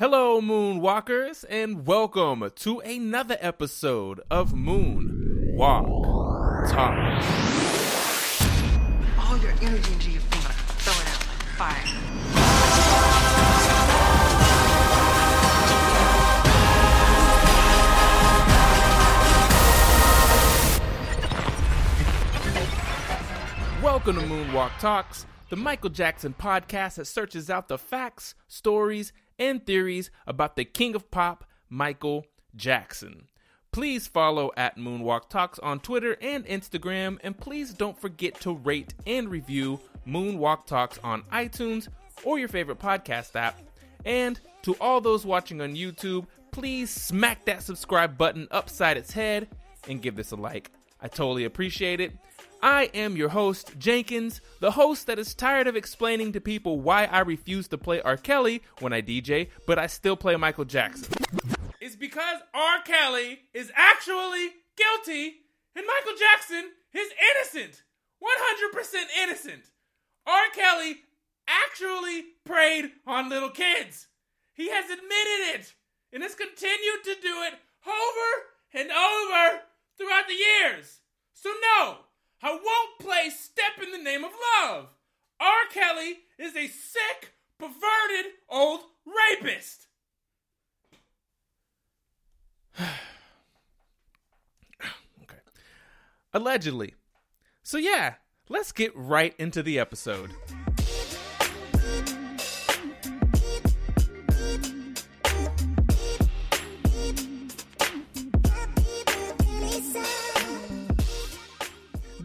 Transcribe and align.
Hello, 0.00 0.40
Moonwalkers, 0.40 1.44
and 1.50 1.86
welcome 1.86 2.50
to 2.56 2.78
another 2.80 3.36
episode 3.38 4.22
of 4.30 4.54
Moon 4.54 5.52
Walk 5.58 5.84
Talk. 6.70 6.96
all 9.18 9.36
your 9.36 9.52
energy 9.60 9.92
into 9.92 10.10
your 10.10 10.22
finger. 10.22 10.54
Throw 10.78 10.94
it 10.94 11.06
out 11.06 11.26
like 11.28 11.42
fire. 11.58 11.84
Welcome 23.82 24.16
to 24.16 24.22
Moonwalk 24.22 24.78
Talks, 24.80 25.26
the 25.50 25.56
Michael 25.56 25.90
Jackson 25.90 26.34
podcast 26.38 26.94
that 26.94 27.04
searches 27.04 27.50
out 27.50 27.68
the 27.68 27.76
facts, 27.76 28.34
stories, 28.48 29.12
and 29.40 29.66
theories 29.66 30.12
about 30.26 30.54
the 30.54 30.64
king 30.64 30.94
of 30.94 31.10
pop, 31.10 31.44
Michael 31.68 32.26
Jackson. 32.54 33.26
Please 33.72 34.06
follow 34.06 34.50
at 34.56 34.76
Moonwalk 34.76 35.28
Talks 35.28 35.58
on 35.60 35.80
Twitter 35.80 36.16
and 36.20 36.44
Instagram, 36.46 37.18
and 37.22 37.38
please 37.38 37.72
don't 37.72 37.98
forget 37.98 38.38
to 38.40 38.54
rate 38.54 38.94
and 39.06 39.28
review 39.28 39.80
Moonwalk 40.06 40.66
Talks 40.66 40.98
on 41.02 41.22
iTunes 41.32 41.88
or 42.24 42.38
your 42.38 42.48
favorite 42.48 42.78
podcast 42.78 43.34
app. 43.36 43.60
And 44.04 44.40
to 44.62 44.74
all 44.80 45.00
those 45.00 45.24
watching 45.24 45.60
on 45.60 45.74
YouTube, 45.74 46.26
please 46.50 46.90
smack 46.90 47.44
that 47.44 47.62
subscribe 47.62 48.18
button 48.18 48.48
upside 48.50 48.96
its 48.96 49.12
head 49.12 49.48
and 49.88 50.02
give 50.02 50.16
this 50.16 50.32
a 50.32 50.36
like. 50.36 50.70
I 51.00 51.08
totally 51.08 51.44
appreciate 51.44 52.00
it. 52.00 52.12
I 52.62 52.90
am 52.92 53.16
your 53.16 53.30
host, 53.30 53.78
Jenkins, 53.78 54.40
the 54.60 54.72
host 54.72 55.06
that 55.06 55.18
is 55.18 55.34
tired 55.34 55.66
of 55.66 55.76
explaining 55.76 56.32
to 56.32 56.40
people 56.40 56.80
why 56.80 57.06
I 57.06 57.20
refuse 57.20 57.68
to 57.68 57.78
play 57.78 58.02
R. 58.02 58.18
Kelly 58.18 58.62
when 58.80 58.92
I 58.92 59.00
DJ, 59.00 59.48
but 59.66 59.78
I 59.78 59.86
still 59.86 60.16
play 60.16 60.36
Michael 60.36 60.66
Jackson. 60.66 61.12
It's 61.80 61.96
because 61.96 62.38
R. 62.52 62.82
Kelly 62.84 63.40
is 63.54 63.72
actually 63.74 64.50
guilty 64.76 65.36
and 65.74 65.86
Michael 65.86 66.18
Jackson 66.18 66.70
is 66.92 67.08
innocent. 67.34 67.82
100% 68.22 68.94
innocent. 69.22 69.62
R. 70.26 70.50
Kelly 70.54 70.96
actually 71.48 72.24
preyed 72.44 72.92
on 73.06 73.30
little 73.30 73.50
kids. 73.50 74.08
He 74.52 74.68
has 74.70 74.84
admitted 74.84 75.60
it 75.60 75.74
and 76.12 76.22
has 76.22 76.34
continued 76.34 77.04
to 77.04 77.14
do 77.22 77.42
it 77.42 77.54
over 77.86 78.44
and 78.74 78.90
over 78.90 79.62
throughout 79.96 80.28
the 80.28 80.34
years. 80.34 81.00
So, 81.32 81.50
no, 81.78 81.96
I 82.42 82.50
won't 82.52 82.98
play 82.98 83.30
Step 83.30 83.82
in 83.82 83.92
the 83.92 83.98
Name 83.98 84.24
of 84.24 84.30
Love. 84.62 84.88
R. 85.38 85.66
Kelly 85.72 86.20
is 86.38 86.56
a 86.56 86.68
sick, 86.68 87.34
perverted 87.58 88.32
old 88.48 88.80
rapist. 89.04 89.88
okay. 92.80 92.88
Allegedly. 96.32 96.94
So, 97.62 97.76
yeah, 97.76 98.14
let's 98.48 98.72
get 98.72 98.92
right 98.96 99.34
into 99.38 99.62
the 99.62 99.78
episode. 99.78 100.30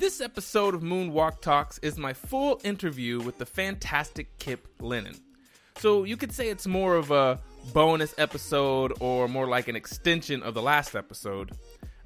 This 0.06 0.22
episode 0.22 0.76
of 0.76 0.84
Moonwalk 0.84 1.42
Talks 1.42 1.80
is 1.80 1.98
my 1.98 2.14
full 2.14 2.62
interview 2.64 3.20
with 3.22 3.40
the 3.40 3.46
fantastic 3.48 4.38
Kip 4.38 4.68
Lennon. 4.80 5.16
So 5.80 6.04
you 6.04 6.16
could 6.16 6.32
say 6.32 6.50
it's 6.50 6.68
more 6.68 6.96
of 6.96 7.10
a 7.10 7.40
bonus 7.74 8.14
episode 8.20 8.94
or 9.00 9.28
more 9.28 9.48
like 9.48 9.68
an 9.68 9.76
extension 9.76 10.44
of 10.44 10.54
the 10.54 10.62
last 10.62 10.96
episode, 10.96 11.54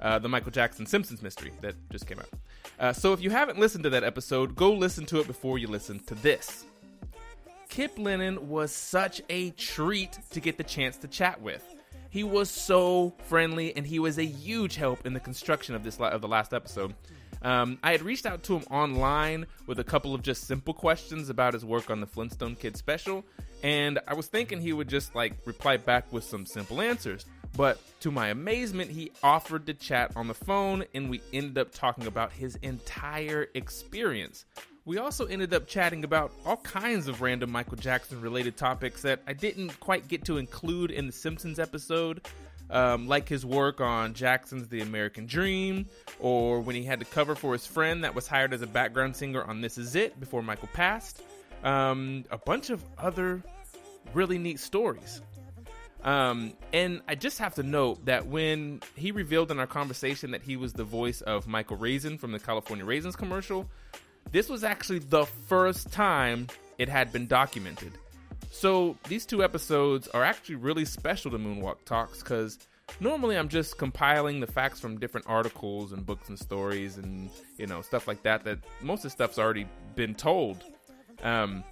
uh, 0.00 0.18
the 0.18 0.30
Michael 0.30 0.50
Jackson 0.50 0.86
Simpsons 0.86 1.20
mystery 1.20 1.52
that 1.60 1.74
just 1.90 2.06
came 2.06 2.18
out. 2.18 2.30
Uh, 2.78 2.94
so 2.94 3.12
if 3.12 3.20
you 3.20 3.28
haven't 3.28 3.58
listened 3.58 3.84
to 3.84 3.90
that 3.90 4.02
episode, 4.02 4.56
go 4.56 4.72
listen 4.72 5.04
to 5.04 5.20
it 5.20 5.26
before 5.26 5.58
you 5.58 5.68
listen 5.68 5.98
to 6.04 6.14
this. 6.14 6.64
Kip 7.68 7.98
Lennon 7.98 8.48
was 8.48 8.72
such 8.72 9.20
a 9.28 9.50
treat 9.50 10.18
to 10.30 10.40
get 10.40 10.56
the 10.56 10.64
chance 10.64 10.96
to 10.96 11.06
chat 11.06 11.42
with. 11.42 11.62
He 12.08 12.24
was 12.24 12.48
so 12.48 13.12
friendly, 13.24 13.76
and 13.76 13.86
he 13.86 13.98
was 13.98 14.18
a 14.18 14.24
huge 14.24 14.76
help 14.76 15.04
in 15.04 15.12
the 15.12 15.20
construction 15.20 15.74
of 15.74 15.84
this 15.84 16.00
of 16.00 16.22
the 16.22 16.28
last 16.28 16.54
episode. 16.54 16.94
Um, 17.42 17.78
I 17.82 17.92
had 17.92 18.02
reached 18.02 18.26
out 18.26 18.42
to 18.44 18.56
him 18.56 18.64
online 18.70 19.46
with 19.66 19.78
a 19.78 19.84
couple 19.84 20.14
of 20.14 20.22
just 20.22 20.46
simple 20.46 20.74
questions 20.74 21.30
about 21.30 21.54
his 21.54 21.64
work 21.64 21.90
on 21.90 22.00
the 22.00 22.06
Flintstone 22.06 22.54
Kid 22.54 22.76
special, 22.76 23.24
and 23.62 23.98
I 24.06 24.14
was 24.14 24.26
thinking 24.26 24.60
he 24.60 24.72
would 24.72 24.88
just 24.88 25.14
like 25.14 25.34
reply 25.46 25.76
back 25.76 26.12
with 26.12 26.24
some 26.24 26.46
simple 26.46 26.80
answers. 26.80 27.26
But 27.56 27.80
to 28.00 28.10
my 28.10 28.28
amazement, 28.28 28.90
he 28.90 29.10
offered 29.22 29.66
to 29.66 29.74
chat 29.74 30.12
on 30.16 30.28
the 30.28 30.34
phone, 30.34 30.84
and 30.94 31.10
we 31.10 31.20
ended 31.32 31.58
up 31.58 31.72
talking 31.72 32.06
about 32.06 32.32
his 32.32 32.56
entire 32.56 33.48
experience. 33.54 34.44
We 34.84 34.98
also 34.98 35.26
ended 35.26 35.52
up 35.52 35.66
chatting 35.66 36.04
about 36.04 36.32
all 36.46 36.56
kinds 36.58 37.06
of 37.06 37.20
random 37.20 37.50
Michael 37.50 37.76
Jackson 37.76 38.20
related 38.20 38.56
topics 38.56 39.02
that 39.02 39.20
I 39.26 39.32
didn't 39.32 39.78
quite 39.80 40.08
get 40.08 40.24
to 40.26 40.38
include 40.38 40.90
in 40.90 41.06
the 41.06 41.12
Simpsons 41.12 41.58
episode, 41.58 42.26
um, 42.70 43.08
like 43.08 43.28
his 43.28 43.44
work 43.44 43.80
on 43.80 44.14
Jackson's 44.14 44.68
The 44.68 44.80
American 44.80 45.26
Dream, 45.26 45.86
or 46.18 46.60
when 46.60 46.76
he 46.76 46.84
had 46.84 47.00
to 47.00 47.06
cover 47.06 47.34
for 47.34 47.52
his 47.52 47.66
friend 47.66 48.04
that 48.04 48.14
was 48.14 48.26
hired 48.26 48.52
as 48.52 48.62
a 48.62 48.66
background 48.66 49.16
singer 49.16 49.42
on 49.42 49.60
This 49.60 49.78
Is 49.78 49.94
It 49.94 50.18
before 50.18 50.42
Michael 50.42 50.68
passed, 50.72 51.22
um, 51.64 52.24
a 52.30 52.38
bunch 52.38 52.70
of 52.70 52.82
other 52.98 53.42
really 54.14 54.38
neat 54.38 54.60
stories. 54.60 55.20
Um, 56.02 56.54
and 56.72 57.02
I 57.08 57.14
just 57.14 57.38
have 57.38 57.56
to 57.56 57.62
note 57.62 58.06
that 58.06 58.26
when 58.26 58.80
he 58.96 59.12
revealed 59.12 59.50
in 59.50 59.58
our 59.58 59.66
conversation 59.66 60.30
that 60.30 60.42
he 60.42 60.56
was 60.56 60.72
the 60.72 60.84
voice 60.84 61.20
of 61.20 61.46
Michael 61.46 61.76
Raisin 61.76 62.16
from 62.16 62.32
the 62.32 62.38
California 62.38 62.84
Raisins 62.84 63.16
commercial, 63.16 63.68
this 64.32 64.48
was 64.48 64.64
actually 64.64 65.00
the 65.00 65.26
first 65.26 65.92
time 65.92 66.46
it 66.78 66.88
had 66.88 67.12
been 67.12 67.26
documented. 67.26 67.92
So 68.50 68.96
these 69.08 69.24
two 69.24 69.42
episodes 69.44 70.08
are 70.08 70.24
actually 70.24 70.56
really 70.56 70.84
special 70.84 71.30
to 71.30 71.38
Moonwalk 71.38 71.84
Talks 71.84 72.18
because 72.18 72.58
normally 72.98 73.36
I'm 73.36 73.48
just 73.48 73.78
compiling 73.78 74.40
the 74.40 74.46
facts 74.46 74.80
from 74.80 74.98
different 74.98 75.26
articles 75.28 75.92
and 75.92 76.04
books 76.04 76.28
and 76.28 76.38
stories 76.38 76.98
and 76.98 77.30
you 77.56 77.66
know 77.66 77.80
stuff 77.80 78.08
like 78.08 78.22
that. 78.24 78.44
That 78.44 78.58
most 78.82 78.98
of 78.98 79.02
the 79.04 79.10
stuff's 79.10 79.38
already 79.38 79.66
been 79.94 80.14
told. 80.14 80.64
Um, 81.22 81.62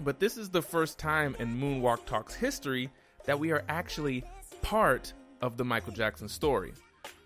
but 0.00 0.18
this 0.18 0.36
is 0.36 0.50
the 0.50 0.62
first 0.62 0.98
time 0.98 1.36
in 1.38 1.60
Moonwalk 1.60 2.06
Talks 2.06 2.34
history 2.34 2.90
that 3.24 3.38
we 3.38 3.52
are 3.52 3.62
actually 3.68 4.24
part 4.62 5.12
of 5.40 5.56
the 5.56 5.64
Michael 5.64 5.92
Jackson 5.92 6.28
story. 6.28 6.72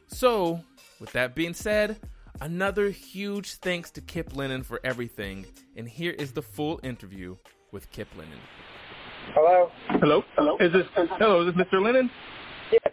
So, 0.08 0.60
with 1.00 1.10
that 1.12 1.34
being 1.34 1.54
said, 1.54 1.98
another 2.40 2.90
huge 2.90 3.54
thanks 3.54 3.90
to 3.92 4.00
Kip 4.00 4.36
Lennon 4.36 4.62
for 4.62 4.80
everything. 4.84 5.46
And 5.76 5.88
here 5.88 6.12
is 6.12 6.32
the 6.32 6.42
full 6.42 6.80
interview 6.82 7.36
with 7.72 7.90
Kip 7.90 8.08
Lennon. 8.16 8.38
Hello? 9.32 9.70
Hello? 9.88 10.22
Hello? 10.36 10.56
Is 10.58 10.72
this 10.72 10.84
hello, 10.94 11.46
is 11.48 11.54
this 11.54 11.66
Mr. 11.66 11.82
Lennon? 11.82 12.10
Yes. 12.70 12.92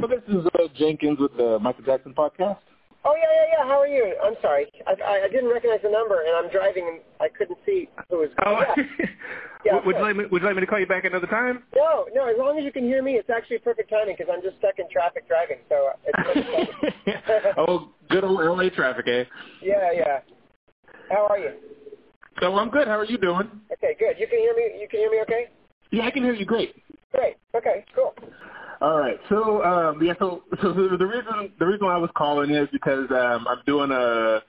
So 0.00 0.06
this 0.06 0.22
is 0.28 0.46
uh, 0.46 0.68
Jenkins 0.76 1.18
with 1.18 1.36
the 1.36 1.58
Michael 1.60 1.84
Jackson 1.84 2.14
podcast. 2.14 2.58
Oh, 3.04 3.16
yeah, 3.16 3.22
yeah, 3.34 3.58
yeah. 3.58 3.64
How 3.66 3.80
are 3.80 3.86
you? 3.86 4.14
I'm 4.22 4.34
sorry. 4.40 4.66
I, 4.86 4.92
I, 5.02 5.24
I 5.24 5.28
didn't 5.28 5.50
recognize 5.50 5.80
the 5.82 5.90
number, 5.90 6.20
and 6.20 6.36
I'm 6.36 6.52
driving, 6.52 6.86
and 6.86 7.00
I 7.20 7.28
couldn't 7.36 7.58
see 7.66 7.88
who 8.10 8.18
was. 8.18 8.30
Oh, 8.44 8.60
Yeah. 8.60 8.84
Yeah, 9.64 9.78
would, 9.86 9.94
you 9.94 10.02
like 10.02 10.16
me 10.16 10.24
would 10.26 10.42
you 10.42 10.48
like 10.48 10.56
me 10.56 10.60
to 10.62 10.66
call 10.66 10.80
you 10.80 10.88
back 10.88 11.04
another 11.04 11.28
time? 11.28 11.62
No, 11.76 12.06
no. 12.12 12.26
As 12.26 12.34
long 12.36 12.58
as 12.58 12.64
you 12.64 12.72
can 12.72 12.82
hear 12.82 13.00
me, 13.00 13.12
it's 13.12 13.30
actually 13.30 13.58
perfect 13.58 13.90
timing 13.90 14.16
because 14.18 14.32
I'm 14.34 14.42
just 14.42 14.58
stuck 14.58 14.80
in 14.80 14.86
traffic 14.90 15.28
driving. 15.28 15.58
So 15.68 15.90
it's 16.04 17.54
oh, 17.58 17.90
good 18.10 18.24
old 18.24 18.40
LA 18.40 18.70
traffic, 18.70 19.06
eh? 19.06 19.22
yeah, 19.62 19.92
yeah. 19.92 20.18
How 21.10 21.28
are 21.28 21.38
you? 21.38 21.52
So 22.42 22.58
I'm 22.58 22.70
good. 22.70 22.88
How 22.88 22.98
are 22.98 23.04
you 23.04 23.18
doing? 23.18 23.48
Okay, 23.72 23.94
good. 24.00 24.16
You 24.18 24.26
can 24.26 24.38
hear 24.40 24.52
me. 24.56 24.80
You 24.80 24.88
can 24.88 24.98
hear 24.98 25.10
me. 25.12 25.20
Okay. 25.22 25.46
Yeah, 25.92 26.06
I 26.06 26.10
can 26.10 26.24
hear 26.24 26.34
you 26.34 26.44
great. 26.44 26.74
Great. 27.12 27.36
Okay. 27.54 27.84
Cool. 27.94 28.12
All 28.80 28.98
right. 28.98 29.20
So 29.28 29.62
um, 29.62 30.02
yeah. 30.02 30.14
So 30.18 30.42
so 30.60 30.72
the, 30.72 31.06
reason 31.06 31.52
the 31.60 31.66
reason 31.66 31.86
why 31.86 31.94
I 31.94 31.98
was 31.98 32.10
calling 32.16 32.50
is 32.50 32.68
because 32.72 33.08
um, 33.12 33.46
I'm 33.46 33.60
doing 33.64 33.92
a 33.92 34.42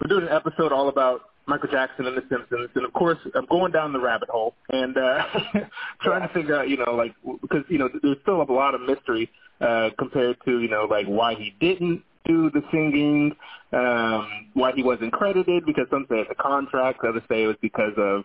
I'm 0.00 0.08
doing 0.08 0.22
an 0.22 0.30
episode 0.30 0.72
all 0.72 0.88
about 0.88 1.20
Michael 1.46 1.68
Jackson 1.70 2.06
and 2.06 2.16
The 2.16 2.22
Simpsons, 2.30 2.70
and 2.74 2.86
of 2.86 2.92
course 2.94 3.18
I'm 3.34 3.44
going 3.50 3.72
down 3.72 3.92
the 3.92 4.00
rabbit 4.00 4.30
hole 4.30 4.54
and 4.70 4.96
uh, 4.96 5.26
trying 6.00 6.26
to 6.26 6.32
figure 6.32 6.58
out 6.58 6.70
you 6.70 6.78
know 6.78 6.94
like 6.94 7.14
because 7.42 7.64
you 7.68 7.76
know 7.76 7.90
there's 8.02 8.16
still 8.22 8.40
a 8.40 8.50
lot 8.50 8.74
of 8.74 8.80
mystery 8.80 9.30
uh, 9.60 9.90
compared 9.98 10.38
to 10.46 10.60
you 10.62 10.68
know 10.68 10.86
like 10.88 11.04
why 11.04 11.34
he 11.34 11.54
didn't 11.60 12.02
do 12.26 12.50
the 12.50 12.62
singing, 12.70 13.34
um, 13.72 14.50
why 14.54 14.72
he 14.74 14.82
wasn't 14.82 15.12
credited 15.12 15.64
because 15.66 15.86
some 15.90 16.06
say 16.10 16.16
it's 16.20 16.30
a 16.30 16.42
contract, 16.42 17.00
others 17.04 17.22
say 17.28 17.44
it 17.44 17.46
was 17.46 17.56
because 17.60 17.92
of 17.96 18.24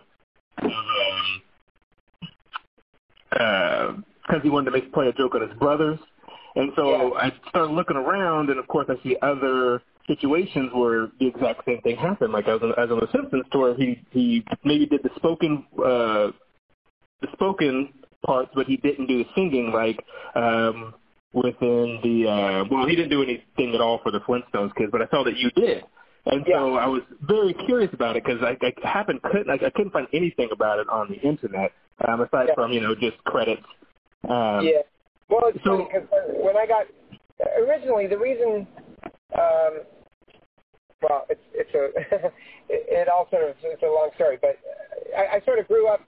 um, 3.40 4.06
because 4.22 4.42
he 4.44 4.50
wanted 4.50 4.66
to 4.66 4.72
make 4.72 4.94
play 4.94 5.08
a 5.08 5.14
joke 5.14 5.36
on 5.36 5.48
his 5.48 5.58
brothers. 5.58 6.00
And 6.56 6.72
so 6.76 7.14
Yeah. 7.14 7.20
I 7.20 7.34
started 7.50 7.74
looking 7.74 7.98
around, 7.98 8.50
and 8.50 8.60
of 8.60 8.68
course 8.68 8.88
I 8.90 9.02
see 9.04 9.18
other 9.22 9.82
situations 10.08 10.72
where 10.74 11.12
the 11.20 11.28
exact 11.28 11.66
same 11.66 11.82
thing 11.82 11.98
happened. 11.98 12.32
Like 12.32 12.48
as 12.48 12.62
on, 12.62 12.74
as 12.78 12.90
on 12.92 13.00
the 13.00 13.10
Simpsons 13.12 13.46
story, 13.48 13.76
he 13.76 14.02
he 14.12 14.46
maybe 14.64 14.86
did 14.86 15.04
the 15.04 15.10
spoken 15.16 15.66
uh, 15.78 16.32
the 17.22 17.28
spoken 17.34 17.94
parts, 18.26 18.52
but 18.56 18.68
he 18.68 18.78
didn't 18.78 19.08
do 19.08 19.24
the 19.24 19.30
singing 19.36 19.72
like 19.72 20.00
um, 20.36 20.94
within 21.36 22.00
the. 22.02 22.28
Uh, 22.28 22.64
well, 22.72 22.88
he 22.88 22.96
didn't 22.96 23.12
do 23.12 23.22
anything 23.22 23.76
at 23.76 23.82
all 23.82 24.00
for 24.02 24.12
the 24.12 24.20
Flintstones 24.22 24.74
kids, 24.76 24.90
but 24.92 25.02
I 25.02 25.08
saw 25.10 25.24
that 25.24 25.38
you 25.38 25.52
did. 25.52 25.84
And 26.28 26.44
so 26.52 26.74
I 26.76 26.88
was 26.88 27.04
very 27.22 27.54
curious 27.68 27.94
about 27.94 28.16
it 28.18 28.24
because 28.26 28.42
I, 28.42 28.58
I 28.66 28.88
happened 28.88 29.22
couldn't 29.22 29.48
I, 29.50 29.64
I 29.68 29.70
couldn't 29.70 29.92
find 29.92 30.08
anything 30.12 30.50
about 30.52 30.80
it 30.80 30.90
on 30.90 31.08
the 31.08 31.20
internet 31.22 31.72
um, 32.08 32.22
aside 32.22 32.48
Yeah. 32.50 32.56
from 32.56 32.72
you 32.72 32.82
know 32.82 32.96
just 32.96 33.18
credits. 33.26 33.62
Um, 34.28 34.66
yeah. 34.66 34.82
Well, 35.30 35.42
it's 35.54 35.64
so- 35.64 35.78
funny 35.78 35.88
because 35.92 36.08
when 36.42 36.58
I 36.58 36.66
got 36.66 36.88
originally 37.60 38.08
the 38.08 38.18
reason, 38.18 38.66
um, 39.38 39.82
well, 41.04 41.28
it's 41.30 41.42
it's 41.54 41.74
a 41.76 41.86
it, 42.74 43.06
it 43.06 43.08
all 43.08 43.28
sort 43.30 43.44
of 43.44 43.56
it's 43.62 43.84
a 43.84 43.86
long 43.86 44.10
story, 44.16 44.40
but 44.42 44.58
I, 45.16 45.38
I 45.38 45.42
sort 45.46 45.60
of 45.60 45.68
grew 45.68 45.88
up 45.88 46.02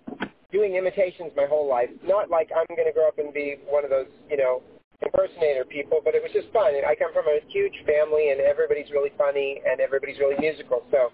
doing 0.52 0.76
imitations 0.78 1.32
my 1.36 1.46
whole 1.46 1.70
life. 1.70 1.90
Not 2.04 2.32
like 2.32 2.50
I'm 2.56 2.66
going 2.76 2.88
to 2.88 2.94
grow 2.94 3.08
up 3.10 3.20
and 3.20 3.32
be 3.32 3.58
one 3.68 3.84
of 3.84 3.92
those 3.92 4.08
you 4.32 4.38
know 4.38 4.64
impersonator 5.02 5.66
people, 5.66 6.02
but 6.04 6.16
it 6.16 6.22
was 6.22 6.32
just 6.34 6.52
fun. 6.54 6.74
I 6.86 6.96
come 6.96 7.14
from 7.14 7.26
a 7.28 7.40
huge 7.50 7.74
family, 7.86 8.32
and 8.32 8.42
everybody's 8.42 8.90
really 8.92 9.12
funny, 9.18 9.62
and 9.66 9.80
everybody's 9.80 10.20
really 10.20 10.38
musical, 10.40 10.84
so. 10.92 11.12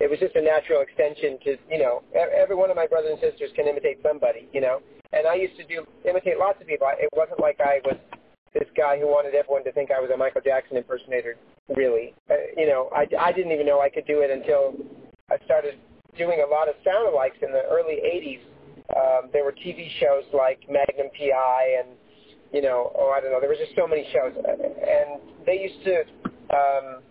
It 0.00 0.08
was 0.08 0.18
just 0.18 0.34
a 0.36 0.40
natural 0.40 0.80
extension 0.80 1.36
to, 1.44 1.60
you 1.68 1.76
know, 1.76 2.00
every 2.16 2.56
one 2.56 2.70
of 2.70 2.76
my 2.76 2.86
brothers 2.86 3.12
and 3.12 3.20
sisters 3.20 3.52
can 3.54 3.68
imitate 3.68 4.00
somebody, 4.00 4.48
you 4.50 4.62
know. 4.62 4.80
And 5.12 5.26
I 5.28 5.34
used 5.34 5.54
to 5.60 5.64
do 5.68 5.84
imitate 6.08 6.38
lots 6.40 6.56
of 6.62 6.66
people. 6.66 6.88
It 6.96 7.12
wasn't 7.12 7.40
like 7.40 7.60
I 7.60 7.84
was 7.84 8.00
this 8.54 8.68
guy 8.76 8.98
who 8.98 9.06
wanted 9.06 9.34
everyone 9.34 9.64
to 9.64 9.72
think 9.72 9.90
I 9.90 10.00
was 10.00 10.10
a 10.12 10.16
Michael 10.16 10.40
Jackson 10.40 10.76
impersonator, 10.76 11.36
really. 11.76 12.14
Uh, 12.30 12.34
you 12.56 12.66
know, 12.66 12.90
I, 12.94 13.06
I 13.18 13.32
didn't 13.32 13.52
even 13.52 13.66
know 13.66 13.80
I 13.80 13.88
could 13.88 14.06
do 14.06 14.20
it 14.20 14.30
until 14.30 14.74
I 15.30 15.42
started 15.44 15.76
doing 16.16 16.44
a 16.46 16.50
lot 16.50 16.68
of 16.68 16.74
sound 16.84 17.08
alikes 17.08 17.40
in 17.40 17.52
the 17.52 17.64
early 17.70 18.00
80s. 18.04 18.40
Um, 18.92 19.30
there 19.32 19.44
were 19.44 19.52
TV 19.52 19.88
shows 20.00 20.24
like 20.34 20.60
Magnum 20.68 21.08
PI 21.16 21.80
and, 21.80 21.96
you 22.52 22.62
know, 22.62 22.92
oh, 22.94 23.12
I 23.16 23.20
don't 23.20 23.32
know, 23.32 23.40
there 23.40 23.48
was 23.48 23.58
just 23.58 23.74
so 23.76 23.86
many 23.86 24.06
shows. 24.12 24.32
And 24.36 25.20
they 25.46 25.60
used 25.60 25.84
to 25.84 26.00
um, 26.54 27.02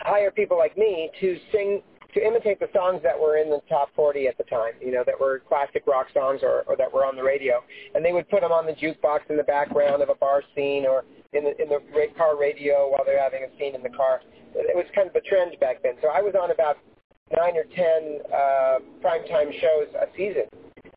hire 0.00 0.30
people 0.30 0.56
like 0.56 0.76
me 0.76 1.10
to 1.20 1.36
sing, 1.52 1.82
to 2.14 2.26
imitate 2.26 2.58
the 2.58 2.68
songs 2.74 3.00
that 3.02 3.18
were 3.18 3.36
in 3.36 3.50
the 3.50 3.60
top 3.68 3.90
40 3.94 4.26
at 4.26 4.38
the 4.38 4.44
time, 4.44 4.72
you 4.80 4.90
know, 4.90 5.02
that 5.04 5.18
were 5.18 5.42
classic 5.46 5.84
rock 5.86 6.06
songs 6.14 6.40
or, 6.42 6.64
or 6.66 6.76
that 6.76 6.92
were 6.92 7.04
on 7.04 7.16
the 7.16 7.22
radio 7.22 7.62
and 7.94 8.04
they 8.04 8.12
would 8.12 8.28
put 8.30 8.40
them 8.40 8.52
on 8.52 8.64
the 8.64 8.72
jukebox 8.72 9.28
in 9.28 9.36
the 9.36 9.44
background 9.44 10.02
of 10.02 10.08
a 10.08 10.14
bar 10.14 10.42
scene 10.54 10.86
or 10.86 11.04
in 11.32 11.44
the 11.44 11.52
in 11.60 11.68
the 11.68 11.80
car 12.16 12.38
radio 12.38 12.88
while 12.90 13.04
they're 13.04 13.22
having 13.22 13.42
a 13.44 13.58
scene 13.58 13.74
in 13.74 13.82
the 13.82 13.90
car. 13.90 14.20
It 14.54 14.74
was 14.74 14.86
kind 14.94 15.08
of 15.08 15.14
a 15.14 15.20
trend 15.20 15.56
back 15.60 15.82
then. 15.82 15.94
So 16.00 16.08
I 16.08 16.22
was 16.22 16.34
on 16.40 16.50
about 16.50 16.78
nine 17.36 17.56
or 17.56 17.64
ten 17.74 18.20
uh, 18.32 18.78
primetime 19.04 19.52
shows 19.60 19.88
a 20.00 20.06
season, 20.16 20.44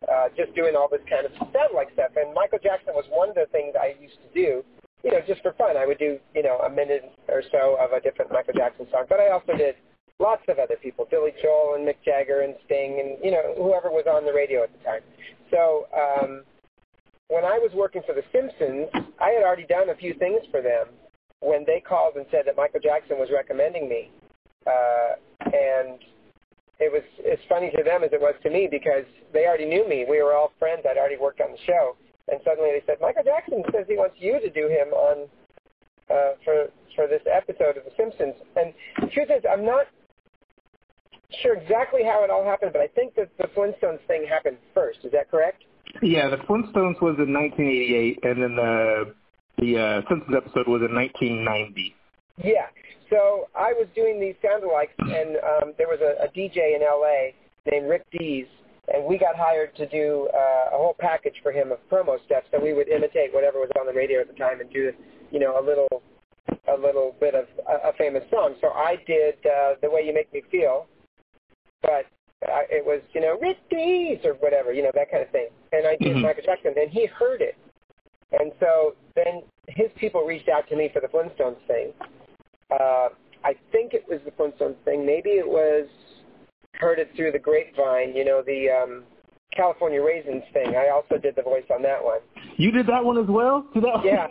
uh, 0.10 0.28
just 0.36 0.54
doing 0.56 0.76
all 0.76 0.90
this 0.90 1.06
kind 1.10 1.26
of 1.26 1.32
sound 1.38 1.74
like 1.74 1.94
stuff. 1.94 2.12
And 2.18 2.34
Michael 2.34 2.60
Jackson 2.62 2.94
was 2.94 3.06
one 3.10 3.30
of 3.30 3.36
the 3.36 3.48
things 3.52 3.76
I 3.78 3.96
used 4.02 4.18
to 4.26 4.30
do, 4.34 4.66
you 5.04 5.12
know, 5.12 5.22
just 5.28 5.42
for 5.42 5.54
fun. 5.54 5.78
I 5.78 5.86
would 5.86 6.00
do 6.00 6.18
you 6.34 6.44
know 6.44 6.60
a 6.66 6.70
minute 6.70 7.12
or 7.28 7.44
so 7.52 7.78
of 7.80 7.94
a 7.94 8.02
different 8.02 8.32
Michael 8.32 8.54
Jackson 8.58 8.88
song, 8.92 9.06
but 9.08 9.20
I 9.20 9.30
also 9.30 9.54
did 9.54 9.76
lots 10.20 10.44
of 10.50 10.60
other 10.60 10.76
people, 10.82 11.08
Billy 11.10 11.32
Joel 11.42 11.76
and 11.76 11.88
Mick 11.88 12.04
Jagger 12.04 12.42
and 12.42 12.56
Sting 12.66 13.00
and 13.00 13.24
you 13.24 13.32
know 13.32 13.56
whoever 13.56 13.90
was 13.90 14.06
on 14.10 14.26
the 14.26 14.34
radio 14.34 14.64
at 14.64 14.72
the 14.74 14.82
time. 14.84 15.02
So 15.52 15.88
um, 15.96 16.44
when 17.30 17.46
I 17.46 17.58
was 17.58 17.72
working 17.74 18.02
for 18.06 18.14
The 18.14 18.26
Simpsons, 18.34 18.90
I 19.22 19.30
had 19.30 19.44
already 19.44 19.66
done 19.66 19.90
a 19.90 19.96
few 19.96 20.14
things 20.16 20.42
for 20.52 20.62
them 20.62 20.88
when 21.42 21.64
they 21.66 21.80
called 21.80 22.16
and 22.16 22.26
said 22.32 22.44
that 22.46 22.58
Michael 22.58 22.82
Jackson 22.82 23.18
was 23.18 23.30
recommending 23.34 23.88
me. 23.88 24.12
Uh, 24.68 25.16
and 25.46 26.00
it 26.80 26.92
was 26.92 27.04
as 27.28 27.40
funny 27.48 27.72
to 27.76 27.84
them 27.84 28.04
as 28.04 28.12
it 28.14 28.22
was 28.22 28.36
to 28.44 28.50
me 28.50 28.68
because 28.72 29.04
they 29.34 29.46
already 29.46 29.66
knew 29.66 29.88
me. 29.88 30.06
We 30.10 30.24
were 30.24 30.34
all 30.34 30.52
friends. 30.58 30.84
I'd 30.90 30.98
already 30.98 31.18
worked 31.18 31.42
on 31.42 31.52
the 31.52 31.64
show. 31.68 31.96
And 32.32 32.40
suddenly 32.46 32.72
they 32.72 32.84
said, 32.86 32.98
Michael 33.02 33.24
Jackson 33.24 33.64
says 33.74 33.86
he 33.88 33.98
wants 33.98 34.16
you 34.20 34.40
to 34.40 34.50
do 34.50 34.68
him 34.68 34.94
on 34.94 35.28
uh, 36.10 36.34
for 36.44 36.68
for 36.96 37.08
this 37.08 37.22
episode 37.32 37.78
of 37.78 37.84
The 37.86 37.92
Simpsons. 37.98 38.36
And 38.56 38.74
the 39.02 39.08
truth 39.14 39.30
is, 39.30 39.44
I'm 39.50 39.66
not 39.66 39.88
sure 41.42 41.56
exactly 41.56 42.02
how 42.04 42.24
it 42.24 42.30
all 42.30 42.44
happened, 42.44 42.72
but 42.74 42.82
I 42.82 42.88
think 42.88 43.16
that 43.16 43.30
the 43.38 43.48
Flintstones 43.56 44.00
thing 44.08 44.26
happened 44.28 44.58
first. 44.74 45.00
Is 45.04 45.12
that 45.12 45.30
correct? 45.30 45.64
Yeah, 46.02 46.30
the 46.30 46.38
Flintstones 46.38 47.02
was 47.02 47.16
in 47.20 47.34
1988, 47.34 48.20
and 48.24 48.44
then 48.44 48.56
the 48.56 49.14
the 49.60 49.78
uh, 49.78 50.02
Simpsons 50.10 50.36
episode 50.36 50.68
was 50.68 50.82
in 50.82 50.96
1990. 50.96 51.96
Yeah. 52.44 52.68
So 53.10 53.48
I 53.56 53.74
was 53.74 53.88
doing 53.96 54.20
these 54.20 54.36
soundalikes, 54.44 54.94
and 55.00 55.38
um, 55.38 55.74
there 55.78 55.88
was 55.88 56.00
a, 56.02 56.24
a 56.24 56.28
DJ 56.30 56.76
in 56.76 56.82
LA 56.82 57.34
named 57.72 57.90
Rick 57.90 58.06
Dees, 58.12 58.46
and 58.94 59.04
we 59.04 59.18
got 59.18 59.36
hired 59.36 59.76
to 59.78 59.88
do 59.88 60.30
uh, 60.34 60.76
a 60.76 60.78
whole 60.78 60.96
package 61.00 61.36
for 61.42 61.52
him 61.52 61.72
of 61.72 61.80
promo 61.92 62.24
stuff. 62.26 62.44
So 62.52 62.60
we 62.62 62.74
would 62.74 62.88
imitate 62.88 63.34
whatever 63.34 63.60
was 63.60 63.70
on 63.80 63.88
the 63.88 63.94
radio 63.94 64.22
at 64.22 64.28
the 64.28 64.34
time 64.34 64.62
and 64.62 64.70
do, 64.72 64.92
you 65.32 65.40
know, 65.40 65.60
a 65.60 65.64
little 65.64 65.88
a 66.68 66.80
little 66.80 67.16
bit 67.20 67.36
of 67.36 67.46
a, 67.68 67.90
a 67.90 67.94
famous 67.98 68.24
song. 68.32 68.56
So 68.62 68.70
I 68.70 68.98
did 69.08 69.36
uh, 69.46 69.74
"The 69.82 69.90
Way 69.90 70.02
You 70.06 70.14
Make 70.14 70.32
Me 70.34 70.42
Feel," 70.52 70.88
but 71.82 72.06
uh, 72.48 72.64
it 72.70 72.86
was, 72.86 73.02
you 73.14 73.22
know, 73.22 73.38
Rick 73.42 73.58
Dees 73.70 74.20
or 74.24 74.34
whatever, 74.36 74.72
you 74.72 74.84
know, 74.84 74.92
that 74.94 75.12
kind 75.12 75.24
of 75.24 75.30
thing. 75.30 75.50
And 75.74 75.86
I 75.86 75.96
did 75.98 76.16
Mhm. 76.16 76.22
Michael 76.22 76.44
Jackson, 76.44 76.74
and 76.78 76.90
he 76.90 77.06
heard 77.06 77.42
it. 77.42 77.56
And 78.32 78.52
so 78.60 78.96
then 79.16 79.44
his 79.68 79.92
people 79.98 80.24
reached 80.24 80.50
out 80.50 80.68
to 80.70 80.76
me 80.76 80.90
for 80.94 81.02
the 81.02 81.08
Flintstones 81.08 81.60
thing. 81.68 81.94
Uh, 82.72 83.10
I 83.44 83.54
think 83.72 83.94
it 83.94 84.06
was 84.08 84.20
the 84.26 84.32
Flintstones 84.32 84.76
thing. 84.86 85.06
Maybe 85.06 85.32
it 85.32 85.48
was 85.48 85.88
heard 86.76 87.00
it 87.00 87.10
through 87.16 87.32
the 87.32 87.40
grapevine, 87.40 88.16
you 88.16 88.24
know, 88.26 88.42
the 88.46 88.70
um, 88.70 89.04
California 89.56 90.02
Raisins 90.02 90.44
thing. 90.54 90.76
I 90.76 90.90
also 90.90 91.18
did 91.22 91.36
the 91.36 91.42
voice 91.42 91.64
on 91.74 91.82
that 91.84 92.04
one. 92.04 92.20
You 92.58 92.72
did 92.72 92.88
that 92.88 93.04
one 93.04 93.18
as 93.18 93.28
well? 93.28 93.66
Did 93.74 93.84
that 93.86 94.04
Yeah. 94.04 94.28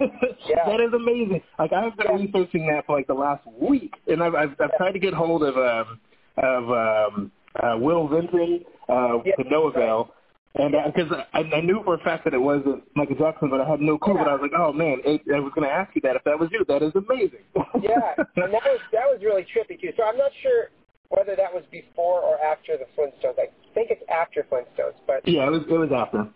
Yeah. 0.48 0.56
that 0.66 0.80
is 0.80 0.92
amazing. 0.94 1.42
Like 1.58 1.72
I've 1.72 1.96
been 1.96 2.06
Yeah. 2.08 2.24
researching 2.26 2.66
that 2.68 2.86
for 2.86 2.96
like 2.96 3.06
the 3.06 3.14
last 3.14 3.46
week, 3.46 3.94
and 4.06 4.22
I've 4.22 4.34
I've, 4.34 4.50
I've 4.60 4.76
tried 4.76 4.92
to 4.92 4.98
get 4.98 5.14
hold 5.14 5.42
of 5.42 5.56
um 5.56 6.00
of 6.38 6.70
um 6.70 7.32
uh, 7.62 7.76
Will 7.78 8.06
Vinton 8.08 8.64
uh, 8.88 9.18
Yeah. 9.24 9.34
to 9.36 9.44
no 9.50 9.66
avail. 9.68 10.14
And 10.58 10.74
because 10.92 11.10
I, 11.32 11.38
I 11.38 11.60
knew 11.60 11.82
for 11.84 11.94
a 11.94 11.98
fact 11.98 12.24
that 12.24 12.34
it 12.34 12.40
wasn't 12.40 12.82
Michael 12.96 13.14
Jackson, 13.14 13.48
but 13.48 13.60
I 13.60 13.68
had 13.68 13.80
no 13.80 13.96
clue. 13.96 14.14
But 14.14 14.26
I 14.26 14.34
was 14.34 14.42
like, 14.42 14.58
"Oh 14.58 14.72
man, 14.72 14.98
it, 15.04 15.22
I 15.32 15.38
was 15.38 15.52
going 15.54 15.66
to 15.68 15.72
ask 15.72 15.94
you 15.94 16.00
that 16.02 16.16
if 16.16 16.24
that 16.24 16.38
was 16.38 16.48
you. 16.50 16.64
That 16.66 16.82
is 16.82 16.92
amazing." 16.94 17.46
Yeah, 17.80 18.14
and 18.18 18.52
that 18.52 18.64
was 18.66 18.80
that 18.92 19.06
was 19.06 19.20
really 19.22 19.46
trippy 19.54 19.80
too. 19.80 19.92
So 19.96 20.02
I'm 20.02 20.16
not 20.16 20.32
sure 20.42 20.70
whether 21.10 21.36
that 21.36 21.52
was 21.52 21.62
before 21.70 22.20
or 22.20 22.40
after 22.42 22.76
the 22.76 22.86
Flintstones. 22.98 23.38
I 23.38 23.48
think 23.72 23.90
it's 23.90 24.02
after 24.10 24.44
Flintstones, 24.50 24.98
but 25.06 25.26
yeah, 25.28 25.46
it 25.46 25.50
was 25.50 25.62
it 25.68 25.78
was 25.78 25.90
after. 25.94 26.26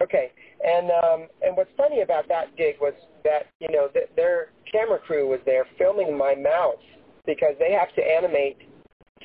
Okay, 0.00 0.30
and 0.64 0.90
um, 0.90 1.28
and 1.42 1.56
what's 1.56 1.70
funny 1.76 2.02
about 2.02 2.28
that 2.28 2.56
gig 2.56 2.76
was 2.80 2.94
that 3.24 3.50
you 3.58 3.68
know 3.72 3.88
th- 3.88 4.10
their 4.14 4.50
camera 4.70 4.98
crew 5.00 5.28
was 5.28 5.40
there 5.44 5.66
filming 5.76 6.16
my 6.16 6.36
mouth 6.36 6.78
because 7.26 7.54
they 7.58 7.72
have 7.72 7.92
to 7.96 8.02
animate 8.02 8.58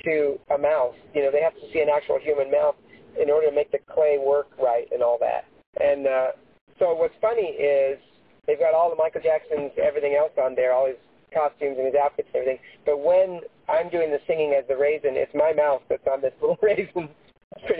to 0.03 0.39
a 0.53 0.57
mouth. 0.57 0.95
You 1.13 1.23
know, 1.23 1.31
they 1.31 1.41
have 1.41 1.53
to 1.55 1.71
see 1.71 1.79
an 1.79 1.89
actual 1.89 2.19
human 2.19 2.49
mouth 2.49 2.75
in 3.21 3.29
order 3.29 3.49
to 3.49 3.55
make 3.55 3.71
the 3.71 3.79
clay 3.91 4.17
work 4.17 4.47
right 4.61 4.87
and 4.91 5.01
all 5.01 5.17
that. 5.19 5.45
And 5.81 6.07
uh, 6.07 6.27
so 6.79 6.93
what's 6.93 7.15
funny 7.21 7.57
is 7.57 7.99
they've 8.45 8.59
got 8.59 8.73
all 8.73 8.89
the 8.89 8.95
Michael 8.95 9.21
Jackson's 9.21 9.71
everything 9.81 10.15
else 10.17 10.31
on 10.41 10.55
there, 10.55 10.73
all 10.73 10.87
his 10.87 10.97
costumes 11.33 11.77
and 11.77 11.85
his 11.87 11.95
outfits 11.95 12.29
and 12.33 12.41
everything. 12.41 12.59
But 12.85 13.03
when 13.03 13.41
I'm 13.69 13.89
doing 13.89 14.11
the 14.11 14.19
singing 14.27 14.55
as 14.57 14.65
the 14.67 14.77
raisin, 14.77 15.13
it's 15.13 15.33
my 15.35 15.53
mouth 15.53 15.81
that's 15.89 16.05
on 16.11 16.21
this 16.21 16.33
little 16.41 16.57
raisin. 16.61 17.09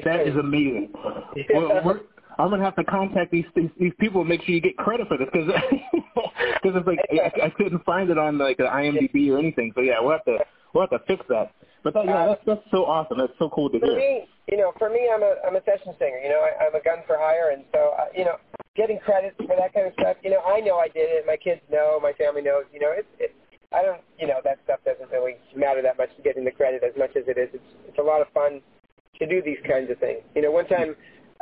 That 0.04 0.28
is 0.28 0.36
amazing. 0.36 0.94
Well, 1.54 1.82
we're, 1.86 2.00
I'm 2.40 2.50
gonna 2.50 2.64
have 2.64 2.76
to 2.76 2.84
contact 2.84 3.32
these 3.32 3.46
these, 3.56 3.70
these 3.80 3.94
people 4.00 4.22
and 4.22 4.30
make 4.30 4.42
sure 4.44 4.54
you 4.54 4.62
get 4.62 4.78
credit 4.78 5.08
for 5.08 5.18
this 5.18 5.28
because 5.32 5.48
because 5.48 6.76
it's 6.76 6.88
like 6.88 7.00
I, 7.12 7.48
I 7.48 7.50
couldn't 7.52 7.84
find 7.84 8.10
it 8.10 8.18
on 8.18 8.38
like 8.38 8.58
the 8.58 8.64
IMDb 8.64 9.30
or 9.32 9.40
anything. 9.40 9.72
So 9.76 9.82
yeah, 9.82 10.00
we'll 10.00 10.12
have 10.12 10.26
to 10.26 10.38
we'll 10.74 10.88
have 10.88 10.92
to 10.92 11.06
fix 11.08 11.26
that. 11.30 11.52
But 11.88 12.04
that, 12.04 12.12
yeah, 12.12 12.28
that's 12.28 12.44
that's 12.44 12.68
so 12.68 12.84
awesome. 12.84 13.16
That's 13.16 13.32
so 13.40 13.48
cool 13.48 13.72
to 13.72 13.80
for 13.80 13.88
hear. 13.88 13.96
me, 13.96 14.28
you 14.52 14.60
know, 14.60 14.76
for 14.76 14.92
me, 14.92 15.08
I'm 15.08 15.24
a 15.24 15.40
I'm 15.48 15.56
a 15.56 15.64
session 15.64 15.96
singer. 15.96 16.20
You 16.20 16.28
know, 16.28 16.44
I, 16.44 16.68
I'm 16.68 16.76
a 16.76 16.84
gun 16.84 17.00
for 17.08 17.16
hire, 17.16 17.56
and 17.56 17.64
so 17.72 17.96
uh, 17.96 18.12
you 18.12 18.28
know, 18.28 18.36
getting 18.76 19.00
credit 19.00 19.40
for 19.40 19.56
that 19.56 19.72
kind 19.72 19.88
of 19.88 19.96
stuff. 19.96 20.20
You 20.20 20.36
know, 20.36 20.44
I 20.44 20.60
know 20.60 20.84
I 20.84 20.92
did 20.92 21.08
it. 21.08 21.24
My 21.24 21.40
kids 21.40 21.64
know. 21.72 21.96
My 22.04 22.12
family 22.20 22.44
knows. 22.44 22.68
You 22.76 22.84
know, 22.84 22.92
it's 22.92 23.08
it's. 23.24 23.32
I 23.72 23.88
don't. 23.88 24.04
You 24.20 24.28
know, 24.28 24.44
that 24.44 24.60
stuff 24.68 24.84
doesn't 24.84 25.08
really 25.16 25.40
matter 25.56 25.80
that 25.80 25.96
much. 25.96 26.12
Getting 26.28 26.44
the 26.44 26.52
credit 26.52 26.84
as 26.84 26.92
much 27.00 27.16
as 27.16 27.24
it 27.24 27.40
is. 27.40 27.56
It's 27.56 27.72
it's 27.88 28.00
a 28.00 28.04
lot 28.04 28.20
of 28.20 28.28
fun 28.36 28.60
to 29.20 29.24
do 29.24 29.40
these 29.40 29.64
kinds 29.64 29.88
of 29.88 29.96
things. 30.04 30.28
You 30.36 30.44
know, 30.44 30.52
one 30.52 30.68
time 30.68 30.92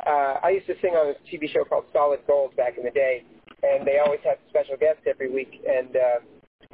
uh, 0.06 0.46
I 0.46 0.54
used 0.54 0.70
to 0.70 0.78
sing 0.78 0.94
on 0.94 1.10
a 1.10 1.18
TV 1.26 1.50
show 1.50 1.66
called 1.66 1.90
Solid 1.90 2.22
Gold 2.30 2.54
back 2.54 2.78
in 2.78 2.86
the 2.86 2.94
day, 2.94 3.26
and 3.66 3.82
they 3.82 3.98
always 3.98 4.22
had 4.22 4.38
special 4.46 4.78
guests 4.78 5.02
every 5.10 5.26
week. 5.26 5.58
And 5.66 5.90
uh, 5.98 6.22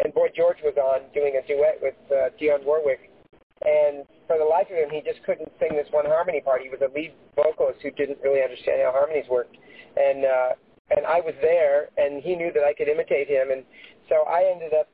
and 0.04 0.12
Boy 0.12 0.28
George 0.36 0.60
was 0.60 0.76
on 0.76 1.08
doing 1.16 1.40
a 1.40 1.46
duet 1.48 1.80
with 1.80 1.96
uh, 2.12 2.32
Dionne 2.36 2.68
Warwick, 2.68 3.11
and 3.64 4.04
for 4.26 4.38
the 4.38 4.44
life 4.44 4.66
of 4.70 4.76
him, 4.76 4.90
he 4.90 5.00
just 5.00 5.22
couldn't 5.24 5.50
sing 5.58 5.70
this 5.72 5.86
one 5.90 6.06
harmony 6.06 6.40
part. 6.40 6.62
He 6.62 6.68
was 6.68 6.80
a 6.82 6.92
lead 6.94 7.12
vocalist 7.36 7.80
who 7.82 7.90
didn't 7.92 8.18
really 8.22 8.42
understand 8.42 8.82
how 8.82 8.92
harmonies 8.92 9.26
worked, 9.30 9.56
and 9.96 10.24
uh, 10.24 10.50
and 10.96 11.06
I 11.06 11.20
was 11.20 11.34
there, 11.40 11.88
and 11.96 12.22
he 12.22 12.34
knew 12.36 12.52
that 12.52 12.64
I 12.64 12.74
could 12.74 12.88
imitate 12.88 13.28
him, 13.28 13.50
and 13.50 13.64
so 14.08 14.24
I 14.28 14.50
ended 14.52 14.74
up 14.74 14.88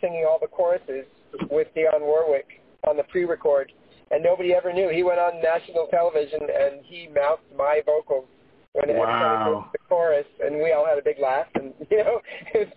singing 0.00 0.26
all 0.28 0.38
the 0.40 0.48
choruses 0.48 1.06
with 1.50 1.68
Dionne 1.74 2.00
Warwick 2.02 2.60
on 2.86 2.96
the 2.96 3.04
pre-record, 3.04 3.72
and 4.10 4.22
nobody 4.22 4.52
ever 4.54 4.72
knew. 4.72 4.90
He 4.90 5.02
went 5.02 5.18
on 5.18 5.40
national 5.42 5.86
television 5.86 6.40
and 6.42 6.84
he 6.84 7.08
mouthed 7.14 7.42
my 7.56 7.80
vocals 7.86 8.26
when 8.72 8.90
it 8.90 8.96
Wow. 8.96 9.70
the 9.72 9.78
chorus, 9.88 10.26
and 10.44 10.56
we 10.56 10.72
all 10.72 10.86
had 10.86 10.98
a 10.98 11.02
big 11.02 11.18
laugh, 11.18 11.46
and 11.54 11.72
you 11.90 11.98
know, 11.98 12.20
it's 12.54 12.72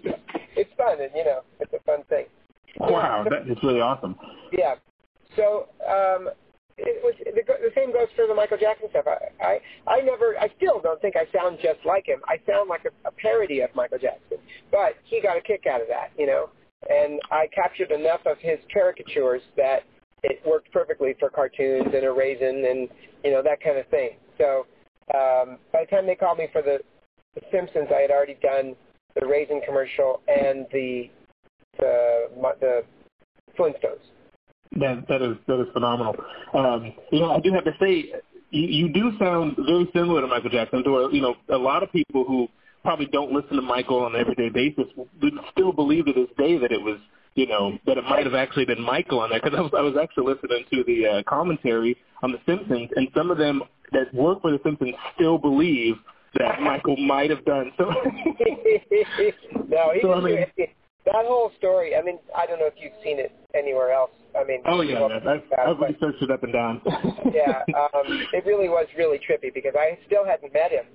it's 0.56 0.72
fun, 0.78 1.02
and 1.02 1.12
you 1.16 1.26
know, 1.26 1.42
it's 1.60 1.74
a 1.74 1.80
fun 1.80 2.04
thing. 2.10 2.26
Wow, 2.80 3.26
that 3.30 3.50
is 3.50 3.58
really 3.64 3.82
awesome. 3.82 4.16
Yeah. 4.52 4.76
So 5.36 5.68
um, 5.88 6.30
it 6.78 7.02
was 7.04 7.14
the, 7.24 7.42
the 7.46 7.72
same 7.76 7.94
goes 7.94 8.08
for 8.16 8.28
the 8.28 8.34
Michael 8.34 8.58
Jackson 8.58 8.88
stuff. 8.90 9.06
I, 9.08 9.44
I 9.44 9.60
I 9.88 10.02
never, 10.02 10.36
I 10.40 10.50
still 10.58 10.82
don't 10.82 11.02
think 11.02 11.16
I 11.16 11.26
sound 11.32 11.60
just 11.62 11.80
like 11.86 12.06
him. 12.08 12.20
I 12.28 12.38
sound 12.48 12.70
like 12.70 12.86
a, 12.86 13.08
a 13.08 13.12
parody 13.12 13.62
of 13.62 13.70
Michael 13.76 14.00
Jackson, 14.00 14.38
but 14.72 14.96
he 15.04 15.22
got 15.22 15.38
a 15.38 15.42
kick 15.42 15.66
out 15.70 15.82
of 15.82 15.88
that, 15.88 16.12
you 16.18 16.26
know. 16.26 16.50
And 16.90 17.20
I 17.32 17.48
captured 17.54 17.92
enough 17.92 18.22
of 18.26 18.38
his 18.40 18.60
caricatures 18.72 19.42
that 19.58 19.84
it 20.24 20.42
worked 20.46 20.72
perfectly 20.72 21.16
for 21.20 21.30
cartoons 21.30 21.88
and 21.94 22.04
a 22.04 22.12
raisin 22.12 22.66
and 22.70 22.90
you 23.24 23.32
know 23.32 23.42
that 23.44 23.62
kind 23.62 23.78
of 23.78 23.88
thing. 23.88 24.12
So 24.38 24.66
um, 25.14 25.58
by 25.72 25.86
the 25.86 25.96
time 25.96 26.06
they 26.06 26.16
called 26.16 26.38
me 26.38 26.48
for 26.52 26.62
the, 26.62 26.80
the 27.36 27.42
Simpsons, 27.52 27.88
I 27.96 28.02
had 28.02 28.12
already 28.12 28.38
done 28.42 28.76
the 29.20 29.26
raisin 29.26 29.62
commercial 29.66 30.22
and 30.28 30.66
the 30.72 31.10
the 31.80 32.28
the 32.60 32.84
Flintstones. 33.58 34.04
That 34.76 35.06
that 35.08 35.22
is 35.22 35.38
that 35.48 35.62
is 35.62 35.68
phenomenal. 35.74 36.16
Um, 36.54 36.94
you 37.12 37.20
know, 37.20 37.32
I 37.32 37.40
do 37.40 37.52
have 37.54 37.64
to 37.64 37.72
say, 37.80 38.12
you, 38.52 38.88
you 38.88 38.90
do 38.94 39.12
sound 39.20 39.56
very 39.58 39.90
similar 39.94 40.22
to 40.22 40.28
Michael 40.28 40.50
Jackson. 40.50 40.84
To 40.84 40.92
where, 40.92 41.12
you 41.12 41.22
know, 41.22 41.36
a 41.50 41.58
lot 41.58 41.82
of 41.84 41.92
people 41.92 42.26
who 42.26 42.48
probably 42.84 43.08
don't 43.08 43.32
listen 43.32 43.56
to 43.56 43.62
Michael 43.62 44.00
on 44.04 44.16
an 44.16 44.22
everyday 44.22 44.50
basis 44.50 44.86
would 44.96 45.34
still 45.52 45.72
believe 45.72 46.06
to 46.08 46.14
this 46.14 46.28
day 46.38 46.58
that 46.58 46.72
it 46.72 46.82
was, 46.82 47.00
you 47.36 47.48
know, 47.48 47.78
that 47.86 47.98
it 47.98 48.04
might 48.04 48.26
have 48.26 48.36
actually 48.36 48.66
been 48.66 48.82
Michael 48.82 49.20
on 49.20 49.30
there. 49.30 49.40
Because 49.42 49.58
I 49.58 49.62
was 49.62 49.72
I 49.78 49.82
was 49.82 49.96
actually 50.02 50.34
listening 50.34 50.66
to 50.72 50.84
the 50.84 51.08
uh, 51.08 51.24
commentary 51.24 51.96
on 52.22 52.32
The 52.32 52.40
Simpsons, 52.46 52.90
and 52.96 53.08
some 53.16 53.32
of 53.32 53.38
them 53.38 53.64
that 53.94 54.14
work 54.14 54.42
for 54.42 54.52
The 54.52 54.60
Simpsons 54.64 54.94
still 55.16 55.38
believe 55.38 55.96
that 56.38 56.62
Michael 56.62 56.98
might 56.98 57.30
have 57.30 57.46
done 57.46 57.72
so. 57.78 57.86
no, 59.70 59.94
So, 60.02 60.14
I 60.14 60.20
mean- 60.22 60.46
that 61.06 61.26
whole 61.26 61.52
story. 61.58 61.96
I 61.96 62.02
mean, 62.02 62.20
I 62.38 62.46
don't 62.46 62.60
know 62.60 62.68
if 62.68 62.74
you've 62.78 62.92
seen 63.04 63.20
it 63.20 63.32
anywhere 63.54 63.92
else. 63.92 64.12
I 64.38 64.44
mean, 64.44 64.62
oh 64.66 64.82
yeah, 64.82 65.06
I've, 65.06 65.24
uh, 65.26 65.72
I've 65.72 65.80
but- 65.80 65.90
researched 65.90 66.22
it 66.22 66.32
up 66.32 66.44
and 66.44 66.54
down. 66.54 66.82
yeah, 67.34 67.64
um, 67.76 68.28
it 68.34 68.46
really 68.46 68.70
was 68.70 68.88
really 68.98 69.18
trippy 69.20 69.54
because 69.54 69.74
I 69.78 69.98
still 70.08 70.26
hadn't 70.26 70.54
met 70.54 70.72
him. 70.72 70.86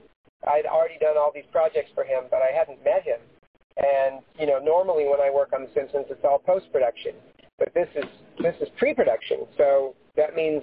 I'd 0.47 0.67
already 0.67 0.99
done 0.99 1.17
all 1.19 1.33
these 1.35 1.45
projects 1.53 1.91
for 1.95 2.05
him, 2.05 2.25
but 2.31 2.41
I 2.43 2.51
hadn't 2.57 2.83
met 2.85 3.03
him. 3.03 3.21
And 3.77 4.21
you 4.39 4.47
know, 4.47 4.59
normally 4.59 5.05
when 5.09 5.21
I 5.21 5.31
work 5.31 5.53
on 5.55 5.63
The 5.63 5.71
Simpsons, 5.75 6.07
it's 6.11 6.25
all 6.25 6.39
post 6.39 6.71
production, 6.73 7.13
but 7.59 7.73
this 7.75 7.89
is 7.95 8.05
this 8.43 8.55
is 8.61 8.69
pre 8.79 8.95
production. 8.95 9.47
So 9.57 9.95
that 10.17 10.35
means, 10.35 10.63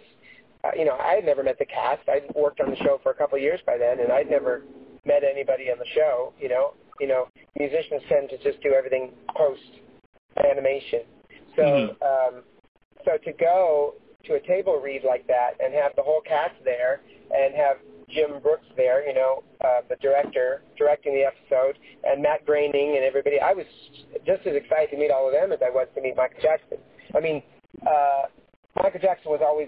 uh, 0.63 0.72
you 0.77 0.86
know, 0.86 0.98
I 1.00 1.13
had 1.15 1.25
never 1.25 1.43
met 1.43 1.57
the 1.57 1.65
cast. 1.65 2.07
I'd 2.10 2.34
worked 2.36 2.60
on 2.62 2.69
the 2.69 2.75
show 2.77 3.00
for 3.01 3.12
a 3.12 3.15
couple 3.15 3.38
of 3.38 3.41
years 3.41 3.60
by 3.65 3.77
then, 3.77 4.00
and 4.00 4.12
I'd 4.12 4.29
never 4.29 4.63
met 5.05 5.24
anybody 5.24 5.72
on 5.72 5.79
the 5.79 5.86
show. 5.96 6.34
You 6.39 6.50
know, 6.50 6.74
you 7.00 7.07
know, 7.07 7.27
musicians 7.57 8.01
tend 8.10 8.29
to 8.29 8.38
just 8.43 8.62
do 8.62 8.74
everything 8.74 9.12
post 9.36 9.62
animation. 10.38 11.01
So, 11.55 11.63
Mhm. 11.63 12.01
um, 12.03 12.43
so 13.05 13.17
to 13.23 13.31
go 13.33 13.95
to 14.25 14.33
a 14.33 14.39
table 14.41 14.81
read 14.83 15.03
like 15.05 15.25
that 15.27 15.51
and 15.63 15.73
have 15.73 15.95
the 15.95 16.03
whole 16.03 16.21
cast 16.21 16.55
there 16.63 17.01
and 17.31 17.55
have 17.55 17.77
Jim 18.09 18.39
Brooks 18.41 18.67
there, 18.75 19.07
you 19.07 19.13
know, 19.13 19.43
uh, 19.63 19.81
the 19.89 19.95
director 19.97 20.61
directing 20.77 21.13
the 21.13 21.23
episode, 21.23 21.77
and 22.03 22.21
Matt 22.21 22.45
Groening 22.45 22.95
and 22.95 23.03
everybody, 23.03 23.39
I 23.39 23.53
was 23.53 23.65
just 24.25 24.47
as 24.47 24.55
excited 24.55 24.91
to 24.91 24.97
meet 24.97 25.11
all 25.11 25.27
of 25.27 25.33
them 25.33 25.51
as 25.51 25.59
I 25.65 25.69
was 25.69 25.87
to 25.95 26.01
meet 26.01 26.15
Michael 26.15 26.39
Jackson. 26.41 26.77
I 27.15 27.19
mean, 27.19 27.43
uh, 27.85 28.23
Michael 28.81 29.01
Jackson 29.01 29.31
was 29.31 29.41
always 29.43 29.67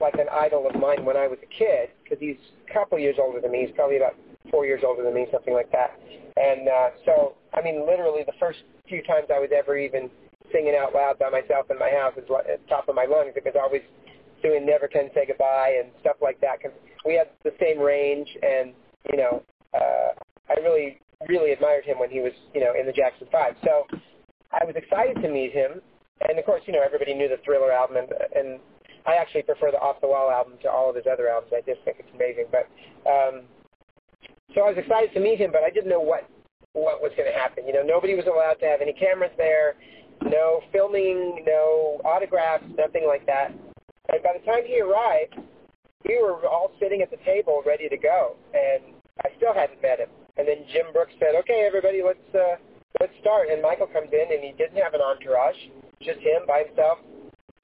like 0.00 0.14
an 0.14 0.26
idol 0.30 0.68
of 0.68 0.74
mine 0.78 1.04
when 1.04 1.16
I 1.16 1.26
was 1.26 1.38
a 1.42 1.46
kid 1.46 1.90
because 2.02 2.18
he's 2.20 2.36
a 2.68 2.72
couple 2.72 2.98
years 2.98 3.16
older 3.18 3.40
than 3.40 3.52
me. 3.52 3.64
He's 3.66 3.74
probably 3.74 3.96
about 3.96 4.14
four 4.50 4.66
years 4.66 4.82
older 4.84 5.02
than 5.02 5.14
me, 5.14 5.26
something 5.32 5.54
like 5.54 5.70
that. 5.72 5.98
And 6.36 6.68
uh, 6.68 6.90
so, 7.06 7.34
I 7.54 7.62
mean, 7.62 7.86
literally 7.86 8.24
the 8.26 8.36
first 8.38 8.58
few 8.88 9.02
times 9.04 9.28
I 9.32 9.38
was 9.38 9.50
ever 9.56 9.78
even 9.78 10.10
singing 10.52 10.74
out 10.76 10.94
loud 10.94 11.18
by 11.18 11.30
myself 11.30 11.70
in 11.70 11.78
my 11.78 11.90
house 11.90 12.12
at 12.16 12.26
the 12.26 12.58
top 12.68 12.88
of 12.88 12.94
my 12.94 13.06
lungs, 13.06 13.32
it 13.36 13.44
was 13.44 13.54
always 13.60 13.82
doing 14.42 14.66
Never 14.66 14.88
Can 14.88 15.08
Say 15.14 15.26
Goodbye 15.26 15.80
and 15.82 15.90
stuff 16.00 16.16
like 16.20 16.40
that 16.40 16.58
because 16.60 16.76
we 17.04 17.14
had 17.14 17.28
the 17.44 17.52
same 17.60 17.78
range 17.78 18.28
and, 18.42 18.72
you 19.10 19.16
know, 19.16 19.42
uh, 19.72 20.12
I 20.48 20.60
really, 20.60 21.00
really 21.28 21.52
admired 21.52 21.84
him 21.84 21.98
when 21.98 22.10
he 22.10 22.20
was, 22.20 22.32
you 22.54 22.60
know, 22.60 22.74
in 22.78 22.86
the 22.86 22.92
Jackson 22.92 23.26
5. 23.32 23.54
So 23.64 23.86
I 24.52 24.64
was 24.64 24.76
excited 24.76 25.20
to 25.22 25.28
meet 25.28 25.52
him. 25.52 25.80
And 26.28 26.38
of 26.38 26.44
course, 26.44 26.62
you 26.66 26.72
know, 26.72 26.82
everybody 26.84 27.14
knew 27.14 27.28
the 27.28 27.40
Thriller 27.44 27.72
album 27.72 27.96
and, 27.96 28.08
and 28.36 28.60
I 29.06 29.16
actually 29.16 29.42
prefer 29.42 29.70
the 29.70 29.80
Off 29.80 30.00
the 30.00 30.08
Wall 30.08 30.30
album 30.30 30.54
to 30.62 30.70
all 30.70 30.88
of 30.88 30.96
his 30.96 31.04
other 31.10 31.28
albums. 31.28 31.52
I 31.52 31.60
just 31.60 31.84
think 31.84 31.98
it's 32.00 32.14
amazing. 32.14 32.48
But 32.48 32.68
um, 33.04 33.44
so 34.54 34.62
I 34.64 34.72
was 34.72 34.78
excited 34.78 35.12
to 35.12 35.20
meet 35.20 35.38
him, 35.38 35.52
but 35.52 35.62
I 35.62 35.70
didn't 35.70 35.90
know 35.90 36.00
what 36.00 36.28
what 36.72 37.00
was 37.00 37.12
going 37.16 37.30
to 37.30 37.38
happen. 37.38 37.66
You 37.66 37.72
know, 37.72 37.86
nobody 37.86 38.14
was 38.14 38.26
allowed 38.26 38.58
to 38.58 38.66
have 38.66 38.80
any 38.80 38.92
cameras 38.92 39.30
there, 39.36 39.76
no 40.22 40.60
filming, 40.72 41.44
no 41.46 42.00
autographs, 42.04 42.64
nothing 42.78 43.06
like 43.06 43.26
that. 43.26 43.52
And 44.12 44.22
by 44.22 44.36
the 44.38 44.44
time 44.44 44.62
he 44.66 44.80
arrived, 44.80 45.34
we 46.04 46.20
were 46.20 46.46
all 46.46 46.72
sitting 46.80 47.02
at 47.02 47.10
the 47.10 47.18
table 47.24 47.62
ready 47.66 47.88
to 47.88 47.96
go, 47.96 48.36
and 48.52 48.94
I 49.24 49.30
still 49.36 49.54
hadn't 49.54 49.80
met 49.80 49.98
him. 49.98 50.08
And 50.36 50.46
then 50.46 50.66
Jim 50.72 50.92
Brooks 50.92 51.14
said, 51.18 51.34
"Okay, 51.40 51.64
everybody, 51.66 52.02
let's 52.02 52.28
uh, 52.34 52.56
let's 53.00 53.14
start." 53.20 53.48
And 53.48 53.62
Michael 53.62 53.86
comes 53.86 54.08
in, 54.12 54.26
and 54.34 54.42
he 54.42 54.52
didn't 54.52 54.76
have 54.82 54.92
an 54.92 55.00
entourage, 55.00 55.56
just 56.02 56.20
him 56.20 56.44
by 56.46 56.64
himself 56.66 56.98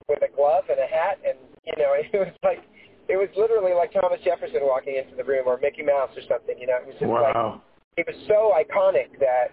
with 0.08 0.22
a 0.22 0.34
glove 0.34 0.64
and 0.70 0.78
a 0.80 0.86
hat, 0.86 1.18
and 1.26 1.36
you 1.66 1.76
know, 1.76 1.92
it 1.98 2.10
was 2.12 2.34
like 2.42 2.64
it 3.08 3.18
was 3.18 3.28
literally 3.36 3.74
like 3.74 3.92
Thomas 3.92 4.20
Jefferson 4.24 4.62
walking 4.62 4.96
into 4.96 5.16
the 5.16 5.24
room 5.24 5.44
or 5.46 5.58
Mickey 5.60 5.82
Mouse 5.82 6.10
or 6.16 6.22
something. 6.30 6.56
You 6.58 6.66
know, 6.66 6.78
it 6.78 6.86
was 6.86 6.96
just 6.98 7.10
like 7.10 7.34
wow. 7.34 7.60
he 7.96 8.04
was 8.06 8.16
so 8.30 8.54
iconic 8.54 9.18
that 9.18 9.50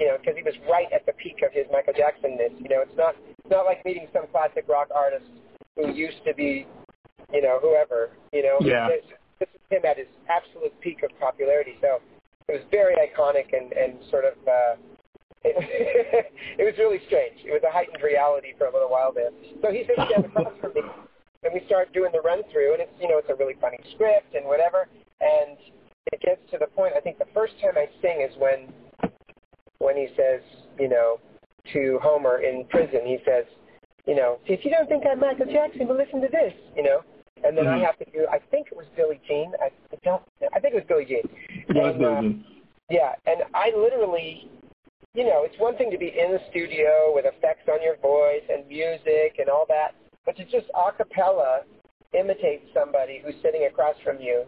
you 0.00 0.08
know 0.08 0.16
because 0.16 0.34
he 0.34 0.42
was 0.42 0.56
right 0.64 0.88
at 0.96 1.04
the 1.04 1.12
peak 1.12 1.44
of 1.44 1.52
his 1.52 1.68
Michael 1.70 1.92
Jacksonness. 1.92 2.56
You 2.56 2.72
know, 2.72 2.80
it's 2.80 2.96
not 2.96 3.14
it's 3.20 3.52
not 3.52 3.68
like 3.68 3.84
meeting 3.84 4.08
some 4.16 4.24
classic 4.32 4.64
rock 4.66 4.88
artist 4.96 5.28
who 5.76 5.92
used 5.92 6.24
to 6.24 6.32
be, 6.34 6.66
you 7.32 7.42
know, 7.42 7.60
whoever. 7.60 8.10
You 8.32 8.42
know, 8.42 8.56
Yeah. 8.64 8.88
this, 8.88 9.04
this 9.38 9.48
is 9.52 9.60
him 9.68 9.84
at 9.84 9.98
his 10.00 10.08
absolute 10.32 10.72
peak 10.80 11.04
of 11.04 11.12
popularity. 11.20 11.76
So 11.84 12.00
it 12.48 12.52
was 12.52 12.64
very 12.72 12.96
iconic 12.96 13.52
and 13.52 13.70
and 13.76 14.00
sort 14.10 14.24
of. 14.24 14.34
Uh, 14.48 14.74
it, 15.44 15.56
it 16.58 16.64
was 16.64 16.74
really 16.80 17.00
strange. 17.06 17.44
It 17.44 17.52
was 17.52 17.62
a 17.62 17.72
heightened 17.72 18.02
reality 18.02 18.56
for 18.56 18.66
a 18.66 18.72
little 18.72 18.90
while 18.90 19.12
there. 19.12 19.30
So 19.60 19.70
he 19.70 19.84
sits 19.84 20.00
down 20.08 20.24
across 20.24 20.52
from 20.60 20.72
me, 20.74 20.82
and 21.44 21.52
we 21.52 21.60
start 21.64 21.92
doing 21.92 22.12
the 22.12 22.20
run 22.20 22.40
through, 22.52 22.72
and 22.72 22.80
it's 22.80 22.96
you 23.00 23.08
know 23.08 23.20
it's 23.20 23.28
a 23.28 23.36
really 23.36 23.56
funny 23.60 23.78
script 23.92 24.32
and 24.32 24.44
whatever, 24.48 24.88
and 25.20 25.60
it 26.12 26.20
gets 26.24 26.40
to 26.52 26.58
the 26.58 26.68
point. 26.72 26.92
I 26.96 27.00
think 27.00 27.18
the 27.20 27.28
first 27.32 27.52
time 27.60 27.76
I 27.76 27.88
sing 28.00 28.24
is 28.24 28.32
when 28.40 28.72
when 29.80 29.96
he 29.96 30.08
says, 30.16 30.40
you 30.78 30.88
know, 30.88 31.18
to 31.72 31.98
Homer 32.02 32.42
in 32.42 32.64
prison, 32.70 33.00
he 33.04 33.18
says, 33.26 33.44
you 34.06 34.14
know, 34.14 34.38
if 34.46 34.64
you 34.64 34.70
don't 34.70 34.88
think 34.88 35.04
I'm 35.10 35.18
Michael 35.18 35.46
Jackson, 35.46 35.88
well 35.88 35.96
listen 35.96 36.20
to 36.20 36.28
this, 36.28 36.54
you 36.76 36.82
know. 36.82 37.02
And 37.42 37.56
then 37.56 37.66
I 37.66 37.78
Mhm. 37.78 37.84
have 37.84 37.98
to 37.98 38.04
do. 38.12 38.26
I 38.30 38.38
think 38.50 38.68
it 38.70 38.76
was 38.76 38.86
Billie 38.96 39.20
Jean. 39.26 39.54
I 39.60 39.70
I 39.92 39.96
don't. 40.04 40.22
I 40.52 40.60
think 40.60 40.74
it 40.74 40.76
was 40.76 40.84
Billie 40.84 41.06
Jean. 41.06 41.22
Was 41.74 41.94
And, 41.94 42.04
uh, 42.04 42.08
amazing. 42.08 42.44
yeah, 42.90 43.14
and 43.26 43.44
I 43.54 43.70
literally, 43.70 44.50
you 45.14 45.24
know, 45.24 45.44
it's 45.44 45.58
one 45.58 45.76
thing 45.76 45.90
to 45.90 45.98
be 45.98 46.08
in 46.18 46.32
the 46.32 46.40
studio 46.50 47.12
with 47.14 47.24
effects 47.24 47.68
on 47.68 47.82
your 47.82 47.96
voice 47.96 48.42
and 48.50 48.66
music 48.68 49.38
and 49.38 49.48
all 49.48 49.64
that, 49.68 49.94
but 50.26 50.36
to 50.36 50.44
just 50.44 50.70
a 50.74 50.92
cappella 50.92 51.64
imitate 52.12 52.68
somebody 52.74 53.18
who's 53.24 53.40
sitting 53.40 53.64
across 53.64 53.96
from 54.00 54.20
you 54.20 54.44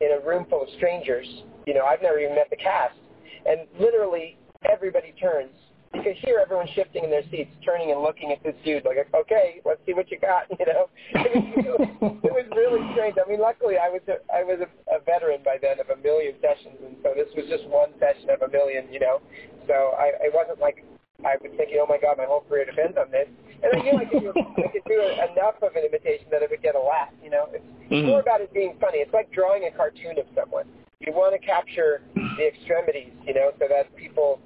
in 0.00 0.12
a 0.12 0.20
room 0.20 0.44
full 0.46 0.62
of 0.62 0.68
strangers. 0.70 1.44
You 1.66 1.74
know, 1.74 1.84
I've 1.84 2.02
never 2.02 2.18
even 2.18 2.34
met 2.34 2.50
the 2.50 2.56
cast, 2.56 2.98
and 3.46 3.68
literally 3.78 4.36
everybody 4.70 5.12
turns. 5.20 5.52
You 5.94 6.02
could 6.02 6.16
hear 6.16 6.40
everyone 6.42 6.66
shifting 6.74 7.04
in 7.04 7.10
their 7.10 7.22
seats, 7.30 7.54
turning 7.64 7.92
and 7.92 8.02
looking 8.02 8.32
at 8.32 8.42
this 8.42 8.54
dude, 8.64 8.84
like, 8.84 8.98
okay, 9.14 9.62
let's 9.64 9.78
see 9.86 9.94
what 9.94 10.10
you 10.10 10.18
got. 10.18 10.50
You 10.58 10.66
know, 10.66 10.88
it 11.14 11.30
was 11.30 11.46
really, 11.54 11.86
it 12.24 12.32
was 12.34 12.48
really 12.50 12.82
strange. 12.92 13.14
I 13.14 13.28
mean, 13.30 13.38
luckily 13.40 13.78
I 13.78 13.88
was 13.88 14.02
a, 14.10 14.18
I 14.34 14.42
was 14.42 14.58
a, 14.58 14.68
a 14.90 14.98
veteran 15.06 15.40
by 15.44 15.56
then 15.62 15.78
of 15.78 15.90
a 15.90 15.98
million 16.02 16.34
sessions, 16.42 16.82
and 16.82 16.96
so 17.02 17.14
this 17.14 17.30
was 17.38 17.46
just 17.46 17.62
one 17.70 17.94
session 18.02 18.30
of 18.30 18.42
a 18.42 18.50
million. 18.50 18.90
You 18.90 18.98
know, 18.98 19.22
so 19.70 19.94
I 19.94 20.18
it 20.18 20.34
wasn't 20.34 20.58
like 20.58 20.82
I 21.22 21.38
was 21.38 21.54
thinking, 21.56 21.78
oh 21.78 21.86
my 21.86 21.98
god, 22.02 22.18
my 22.18 22.26
whole 22.26 22.42
career 22.42 22.66
depends 22.66 22.98
on 22.98 23.10
this. 23.14 23.28
And 23.62 23.70
I 23.70 23.78
knew 23.86 23.94
I 23.94 24.04
could 24.04 24.20
do 24.20 24.32
I 24.34 24.68
could 24.74 24.84
do 24.90 24.98
enough 25.30 25.62
of 25.62 25.78
an 25.78 25.86
imitation 25.86 26.26
that 26.34 26.42
it 26.42 26.50
would 26.50 26.62
get 26.62 26.74
a 26.74 26.82
laugh. 26.82 27.14
You 27.22 27.30
know, 27.30 27.46
it's 27.54 27.64
Mhm. 27.86 28.06
more 28.10 28.20
about 28.20 28.40
it 28.40 28.52
being 28.52 28.74
funny. 28.80 28.98
It's 28.98 29.14
like 29.14 29.30
drawing 29.30 29.64
a 29.64 29.70
cartoon 29.70 30.18
of 30.18 30.26
someone. 30.34 30.66
You 30.98 31.12
want 31.12 31.38
to 31.38 31.40
capture 31.44 32.02
the 32.14 32.46
extremities, 32.48 33.12
you 33.26 33.34
know, 33.34 33.52
so 33.60 33.68
that 33.68 33.94
people, 33.94 34.40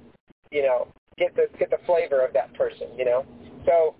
you 0.51 0.63
know, 0.63 0.87
get 1.17 1.35
the 1.35 1.47
get 1.57 1.69
the 1.69 1.79
flavor 1.85 2.23
of 2.25 2.33
that 2.33 2.53
person, 2.53 2.87
you 2.97 3.05
know. 3.05 3.25
So 3.65 3.95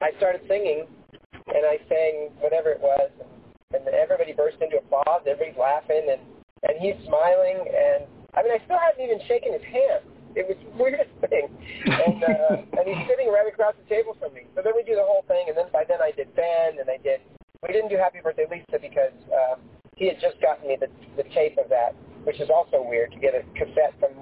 I 0.00 0.10
started 0.18 0.42
singing, 0.48 0.86
and 1.32 1.62
I 1.66 1.78
sang 1.88 2.30
whatever 2.40 2.70
it 2.70 2.80
was, 2.80 3.10
and 3.72 3.86
everybody 3.88 4.32
burst 4.32 4.58
into 4.60 4.78
applause. 4.78 5.22
Everybody's 5.26 5.58
laughing, 5.58 6.06
and 6.10 6.20
and 6.64 6.80
he's 6.80 6.96
smiling, 7.06 7.66
and 7.66 8.04
I 8.34 8.42
mean, 8.42 8.52
I 8.52 8.60
still 8.64 8.78
hadn't 8.78 9.02
even 9.02 9.20
shaken 9.26 9.52
his 9.52 9.64
hand. 9.64 10.04
It 10.34 10.48
was 10.48 10.58
the 10.58 10.70
weirdest 10.82 11.12
thing, 11.28 11.50
and 11.86 12.18
uh, 12.22 12.56
and 12.78 12.84
he's 12.86 13.02
sitting 13.08 13.28
right 13.28 13.46
across 13.48 13.74
the 13.78 13.86
table 13.88 14.16
from 14.20 14.34
me. 14.34 14.46
So 14.54 14.62
then 14.62 14.72
we 14.76 14.82
do 14.82 14.94
the 14.94 15.06
whole 15.06 15.24
thing, 15.26 15.48
and 15.48 15.56
then 15.56 15.72
by 15.72 15.84
then 15.88 15.98
I 16.00 16.12
did 16.12 16.30
Ben, 16.36 16.78
and 16.78 16.88
I 16.88 16.98
did. 17.02 17.20
We 17.64 17.72
didn't 17.72 17.88
do 17.88 17.96
Happy 17.96 18.20
Birthday 18.20 18.44
Lisa 18.44 18.76
because 18.76 19.16
um, 19.32 19.64
he 19.96 20.06
had 20.06 20.20
just 20.20 20.36
gotten 20.44 20.68
me 20.68 20.76
the, 20.76 20.92
the 21.16 21.24
tape 21.32 21.56
of 21.56 21.72
that, 21.72 21.96
which 22.28 22.36
is 22.36 22.52
also 22.52 22.84
weird 22.84 23.12
to 23.12 23.18
get 23.18 23.32
a 23.32 23.40
cassette 23.56 23.96
from. 23.98 24.13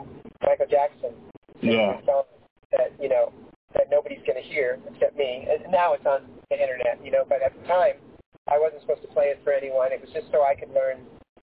Yeah. 1.62 2.00
Song 2.07 2.25
that 2.73 2.92
you 3.00 3.09
know 3.09 3.33
that 3.75 3.88
nobody's 3.90 4.21
going 4.26 4.40
to 4.40 4.49
hear 4.49 4.78
except 4.92 5.16
me. 5.16 5.47
And 5.49 5.71
now 5.73 5.95
it's 5.95 6.04
on 6.07 6.26
the 6.50 6.61
internet, 6.61 7.00
you 7.04 7.11
know. 7.11 7.25
But 7.28 7.42
at 7.42 7.52
the 7.54 7.66
time, 7.69 7.95
I 8.50 8.59
wasn't 8.59 8.83
supposed 8.83 9.02
to 9.02 9.09
play 9.09 9.26
it 9.33 9.40
for 9.45 9.52
anyone. 9.52 9.92
It 9.92 10.00
was 10.00 10.11
just 10.12 10.26
so 10.33 10.42
I 10.45 10.54
could 10.54 10.71
learn 10.75 10.99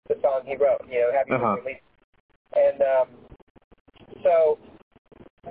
the 0.07 0.15
song 0.21 0.41
he 0.45 0.55
wrote, 0.55 0.81
you 0.89 1.01
know, 1.01 1.11
having 1.13 1.33
Uh-huh. 1.33 1.53
uh 1.53 1.55
released. 1.57 1.81
And 2.55 2.81
um, 2.81 3.07
so 4.23 4.57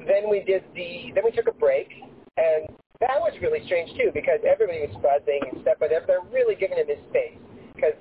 then 0.07 0.31
we 0.31 0.41
did 0.41 0.65
the 0.75 1.13
then 1.15 1.25
we 1.25 1.31
took 1.31 1.49
a 1.49 1.53
break, 1.55 1.89
and 2.37 2.67
that 3.01 3.19
was 3.21 3.33
really 3.43 3.65
strange 3.67 3.91
too 3.99 4.11
because 4.15 4.41
everybody 4.47 4.87
was 4.87 4.97
buzzing 5.03 5.41
and 5.53 5.63
stuff, 5.63 5.77
but 5.79 5.91
they're 5.91 6.05
they're 6.07 6.25
really 6.33 6.55
giving 6.55 6.79
him 6.79 6.89
his 6.89 6.99
space 7.11 7.39
because 7.75 7.95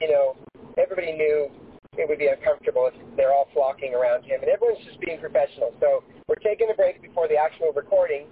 you 0.00 0.08
know 0.10 0.36
everybody 0.78 1.12
knew 1.12 1.50
it 1.98 2.08
would 2.08 2.18
be 2.18 2.28
uncomfortable 2.28 2.86
if 2.86 2.94
they're 3.16 3.32
all 3.32 3.48
flocking 3.52 3.94
around 3.94 4.22
him, 4.22 4.40
and 4.42 4.50
everyone's 4.50 4.84
just 4.86 5.00
being 5.00 5.18
professional. 5.18 5.74
So 5.80 6.04
we're 6.28 6.38
taking 6.42 6.70
a 6.70 6.74
break 6.74 7.02
before 7.02 7.26
the 7.26 7.36
actual 7.36 7.72
recording, 7.74 8.26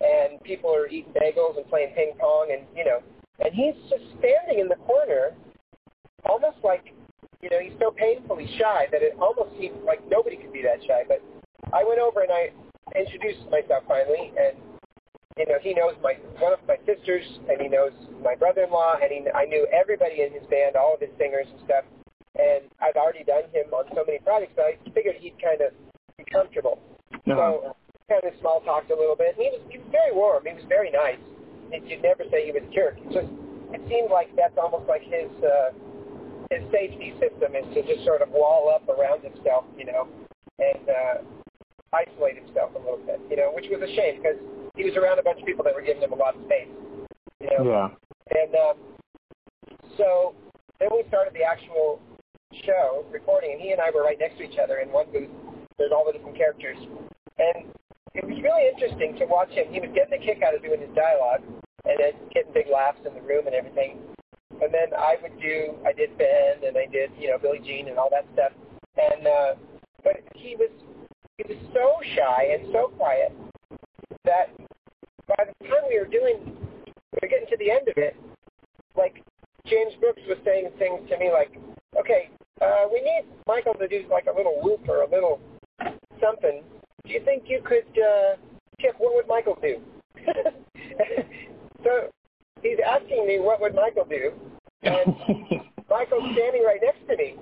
and 0.00 0.40
people 0.44 0.70
are 0.74 0.86
eating 0.86 1.12
bagels 1.12 1.56
and 1.56 1.66
playing 1.68 1.94
ping 1.94 2.12
pong, 2.18 2.54
and 2.54 2.62
you 2.76 2.84
know, 2.84 3.00
and 3.40 3.52
he's 3.54 3.74
just 3.90 4.04
standing 4.20 4.60
in 4.60 4.68
the 4.68 4.78
corner, 4.86 5.34
almost 6.28 6.58
like 6.62 6.94
you 7.42 7.50
know 7.50 7.58
he's 7.58 7.74
so 7.80 7.90
painfully 7.90 8.46
shy 8.58 8.86
that 8.92 9.02
it 9.02 9.18
almost 9.20 9.50
seemed 9.58 9.82
like 9.82 9.98
nobody 10.08 10.36
could 10.36 10.52
be 10.52 10.62
that 10.62 10.78
shy. 10.86 11.02
But 11.06 11.20
I 11.74 11.82
went 11.84 11.98
over 11.98 12.22
and 12.22 12.30
I 12.30 12.50
introduced 12.94 13.50
myself 13.50 13.82
finally, 13.88 14.32
and 14.38 14.56
you 15.36 15.46
know 15.46 15.58
he 15.60 15.74
knows 15.74 15.94
my 16.02 16.14
one 16.38 16.52
of 16.52 16.60
my 16.68 16.76
sisters, 16.86 17.26
and 17.50 17.60
he 17.60 17.66
knows 17.68 17.92
my 18.22 18.36
brother-in-law, 18.36 19.02
and 19.02 19.10
he, 19.10 19.26
I 19.34 19.44
knew 19.44 19.66
everybody 19.74 20.22
in 20.22 20.32
his 20.32 20.46
his 21.02 21.12
singers 21.18 21.50
and 21.50 21.60
stuff. 21.66 21.84
And 22.38 22.64
I'd 22.80 22.96
already 22.96 23.24
done 23.26 23.50
him 23.52 23.74
on 23.76 23.84
so 23.92 24.06
many 24.06 24.18
projects, 24.24 24.56
but 24.56 24.64
I 24.64 24.78
figured 24.94 25.20
he'd 25.20 25.36
kind 25.42 25.60
of 25.60 25.76
be 26.16 26.24
comfortable. 26.32 26.80
Uh-huh. 27.12 27.36
So 27.36 27.76
kind 28.08 28.24
of 28.24 28.32
small 28.40 28.60
talked 28.64 28.90
a 28.90 28.96
little 28.96 29.16
bit. 29.16 29.36
And 29.36 29.40
he 29.42 29.48
was 29.52 29.62
he 29.68 29.76
was 29.78 29.88
very 29.92 30.12
warm. 30.14 30.44
He 30.46 30.54
was 30.54 30.64
very 30.68 30.90
nice. 30.90 31.20
And 31.72 31.84
You'd 31.88 32.02
never 32.02 32.24
say 32.30 32.46
he 32.46 32.52
was 32.52 32.64
a 32.64 32.72
jerk. 32.72 32.96
It 33.00 33.12
just 33.12 33.30
it 33.72 33.82
seemed 33.88 34.12
like 34.12 34.32
that's 34.36 34.56
almost 34.56 34.88
like 34.88 35.02
his 35.02 35.32
uh, 35.44 35.72
his 36.52 36.64
safety 36.72 37.16
system 37.16 37.56
is 37.56 37.64
to 37.72 37.80
just 37.84 38.04
sort 38.04 38.20
of 38.20 38.28
wall 38.30 38.68
up 38.68 38.84
around 38.88 39.24
himself, 39.24 39.64
you 39.76 39.88
know, 39.88 40.08
and 40.60 40.84
uh, 40.88 41.16
isolate 41.92 42.36
himself 42.36 42.76
a 42.76 42.78
little 42.78 43.00
bit, 43.04 43.20
you 43.30 43.36
know, 43.36 43.52
which 43.56 43.66
was 43.72 43.80
a 43.80 43.90
shame 43.96 44.20
because 44.20 44.36
he 44.76 44.84
was 44.84 44.96
around 44.96 45.18
a 45.18 45.22
bunch 45.22 45.40
of 45.40 45.46
people 45.46 45.64
that 45.64 45.74
were 45.74 45.82
giving 45.82 46.02
him 46.02 46.12
a 46.12 46.16
lot 46.16 46.36
of 46.36 46.44
space, 46.44 46.68
you 47.40 47.48
know. 47.48 47.64
Yeah. 47.64 47.88
And 48.36 48.52
um, 48.54 48.76
so 49.96 50.34
then 50.82 50.90
we 50.90 51.06
started 51.06 51.32
the 51.32 51.46
actual 51.46 52.02
show 52.66 53.06
recording, 53.14 53.54
and 53.54 53.60
he 53.62 53.70
and 53.70 53.80
I 53.80 53.94
were 53.94 54.02
right 54.02 54.18
next 54.18 54.38
to 54.38 54.42
each 54.42 54.58
other 54.58 54.82
in 54.82 54.90
one 54.90 55.06
booth. 55.14 55.30
There's 55.78 55.94
all 55.94 56.04
the 56.04 56.12
different 56.12 56.36
characters, 56.36 56.76
and 57.38 57.70
it 58.18 58.26
was 58.26 58.36
really 58.42 58.66
interesting 58.66 59.14
to 59.22 59.24
watch 59.30 59.50
him. 59.54 59.70
He 59.70 59.78
was 59.78 59.94
getting 59.94 60.18
a 60.18 60.18
kick 60.18 60.42
out 60.42 60.54
of 60.54 60.62
doing 60.62 60.82
his 60.82 60.90
dialogue, 60.98 61.46
and 61.86 61.96
then 62.02 62.12
getting 62.34 62.52
big 62.52 62.66
laughs 62.66 62.98
in 63.06 63.14
the 63.14 63.22
room 63.22 63.46
and 63.46 63.54
everything. 63.54 64.02
And 64.60 64.74
then 64.74 64.90
I 64.98 65.16
would 65.22 65.38
do, 65.40 65.74
I 65.86 65.94
did 65.94 66.18
Ben, 66.18 66.66
and 66.66 66.76
I 66.76 66.86
did, 66.90 67.10
you 67.18 67.30
know, 67.30 67.38
Billie 67.38 67.62
Jean 67.62 67.88
and 67.88 67.98
all 67.98 68.10
that 68.10 68.26
stuff. 68.34 68.52
And 68.98 69.26
uh, 69.26 69.54
but 70.02 70.18
he 70.34 70.56
was 70.58 70.70
he 71.38 71.44
was 71.48 71.58
so 71.72 71.94
shy 72.14 72.58
and 72.58 72.68
so 72.74 72.90
quiet 72.98 73.32
that 74.24 74.50
by 75.26 75.46
the 75.46 75.66
time 75.66 75.86
we 75.88 75.98
were 75.98 76.10
doing, 76.10 76.58
we 76.86 77.18
were 77.22 77.28
getting 77.28 77.48
to 77.48 77.56
the 77.56 77.70
end 77.70 77.88
of 77.88 77.96
it, 77.96 78.14
like 78.96 79.22
James 79.66 79.94
Brooks 80.00 80.22
was 80.28 80.38
saying 80.44 80.70
things 80.78 81.08
to 81.08 81.18
me 81.18 81.30
like, 81.32 81.56
okay, 81.98 82.30
uh, 82.60 82.86
we 82.92 83.00
need 83.00 83.24
Michael 83.46 83.74
to 83.74 83.88
do 83.88 84.04
like 84.10 84.26
a 84.26 84.36
little 84.36 84.60
whoop 84.62 84.88
or 84.88 85.02
a 85.02 85.10
little 85.10 85.40
something. 86.20 86.62
Do 87.04 87.12
you 87.12 87.20
think 87.24 87.44
you 87.46 87.60
could, 87.64 87.86
uh, 87.98 88.36
Chip, 88.80 88.94
what 88.98 89.14
would 89.14 89.28
Michael 89.28 89.58
do? 89.60 89.80
so 91.84 92.08
he's 92.62 92.78
asking 92.86 93.26
me 93.26 93.40
what 93.40 93.60
would 93.60 93.74
Michael 93.74 94.06
do, 94.08 94.32
and 94.82 95.06
Michael's 95.90 96.24
standing 96.32 96.64
right 96.64 96.80
next 96.82 97.06
to 97.08 97.16
me. 97.16 97.36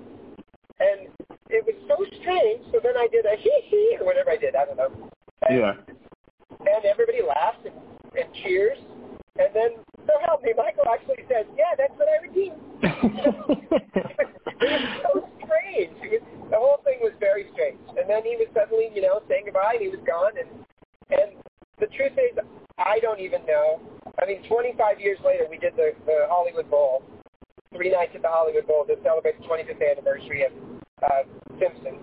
And 0.79 1.09
it 1.49 1.63
was 1.65 1.75
so 1.87 2.03
strange, 2.21 2.61
so 2.71 2.79
then 2.81 2.97
I 2.97 3.07
did 3.11 3.25
a 3.25 3.35
hee 3.37 3.61
hee 3.69 3.97
or 3.99 4.05
whatever 4.05 4.31
I 4.31 4.37
did, 4.37 4.55
I 4.55 4.65
don't 4.65 4.77
know. 4.77 5.09
And, 5.47 5.59
yeah. 5.59 5.73
and 6.59 6.85
everybody 6.85 7.19
laughed 7.21 7.65
and, 7.65 7.75
and 8.17 8.33
cheers. 8.41 8.77
And 9.39 9.49
then, 9.55 9.71
so 10.07 10.13
help 10.25 10.43
me, 10.43 10.51
Michael 10.57 10.91
actually 10.91 11.23
said, 11.29 11.47
yeah, 11.55 11.75
that's 11.77 11.93
what 11.95 12.07
I 12.11 12.27
do. 12.27 12.51
it 14.61 14.71
was 14.71 14.83
so 15.03 15.29
strange. 15.39 15.95
It 16.03 16.19
was, 16.19 16.23
the 16.51 16.59
whole 16.59 16.83
thing 16.83 16.99
was 16.99 17.13
very 17.19 17.47
strange. 17.53 17.79
And 17.95 18.09
then 18.09 18.23
he 18.27 18.35
was 18.35 18.51
suddenly, 18.53 18.91
you 18.93 19.01
know, 19.01 19.23
saying 19.29 19.47
goodbye, 19.47 19.79
and 19.79 19.83
he 19.83 19.89
was 19.89 20.03
gone. 20.03 20.35
And 20.35 20.49
and 21.11 21.39
the 21.79 21.87
truth 21.95 22.15
is, 22.15 22.37
I 22.77 22.99
don't 22.99 23.19
even 23.19 23.45
know. 23.45 23.79
I 24.21 24.25
mean, 24.25 24.43
25 24.47 24.99
years 24.99 25.19
later, 25.25 25.45
we 25.49 25.57
did 25.57 25.75
the, 25.75 25.91
the 26.05 26.27
Hollywood 26.29 26.69
Bowl, 26.69 27.03
three 27.75 27.91
nights 27.91 28.11
at 28.15 28.21
the 28.21 28.31
Hollywood 28.31 28.67
Bowl 28.67 28.85
to 28.85 28.95
celebrate 29.03 29.39
the 29.39 29.47
25th 29.47 29.83
anniversary 29.83 30.45
of 30.45 30.53
uh, 31.03 31.23
Simpsons. 31.59 31.99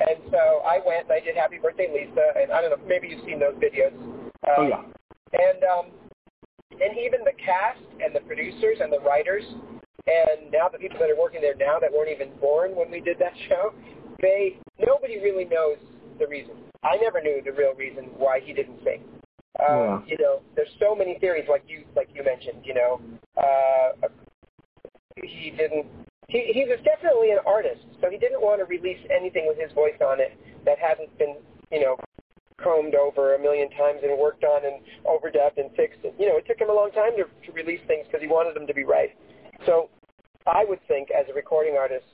And 0.00 0.16
so 0.30 0.64
I 0.64 0.80
went 0.84 1.04
and 1.08 1.12
I 1.12 1.20
did 1.20 1.36
Happy 1.36 1.58
Birthday 1.58 1.88
Lisa, 1.92 2.32
and 2.40 2.52
I 2.52 2.60
don't 2.60 2.70
know, 2.70 2.86
maybe 2.88 3.08
you've 3.08 3.24
seen 3.24 3.38
those 3.38 3.54
videos. 3.60 3.92
Uh, 4.48 4.56
oh 4.58 4.66
yeah. 4.66 4.82
And 5.32 5.62
um, 5.64 5.86
and 6.70 6.96
even 6.98 7.20
the 7.24 7.34
cast 7.42 7.82
and 8.02 8.14
the 8.14 8.20
producers 8.20 8.78
and 8.80 8.92
the 8.92 9.00
writers, 9.00 9.44
and 10.06 10.50
now 10.52 10.68
the 10.68 10.78
people 10.78 10.98
that 10.98 11.10
are 11.10 11.18
working 11.18 11.40
there 11.40 11.54
now 11.56 11.78
that 11.78 11.92
weren't 11.92 12.10
even 12.10 12.30
born 12.40 12.74
when 12.74 12.90
we 12.90 13.00
did 13.00 13.18
that 13.18 13.32
show, 13.48 13.72
they 14.20 14.56
nobody 14.78 15.18
really 15.18 15.44
knows 15.44 15.78
the 16.18 16.26
reason. 16.26 16.54
I 16.82 16.96
never 16.96 17.20
knew 17.20 17.42
the 17.44 17.52
real 17.52 17.74
reason 17.74 18.04
why 18.16 18.40
he 18.40 18.52
didn't 18.52 18.80
sing. 18.84 19.02
Um, 19.60 20.04
You 20.06 20.16
know, 20.18 20.40
there's 20.56 20.72
so 20.78 20.94
many 20.94 21.18
theories, 21.18 21.44
like 21.48 21.64
you 21.66 21.84
like 21.96 22.08
you 22.14 22.24
mentioned. 22.24 22.64
You 22.64 22.74
know, 22.74 23.00
uh, 23.36 24.08
he 25.22 25.50
didn't. 25.50 25.86
He 26.28 26.52
he 26.54 26.64
was 26.64 26.78
definitely 26.84 27.32
an 27.32 27.40
artist, 27.46 27.82
so 28.00 28.08
he 28.08 28.16
didn't 28.16 28.40
want 28.40 28.60
to 28.60 28.64
release 28.64 29.00
anything 29.10 29.46
with 29.48 29.58
his 29.58 29.72
voice 29.72 29.98
on 30.00 30.20
it 30.20 30.38
that 30.64 30.78
hadn't 30.78 31.10
been, 31.18 31.36
you 31.72 31.80
know, 31.80 31.96
combed 32.62 32.94
over 32.94 33.34
a 33.34 33.38
million 33.38 33.70
times 33.70 34.00
and 34.02 34.18
worked 34.18 34.44
on 34.44 34.64
and 34.64 34.82
overdubbed 35.06 35.58
and 35.58 35.70
fixed. 35.76 36.00
And, 36.04 36.12
you 36.18 36.26
know, 36.28 36.36
it 36.36 36.46
took 36.46 36.58
him 36.58 36.70
a 36.70 36.72
long 36.72 36.90
time 36.92 37.12
to, 37.16 37.24
to 37.24 37.52
release 37.52 37.80
things 37.86 38.06
because 38.06 38.20
he 38.20 38.28
wanted 38.28 38.54
them 38.54 38.66
to 38.66 38.74
be 38.74 38.84
right. 38.84 39.10
So 39.66 39.90
I 40.46 40.64
would 40.64 40.80
think, 40.88 41.08
as 41.10 41.26
a 41.30 41.34
recording 41.34 41.76
artist, 41.76 42.06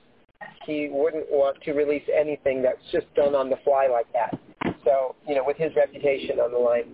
he 0.65 0.89
wouldn't 0.91 1.27
want 1.31 1.61
to 1.63 1.73
release 1.73 2.05
anything 2.13 2.63
that's 2.63 2.83
just 2.93 3.13
done 3.15 3.35
on 3.35 3.51
the 3.51 3.57
fly 3.65 3.89
like 3.91 4.11
that. 4.13 4.39
So, 4.85 5.15
you 5.27 5.35
know, 5.35 5.43
with 5.45 5.57
his 5.57 5.75
reputation 5.77 6.39
on 6.39 6.53
the 6.53 6.59
line. 6.59 6.85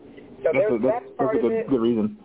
So 0.42 0.50
That's 0.52 0.58
there's 0.58 0.72
a, 0.72 0.82
that's, 0.82 1.04
that 1.04 1.16
part 1.18 1.36
that's 1.36 1.44
a 1.44 1.46
of 1.46 1.52
good, 1.52 1.60
it. 1.60 1.68
good 1.68 1.80
reason. 1.80 2.16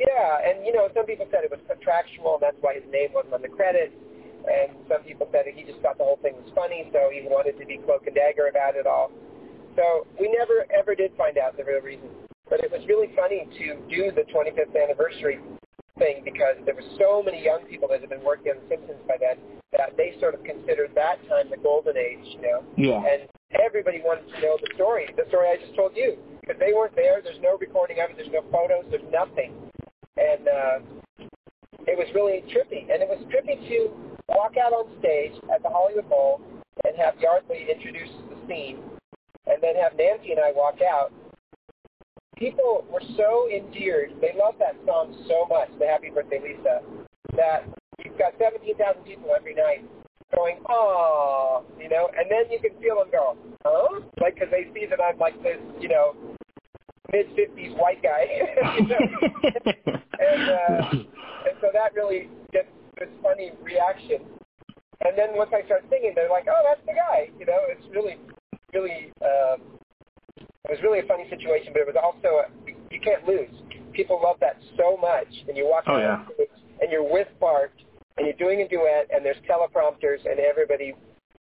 Yeah, 0.00 0.42
and 0.42 0.66
you 0.66 0.72
know, 0.72 0.88
some 0.96 1.06
people 1.06 1.28
said 1.30 1.44
it 1.44 1.52
was 1.52 1.60
contractual, 1.68 2.40
and 2.40 2.42
that's 2.42 2.56
why 2.60 2.74
his 2.74 2.86
name 2.90 3.12
wasn't 3.14 3.34
on 3.34 3.42
the 3.42 3.52
credits. 3.52 3.94
And 4.42 4.74
some 4.90 5.06
people 5.06 5.28
said 5.30 5.46
he 5.46 5.62
just 5.62 5.78
thought 5.78 5.98
the 5.98 6.04
whole 6.04 6.18
thing 6.18 6.34
was 6.34 6.50
funny, 6.56 6.90
so 6.90 7.06
he 7.14 7.22
wanted 7.22 7.54
to 7.60 7.66
be 7.66 7.78
cloak 7.78 8.02
and 8.10 8.16
dagger 8.16 8.50
about 8.50 8.74
it 8.74 8.86
all. 8.86 9.14
So 9.76 10.06
we 10.20 10.28
never 10.32 10.66
ever 10.72 10.94
did 10.94 11.12
find 11.16 11.38
out 11.38 11.56
the 11.56 11.64
real 11.64 11.80
reason. 11.80 12.08
But 12.48 12.60
it 12.60 12.70
was 12.70 12.84
really 12.86 13.08
funny 13.16 13.48
to 13.48 13.66
do 13.88 14.12
the 14.12 14.28
25th 14.28 14.76
anniversary 14.76 15.40
thing 15.98 16.20
because 16.24 16.56
there 16.64 16.74
were 16.74 16.84
so 16.98 17.22
many 17.22 17.42
young 17.42 17.64
people 17.64 17.88
that 17.88 18.00
had 18.00 18.10
been 18.10 18.24
working 18.24 18.52
on 18.52 18.60
The 18.64 18.76
Simpsons 18.76 19.00
by 19.08 19.16
then 19.20 19.40
that 19.72 19.96
they 19.96 20.16
sort 20.20 20.34
of 20.34 20.44
considered 20.44 20.92
that 20.94 21.16
time 21.28 21.48
the 21.48 21.56
golden 21.56 21.96
age, 21.96 22.24
you 22.36 22.42
know. 22.42 22.60
Yeah. 22.76 23.00
And 23.00 23.28
everybody 23.56 24.00
wanted 24.04 24.28
to 24.32 24.40
know 24.40 24.56
the 24.60 24.68
story, 24.74 25.08
the 25.16 25.24
story 25.28 25.48
I 25.48 25.56
just 25.56 25.74
told 25.76 25.96
you, 25.96 26.18
because 26.40 26.56
they 26.60 26.72
weren't 26.72 26.96
there. 26.96 27.20
There's 27.24 27.40
no 27.40 27.56
recording 27.56 28.00
of 28.04 28.10
it. 28.10 28.16
There's 28.16 28.32
no 28.32 28.44
photos. 28.52 28.84
There's 28.90 29.08
nothing. 29.12 29.56
And 30.16 30.44
uh, 30.48 30.76
it 31.88 31.96
was 31.96 32.08
really 32.14 32.44
trippy. 32.52 32.84
And 32.92 33.00
it 33.00 33.08
was 33.08 33.24
trippy 33.32 33.56
to 33.56 33.78
walk 34.28 34.56
out 34.60 34.72
on 34.72 34.92
stage 35.00 35.32
at 35.52 35.62
the 35.62 35.68
Hollywood 35.68 36.08
Bowl 36.08 36.40
and 36.84 36.96
have 36.96 37.14
Yeardley 37.20 37.68
introduce 37.68 38.10
the 38.28 38.36
scene, 38.48 38.78
then 39.62 39.76
have 39.76 39.96
Nancy 39.96 40.32
and 40.32 40.40
I 40.40 40.52
walk 40.52 40.82
out. 40.82 41.12
People 42.36 42.84
were 42.90 43.02
so 43.16 43.48
endeared. 43.48 44.10
They 44.20 44.34
love 44.36 44.54
that 44.58 44.74
song 44.84 45.14
so 45.28 45.46
much, 45.48 45.70
the 45.78 45.86
Happy 45.86 46.10
Birthday 46.10 46.40
Lisa, 46.42 46.82
that 47.36 47.64
you've 48.04 48.18
got 48.18 48.34
17,000 48.38 49.02
people 49.04 49.30
every 49.34 49.54
night 49.54 49.84
going, 50.34 50.58
oh, 50.68 51.62
you 51.78 51.88
know, 51.88 52.08
and 52.16 52.30
then 52.30 52.50
you 52.50 52.58
can 52.58 52.76
feel 52.80 52.96
them 52.96 53.08
go, 53.12 53.36
huh? 53.64 54.00
Like, 54.20 54.34
because 54.34 54.50
they 54.50 54.66
see 54.74 54.86
that 54.90 54.98
I'm 55.00 55.18
like 55.18 55.40
this, 55.42 55.58
you 55.80 55.88
know, 55.88 56.16
mid 57.12 57.26
50s 57.36 57.78
white 57.78 58.02
guy. 58.02 58.24
and, 58.72 58.92
uh, 60.50 60.88
and 60.90 61.54
so 61.60 61.68
that 61.72 61.94
really 61.94 62.28
gets 62.52 62.68
this 62.98 63.08
funny 63.22 63.52
reaction. 63.62 64.22
And 65.04 65.18
then 65.18 65.34
once 65.34 65.50
I 65.52 65.64
start 65.66 65.84
singing, 65.90 66.12
they're 66.14 66.30
like, 66.30 66.46
oh, 66.48 66.62
that's 66.64 66.84
the 66.86 66.94
guy. 66.94 67.28
You 67.38 67.46
know, 67.46 67.58
it's 67.68 67.84
really, 67.94 68.16
really, 68.72 69.12
um, 69.22 69.60
it 70.38 70.70
was 70.70 70.78
really 70.82 71.00
a 71.00 71.06
funny 71.06 71.28
situation, 71.28 71.72
but 71.72 71.80
it 71.82 71.86
was 71.86 71.96
also, 72.02 72.46
a, 72.46 72.70
you 72.90 73.00
can't 73.00 73.26
lose. 73.26 73.50
People 73.92 74.20
love 74.22 74.36
that 74.40 74.56
so 74.76 74.96
much. 74.96 75.28
And 75.48 75.56
you 75.56 75.66
walk 75.68 75.84
Oh, 75.86 75.98
yeah. 75.98 76.24
on 76.24 76.28
and 76.80 76.90
you're 76.90 77.08
with 77.08 77.28
Bart 77.38 77.72
and 78.16 78.26
you're 78.26 78.36
doing 78.36 78.62
a 78.62 78.68
duet 78.68 79.08
and 79.14 79.24
there's 79.24 79.36
teleprompters 79.48 80.24
and 80.28 80.40
everybody 80.40 80.94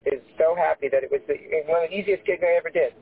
is 0.05 0.21
so 0.37 0.55
happy 0.55 0.87
that 0.89 1.03
it 1.03 1.11
was 1.11 1.21
the, 1.27 1.35
one 1.71 1.83
of 1.83 1.89
the 1.89 1.95
easiest 1.95 2.25
gigs 2.25 2.41
I 2.43 2.57
ever 2.57 2.69
did. 2.69 2.93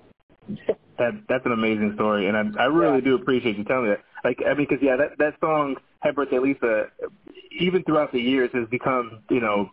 That 0.97 1.11
that's 1.27 1.45
an 1.45 1.51
amazing 1.51 1.91
story, 1.95 2.29
and 2.29 2.37
I 2.37 2.63
I 2.63 2.65
really 2.67 2.99
Yeah. 2.99 3.03
do 3.03 3.15
appreciate 3.15 3.57
you 3.57 3.65
telling 3.65 3.89
me 3.89 3.89
that. 3.89 4.03
Like 4.23 4.37
I 4.47 4.53
mean, 4.53 4.65
because 4.69 4.81
yeah, 4.81 4.95
that 4.95 5.17
that 5.17 5.33
song 5.41 5.75
"Happy 5.99 6.15
Birthday 6.15 6.39
Lisa," 6.39 6.85
even 7.51 7.83
throughout 7.83 8.13
the 8.13 8.21
years 8.21 8.49
has 8.53 8.65
become 8.69 9.19
you 9.29 9.41
know 9.41 9.69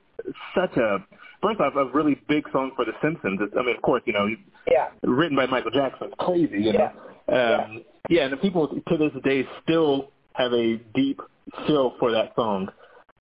such 0.55 0.77
a 0.77 0.99
first 1.43 1.61
off 1.61 1.75
a 1.77 1.87
really 1.93 2.21
big 2.29 2.45
song 2.53 2.73
for 2.77 2.85
The 2.85 2.93
Simpsons. 3.03 3.41
It's, 3.43 3.53
I 3.59 3.63
mean, 3.63 3.77
of 3.77 3.83
course, 3.83 4.03
you 4.07 4.13
know, 4.13 4.27
yeah. 4.71 4.89
written 5.03 5.37
by 5.37 5.47
Michael 5.47 5.71
Jackson, 5.73 6.09
it's 6.09 6.15
crazy, 6.19 6.63
you 6.63 6.73
know. 6.73 6.91
Um, 7.29 7.83
yeah, 8.09 8.25
and 8.25 8.33
the 8.33 8.37
people 8.37 8.69
to 8.69 8.97
this 8.97 9.13
day 9.25 9.47
still 9.63 10.11
have 10.35 10.53
a 10.53 10.77
deep 10.95 11.21
feel 11.67 11.95
for 11.99 12.11
that 12.13 12.33
song. 12.37 12.69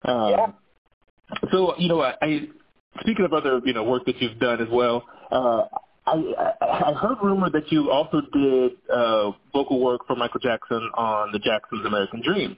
Um, 0.05 0.29
Yeah. 0.29 0.47
So 1.51 1.75
you 1.77 1.87
know, 1.87 2.01
I, 2.01 2.13
I 2.21 2.41
speaking 2.99 3.23
of 3.25 3.31
other 3.33 3.61
you 3.63 3.73
know 3.73 3.83
work 3.83 4.05
that 4.05 4.21
you've 4.21 4.37
done 4.39 4.61
as 4.61 4.67
well. 4.69 5.03
Uh, 5.31 5.63
I, 6.05 6.13
I 6.61 6.89
I 6.89 6.93
heard 6.93 7.17
rumor 7.23 7.49
that 7.51 7.71
you 7.71 7.89
also 7.89 8.21
did 8.33 8.71
uh, 8.93 9.31
vocal 9.53 9.79
work 9.79 10.01
for 10.07 10.15
Michael 10.15 10.41
Jackson 10.41 10.89
on 10.95 11.31
the 11.31 11.39
Jackson's 11.39 11.85
American 11.85 12.21
Dream. 12.21 12.57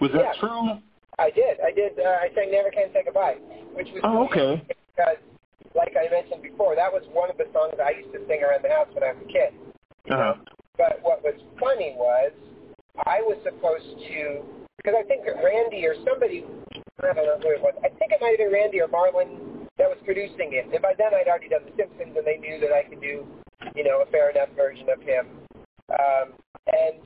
Was 0.00 0.10
that 0.12 0.20
Yeah. 0.20 0.32
true? 0.40 0.78
I 1.20 1.28
did. 1.30 1.60
I 1.60 1.70
did. 1.70 2.00
Uh, 2.00 2.24
I 2.24 2.32
sang 2.34 2.50
"Never 2.50 2.70
Can 2.72 2.88
Say 2.96 3.04
Goodbye," 3.04 3.36
which 3.76 3.92
was 3.92 4.00
Oh, 4.02 4.24
okay. 4.24 4.64
because, 4.64 5.20
like 5.76 5.92
I 5.92 6.08
mentioned 6.08 6.40
before, 6.42 6.74
that 6.74 6.88
was 6.88 7.04
one 7.12 7.28
of 7.28 7.36
the 7.36 7.44
songs 7.52 7.76
I 7.76 8.00
used 8.00 8.12
to 8.16 8.24
sing 8.24 8.40
around 8.40 8.64
the 8.64 8.72
house 8.72 8.88
when 8.96 9.04
I 9.04 9.12
was 9.12 9.20
a 9.20 9.28
kid. 9.28 9.52
Uh-huh. 10.08 10.40
But 10.80 10.98
what 11.04 11.20
was 11.22 11.36
funny 11.60 11.92
was 11.92 12.32
I 13.04 13.20
was 13.20 13.36
supposed 13.44 14.00
to 14.08 14.40
because 14.80 14.96
I 14.96 15.04
think 15.04 15.28
Randy 15.28 15.84
or 15.84 15.94
somebody 16.08 16.48
I 17.04 17.12
don't 17.12 17.28
know 17.28 17.36
who 17.36 17.52
it 17.52 17.60
was. 17.60 17.76
I 17.84 17.92
think 18.00 18.16
it 18.16 18.20
might 18.24 18.40
have 18.40 18.40
been 18.40 18.52
Randy 18.52 18.80
or 18.80 18.88
Marlon 18.88 19.68
that 19.76 19.88
was 19.88 20.00
producing 20.04 20.56
it. 20.56 20.72
And 20.72 20.80
by 20.80 20.96
then 20.96 21.12
I'd 21.12 21.28
already 21.28 21.48
done 21.48 21.64
The 21.64 21.72
Simpsons, 21.76 22.16
and 22.16 22.24
they 22.24 22.36
knew 22.36 22.60
that 22.60 22.72
I 22.72 22.84
could 22.84 23.00
do, 23.00 23.24
you 23.76 23.84
know, 23.84 24.04
a 24.04 24.06
fair 24.12 24.28
enough 24.32 24.48
version 24.56 24.88
of 24.88 25.00
him. 25.00 25.28
Um, 25.92 26.32
and 26.68 27.00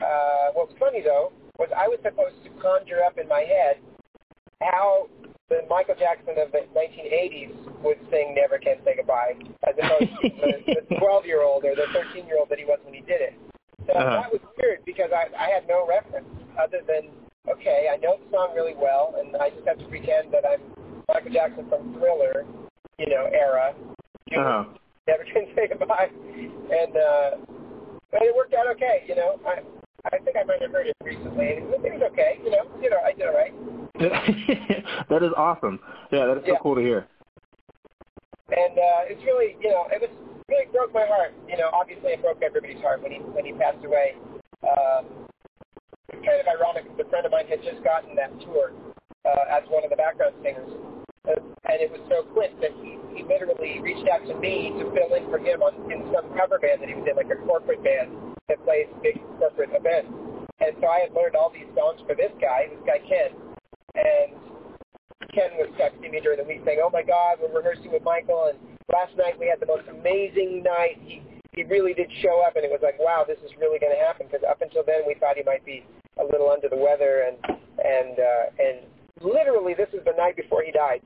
uh, 0.00 0.52
what 0.56 0.68
was 0.72 0.76
funny 0.80 1.04
though 1.04 1.32
was 1.58 1.68
I 1.76 1.88
was 1.88 1.98
supposed 2.02 2.42
to 2.44 2.50
conjure 2.60 3.02
up 3.04 3.18
in 3.18 3.28
my 3.28 3.40
head 3.44 3.76
how 4.60 5.08
the 5.48 5.60
Michael 5.68 5.94
Jackson 5.98 6.34
of 6.38 6.52
the 6.52 6.64
1980s 6.72 7.82
would 7.82 7.98
sing 8.10 8.34
"Never 8.34 8.58
Can 8.58 8.76
Say 8.84 8.96
Goodbye," 8.96 9.34
as 9.68 9.74
opposed 9.76 10.10
to 10.22 10.28
the, 10.40 10.84
the 10.88 10.94
12-year-old 11.02 11.64
or 11.64 11.74
the 11.74 11.86
13-year-old 11.92 12.48
that 12.48 12.58
he 12.58 12.64
was 12.64 12.78
when 12.84 12.94
he 12.94 13.00
did 13.02 13.20
it. 13.20 13.34
So 13.86 13.92
Uh-huh. 13.92 14.22
that 14.22 14.32
was 14.32 14.40
weird 14.62 14.84
because 14.86 15.10
I, 15.12 15.26
I 15.36 15.50
had 15.50 15.66
no 15.68 15.86
reference 15.86 16.28
other 16.58 16.80
than 16.86 17.10
okay, 17.50 17.90
I 17.92 17.96
know 17.98 18.16
the 18.22 18.30
song 18.30 18.54
really 18.54 18.74
well, 18.78 19.16
and 19.18 19.34
I 19.36 19.50
just 19.50 19.66
have 19.66 19.78
to 19.78 19.84
pretend 19.86 20.30
that 20.32 20.44
I'm 20.46 20.62
Michael 21.08 21.32
Jackson 21.32 21.68
from 21.68 21.92
Thriller, 21.98 22.46
you 22.98 23.06
know, 23.10 23.26
era. 23.34 23.74
Uh-huh. 24.30 24.64
Never 25.08 25.24
Can 25.24 25.50
Say 25.56 25.66
Goodbye, 25.68 26.08
and 26.14 26.96
uh, 26.96 27.30
but 28.10 28.22
it 28.22 28.34
worked 28.34 28.54
out 28.54 28.68
okay. 28.78 29.04
You 29.08 29.16
know, 29.16 29.40
I 29.44 29.60
I 30.10 30.18
think 30.18 30.36
I 30.36 30.42
might 30.44 30.60
have 30.62 30.72
heard 30.72 30.86
it 30.88 30.96
recently, 31.04 31.62
it 31.62 31.64
was 31.68 32.02
okay. 32.10 32.40
You 32.42 32.50
know, 32.50 32.64
you 32.82 32.90
know, 32.90 32.98
I 33.04 33.12
did 33.12 33.26
all 33.28 33.34
right. 33.38 33.54
that 35.08 35.22
is 35.22 35.30
awesome. 35.36 35.78
Yeah, 36.10 36.26
that 36.26 36.38
is 36.38 36.44
so 36.46 36.52
Yeah. 36.52 36.58
cool 36.62 36.74
to 36.74 36.80
hear. 36.82 37.06
and 38.50 38.74
uh, 38.76 39.08
it's 39.08 39.22
really, 39.24 39.56
you 39.62 39.70
know, 39.70 39.86
it 39.92 40.00
was 40.02 40.10
really 40.48 40.66
broke 40.72 40.92
my 40.92 41.06
heart. 41.06 41.32
You 41.48 41.56
know, 41.56 41.70
obviously 41.72 42.12
it 42.12 42.20
broke 42.20 42.42
everybody's 42.42 42.82
heart 42.82 43.00
when 43.02 43.12
he 43.12 43.18
when 43.18 43.44
he 43.46 43.52
passed 43.54 43.84
away. 43.84 44.16
Um, 44.66 45.06
it's 46.10 46.20
kind 46.26 46.40
of 46.42 46.46
ironic 46.50 46.84
because 46.90 47.06
a 47.06 47.08
friend 47.08 47.24
of 47.24 47.32
mine 47.32 47.46
had 47.48 47.62
just 47.62 47.82
gotten 47.84 48.16
that 48.16 48.34
tour 48.42 48.72
uh, 49.24 49.44
as 49.56 49.62
one 49.70 49.84
of 49.84 49.90
the 49.90 49.96
background 49.96 50.34
singers, 50.42 50.68
uh, 51.30 51.38
and 51.70 51.78
it 51.80 51.88
was 51.90 52.02
so 52.10 52.26
quick 52.34 52.52
that 52.60 52.74
he, 52.82 52.98
he 53.14 53.22
literally 53.22 53.78
reached 53.80 54.08
out 54.10 54.26
to 54.26 54.34
me 54.36 54.74
to 54.76 54.84
fill 54.92 55.14
in 55.14 55.24
for 55.30 55.38
him 55.38 55.62
on 55.62 55.78
in 55.88 56.02
some 56.12 56.26
cover 56.36 56.58
band 56.58 56.82
that 56.82 56.88
he 56.90 56.94
was 56.98 57.06
in, 57.08 57.14
like 57.16 57.30
a 57.30 57.38
corporate 57.46 57.80
band 57.84 58.31
that 58.48 58.62
plays 58.64 58.86
big 59.02 59.20
corporate 59.38 59.70
events. 59.72 60.10
And 60.60 60.72
so 60.80 60.86
I 60.86 61.00
had 61.06 61.12
learned 61.14 61.34
all 61.34 61.50
these 61.50 61.68
songs 61.74 62.00
for 62.06 62.14
this 62.14 62.30
guy, 62.40 62.66
this 62.70 62.82
guy 62.86 62.98
Ken, 63.06 63.34
and 63.98 64.30
Ken 65.34 65.50
was 65.58 65.70
texting 65.78 66.10
me 66.10 66.20
during 66.20 66.38
the 66.38 66.46
week 66.46 66.62
saying, 66.64 66.78
"Oh 66.82 66.90
my 66.90 67.02
God, 67.02 67.38
we're 67.40 67.54
rehearsing 67.54 67.90
with 67.90 68.02
Michael, 68.04 68.52
and 68.52 68.58
last 68.92 69.16
night 69.16 69.38
we 69.38 69.46
had 69.46 69.60
the 69.60 69.66
most 69.66 69.88
amazing 69.88 70.62
night. 70.62 70.98
He 71.02 71.22
he 71.54 71.64
really 71.64 71.92
did 71.94 72.08
show 72.22 72.40
up, 72.46 72.56
and 72.56 72.64
it 72.64 72.70
was 72.70 72.80
like, 72.82 72.98
wow, 72.98 73.24
this 73.26 73.38
is 73.44 73.50
really 73.60 73.78
going 73.78 73.92
to 73.92 73.98
happen." 74.02 74.26
Because 74.30 74.44
up 74.48 74.62
until 74.62 74.84
then, 74.84 75.02
we 75.06 75.14
thought 75.14 75.36
he 75.36 75.42
might 75.42 75.64
be 75.64 75.84
a 76.20 76.24
little 76.24 76.50
under 76.50 76.68
the 76.68 76.76
weather, 76.76 77.26
and 77.26 77.36
and 77.82 78.18
uh, 78.18 78.44
and 78.62 78.76
literally, 79.20 79.74
this 79.74 79.88
is 79.92 80.04
the 80.04 80.14
night 80.16 80.36
before 80.36 80.62
he 80.62 80.70
died. 80.70 81.00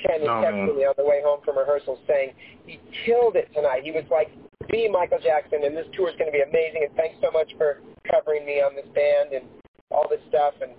Ken 0.00 0.20
was 0.20 0.28
Oh, 0.30 0.42
texting 0.44 0.66
man. 0.66 0.76
me 0.76 0.84
on 0.84 0.94
the 0.96 1.04
way 1.04 1.22
home 1.24 1.40
from 1.44 1.56
rehearsal 1.58 1.98
saying 2.06 2.32
he 2.66 2.80
killed 3.06 3.36
it 3.36 3.48
tonight. 3.54 3.82
He 3.84 3.90
was 3.92 4.04
like 4.10 4.30
the 4.70 4.88
Michael 4.88 5.18
Jackson, 5.22 5.64
and 5.64 5.76
this 5.76 5.86
tour 5.96 6.10
is 6.10 6.16
going 6.16 6.30
to 6.30 6.36
be 6.36 6.44
amazing. 6.44 6.86
And 6.86 6.94
thanks 6.96 7.16
so 7.22 7.30
much 7.30 7.50
for 7.58 7.80
covering 8.10 8.44
me 8.44 8.60
on 8.60 8.74
this 8.74 8.88
band 8.94 9.32
and 9.32 9.46
all 9.90 10.06
this 10.08 10.22
stuff. 10.28 10.54
And 10.60 10.72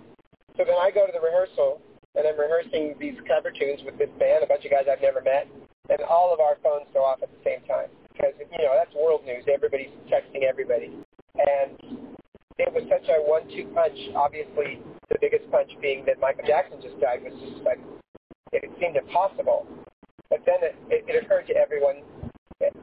so 0.56 0.64
then 0.64 0.78
I 0.78 0.90
go 0.90 1.06
to 1.06 1.12
the 1.12 1.22
rehearsal, 1.22 1.80
and 2.14 2.26
I'm 2.26 2.38
rehearsing 2.38 2.94
these 2.98 3.18
cover 3.26 3.50
tunes 3.50 3.82
with 3.84 3.98
this 3.98 4.10
band, 4.18 4.44
a 4.44 4.48
bunch 4.48 4.64
of 4.64 4.70
guys 4.70 4.86
I've 4.86 5.02
never 5.02 5.20
met, 5.20 5.50
and 5.90 6.00
all 6.06 6.32
of 6.32 6.40
our 6.40 6.56
phones 6.62 6.86
go 6.94 7.02
off 7.02 7.22
at 7.22 7.30
the 7.30 7.42
same 7.44 7.60
time 7.66 7.90
because 8.14 8.32
you 8.38 8.62
know 8.62 8.72
that's 8.78 8.94
world 8.94 9.26
news. 9.26 9.44
Everybody's 9.50 9.90
texting 10.06 10.46
everybody, 10.46 10.94
and 11.34 11.74
it 12.58 12.70
was 12.70 12.86
such 12.86 13.04
a 13.10 13.18
one-two 13.18 13.74
punch. 13.74 13.98
Obviously, 14.14 14.78
the 15.10 15.18
biggest 15.20 15.50
punch 15.50 15.70
being 15.82 16.04
that 16.06 16.20
Michael 16.20 16.46
Jackson 16.46 16.78
just 16.80 16.98
died 17.00 17.22
was 17.26 17.34
just 17.42 17.66
like 17.66 17.82
it 18.52 18.70
seemed 18.80 18.96
impossible. 18.96 19.66
But 20.30 20.40
then 20.46 20.62
it, 20.62 20.74
it, 20.88 21.04
it 21.08 21.24
occurred 21.24 21.46
to 21.48 21.56
everyone. 21.56 22.02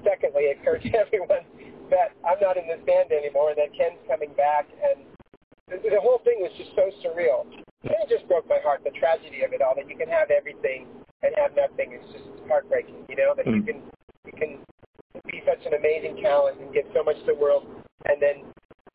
Secondly, 0.03 0.49
it 0.49 0.59
occurred 0.61 0.81
to 0.83 0.91
everyone 1.03 1.45
that 1.89 2.15
I'm 2.23 2.39
not 2.39 2.55
in 2.57 2.67
this 2.67 2.79
band 2.87 3.11
anymore, 3.11 3.51
and 3.51 3.59
that 3.59 3.75
Ken's 3.75 3.99
coming 4.07 4.31
back, 4.39 4.67
and 4.71 5.03
the, 5.67 5.77
the 5.83 6.01
whole 6.01 6.19
thing 6.23 6.39
was 6.39 6.51
just 6.57 6.71
so 6.75 6.87
surreal. 7.03 7.47
And 7.83 7.97
it 7.97 8.09
just 8.09 8.27
broke 8.27 8.47
my 8.47 8.59
heart, 8.63 8.81
the 8.83 8.95
tragedy 8.95 9.43
of 9.43 9.53
it 9.53 9.61
all, 9.61 9.73
that 9.75 9.89
you 9.89 9.97
can 9.97 10.07
have 10.07 10.29
everything 10.29 10.87
and 11.23 11.33
have 11.35 11.51
nothing. 11.55 11.97
It's 11.97 12.07
just 12.13 12.27
heartbreaking, 12.47 13.05
you 13.09 13.17
know, 13.17 13.33
that 13.35 13.45
you 13.45 13.61
Mm. 13.61 13.65
can 13.65 13.77
you 14.25 14.33
can 14.33 14.51
be 15.25 15.41
such 15.45 15.65
an 15.65 15.73
amazing 15.73 16.21
talent 16.21 16.61
and 16.61 16.71
give 16.73 16.85
so 16.93 17.03
much 17.03 17.17
to 17.25 17.25
the 17.25 17.35
world, 17.35 17.65
and 18.05 18.21
then 18.21 18.45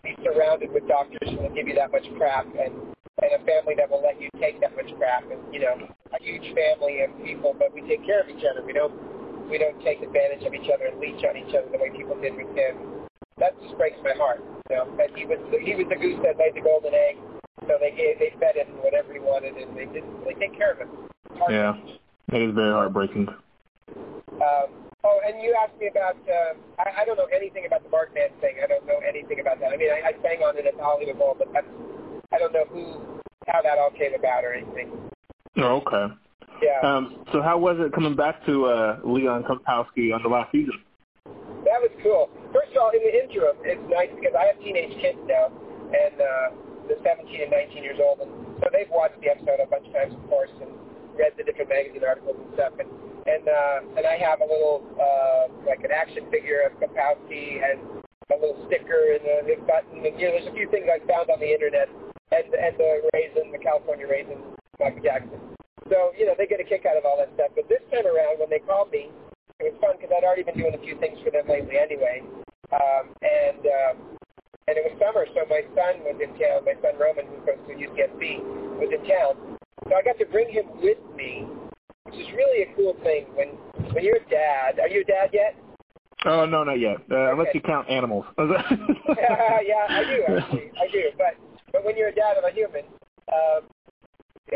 be 0.02 0.14
surrounded 0.22 0.70
with 0.72 0.86
doctors 0.86 1.28
who 1.28 1.36
will 1.36 1.54
give 1.54 1.66
you 1.66 1.74
that 1.74 1.90
much 1.90 2.06
crap, 2.16 2.46
and 2.54 2.94
and 3.22 3.32
a 3.32 3.40
family 3.44 3.74
that 3.74 3.90
will 3.90 4.02
let 4.02 4.20
you 4.20 4.28
take 4.38 4.60
that 4.60 4.76
much 4.76 4.88
crap, 4.96 5.24
and 5.30 5.40
you 5.52 5.60
know, 5.60 5.74
a 6.12 6.22
huge 6.22 6.46
family 6.54 7.00
of 7.02 7.10
people, 7.24 7.54
but 7.58 7.72
we 7.74 7.80
take 7.88 8.04
care 8.04 8.20
of 8.20 8.28
each 8.28 8.44
other. 8.44 8.62
We 8.64 8.72
don't 8.72 8.92
we 9.50 9.58
don't 9.58 9.78
take 9.82 10.02
advantage 10.02 10.44
of 10.44 10.54
each 10.54 10.68
other 10.72 10.86
and 10.86 10.98
leech 11.00 11.22
on 11.24 11.36
each 11.36 11.54
other 11.54 11.68
the 11.70 11.78
way 11.78 11.90
people 11.90 12.18
did 12.20 12.34
with 12.36 12.50
him. 12.56 13.06
That 13.38 13.52
just 13.62 13.76
breaks 13.76 13.98
my 14.02 14.14
heart. 14.16 14.40
You 14.70 14.76
know, 14.76 14.86
that 14.96 15.14
he 15.14 15.24
was 15.26 15.38
he 15.62 15.74
was 15.74 15.86
the 15.88 15.96
goose 15.96 16.18
that 16.24 16.38
laid 16.38 16.54
the 16.54 16.64
golden 16.64 16.94
egg. 16.94 17.16
So 17.68 17.76
they 17.80 17.92
gave 17.92 18.18
they 18.18 18.32
fed 18.40 18.56
him 18.56 18.68
whatever 18.80 19.12
he 19.12 19.20
wanted, 19.20 19.56
and 19.56 19.76
they 19.76 19.86
didn't 19.86 20.12
really 20.20 20.34
take 20.40 20.56
care 20.56 20.72
of 20.72 20.78
him. 20.78 20.90
Yeah, 21.50 21.76
it 22.32 22.42
is 22.42 22.54
very 22.54 22.72
heartbreaking. 22.72 23.28
Um, 24.40 24.68
oh, 25.04 25.20
and 25.26 25.42
you 25.42 25.56
asked 25.56 25.78
me 25.78 25.88
about. 25.88 26.16
Uh, 26.24 26.56
I, 26.78 27.02
I 27.02 27.04
don't 27.04 27.16
know 27.16 27.28
anything 27.34 27.66
about 27.66 27.82
the 27.82 27.90
Bartman 27.90 28.32
thing. 28.40 28.56
I 28.62 28.66
don't 28.66 28.86
know 28.86 29.00
anything 29.06 29.40
about 29.40 29.60
that. 29.60 29.72
I 29.72 29.76
mean, 29.76 29.90
I, 29.90 30.10
I 30.10 30.12
sang 30.22 30.42
on 30.42 30.56
it 30.56 30.66
at 30.66 30.76
the 30.76 30.82
Hollywood 30.82 31.18
Bowl, 31.18 31.36
but 31.38 31.52
that's 31.52 31.68
I 32.32 32.38
don't 32.38 32.52
know 32.52 32.64
who 32.68 33.20
how 33.48 33.62
that 33.62 33.78
all 33.78 33.90
came 33.90 34.14
about 34.14 34.44
or 34.44 34.54
anything. 34.54 34.90
Oh, 35.58 35.82
okay. 35.84 36.12
Yeah. 36.62 36.80
Um, 36.82 37.24
so 37.32 37.42
how 37.42 37.58
was 37.58 37.76
it 37.80 37.92
coming 37.92 38.16
back 38.16 38.44
to 38.46 38.66
uh, 38.66 38.98
Leon 39.04 39.44
Kompowsky 39.44 40.14
on 40.14 40.22
the 40.22 40.28
last 40.28 40.52
season? 40.52 40.74
That 41.66 41.82
was 41.82 41.90
cool. 42.02 42.30
First 42.54 42.72
of 42.72 42.78
all, 42.78 42.90
in 42.94 43.02
the 43.02 43.12
interim, 43.12 43.56
it's 43.66 43.82
nice 43.90 44.10
because 44.14 44.32
I 44.38 44.54
have 44.54 44.58
teenage 44.62 44.94
kids 45.02 45.18
now, 45.26 45.50
and 45.90 46.14
uh, 46.16 46.46
they're 46.86 47.02
17 47.02 47.26
and 47.26 47.50
19 47.50 47.82
years 47.82 47.98
old, 47.98 48.22
and 48.22 48.30
so 48.62 48.70
they've 48.70 48.90
watched 48.90 49.18
the 49.20 49.34
episode 49.34 49.58
a 49.58 49.66
bunch 49.66 49.86
of 49.86 49.92
times, 49.92 50.14
of 50.14 50.22
course, 50.30 50.54
and 50.62 50.70
read 51.18 51.34
the 51.34 51.44
different 51.44 51.68
magazine 51.68 52.06
articles 52.06 52.38
and 52.38 52.50
stuff. 52.54 52.72
And 52.78 52.88
and 53.26 53.44
uh, 53.50 53.98
and 53.98 54.06
I 54.06 54.16
have 54.22 54.38
a 54.40 54.46
little 54.46 54.86
uh, 54.94 55.50
like 55.66 55.82
an 55.82 55.90
action 55.90 56.30
figure 56.30 56.62
of 56.62 56.78
Kapowski 56.78 57.58
and 57.58 57.82
a 58.30 58.38
little 58.38 58.62
sticker 58.70 59.18
and 59.18 59.26
a 59.26 59.36
his 59.42 59.60
button, 59.66 60.06
and 60.06 60.14
you 60.14 60.30
know, 60.30 60.38
there's 60.38 60.46
a 60.46 60.54
few 60.54 60.70
things 60.70 60.86
I 60.86 61.02
found 61.06 61.30
on 61.30 61.42
the 61.42 61.50
internet, 61.50 61.90
and 62.30 62.46
and 62.54 62.78
the 62.78 63.10
raisin, 63.10 63.50
the 63.50 63.58
California 63.58 64.06
raisin, 64.06 64.38
Michael 64.78 65.02
Jackson. 65.02 65.55
So 65.90 66.12
you 66.16 66.26
know, 66.26 66.34
they 66.36 66.46
get 66.46 66.60
a 66.60 66.66
kick 66.66 66.86
out 66.86 66.96
of 66.96 67.04
all 67.04 67.16
that 67.18 67.30
stuff. 67.34 67.54
But 67.54 67.68
this 67.68 67.82
time 67.92 68.06
around, 68.06 68.38
when 68.38 68.50
they 68.50 68.60
called 68.60 68.90
me, 68.90 69.10
it 69.60 69.72
was 69.72 69.76
fun 69.80 69.96
because 69.96 70.12
I'd 70.12 70.24
already 70.24 70.44
been 70.44 70.58
doing 70.58 70.74
a 70.74 70.82
few 70.82 70.98
things 70.98 71.18
for 71.24 71.30
them 71.30 71.48
lately 71.48 71.78
anyway. 71.78 72.22
Um, 72.72 73.14
and 73.22 73.62
um, 73.62 73.94
and 74.66 74.74
it 74.74 74.82
was 74.82 74.98
summer, 74.98 75.24
so 75.30 75.46
my 75.46 75.62
son 75.78 76.02
was 76.02 76.18
in 76.18 76.34
town. 76.34 76.66
My 76.66 76.74
son 76.82 76.98
Roman, 76.98 77.30
who 77.30 77.38
goes 77.46 77.60
to 77.70 77.72
UCSB, 77.72 78.42
was 78.82 78.90
in 78.90 79.02
town. 79.06 79.56
So 79.86 79.94
I 79.94 80.02
got 80.02 80.18
to 80.18 80.26
bring 80.26 80.50
him 80.50 80.66
with 80.82 80.98
me, 81.14 81.46
which 82.04 82.18
is 82.18 82.26
really 82.34 82.66
a 82.66 82.74
cool 82.74 82.98
thing. 83.06 83.30
When 83.38 83.54
when 83.94 84.02
you're 84.02 84.18
a 84.18 84.28
dad, 84.28 84.80
are 84.82 84.88
you 84.90 85.02
a 85.02 85.08
dad 85.08 85.30
yet? 85.32 85.54
Oh 86.26 86.44
no, 86.44 86.64
not 86.64 86.80
yet. 86.80 86.98
Uh, 87.10 87.32
Unless 87.32 87.54
you 87.54 87.60
count 87.60 87.88
animals. 87.88 88.24
yeah, 88.38 89.86
I 89.88 90.02
do 90.02 90.34
actually. 90.34 90.72
I 90.74 90.90
do. 90.90 91.14
But 91.16 91.38
but 91.70 91.84
when 91.84 91.96
you're 91.96 92.08
a 92.08 92.14
dad 92.14 92.36
of 92.36 92.44
a 92.44 92.50
human, 92.50 92.84
um, 93.30 93.70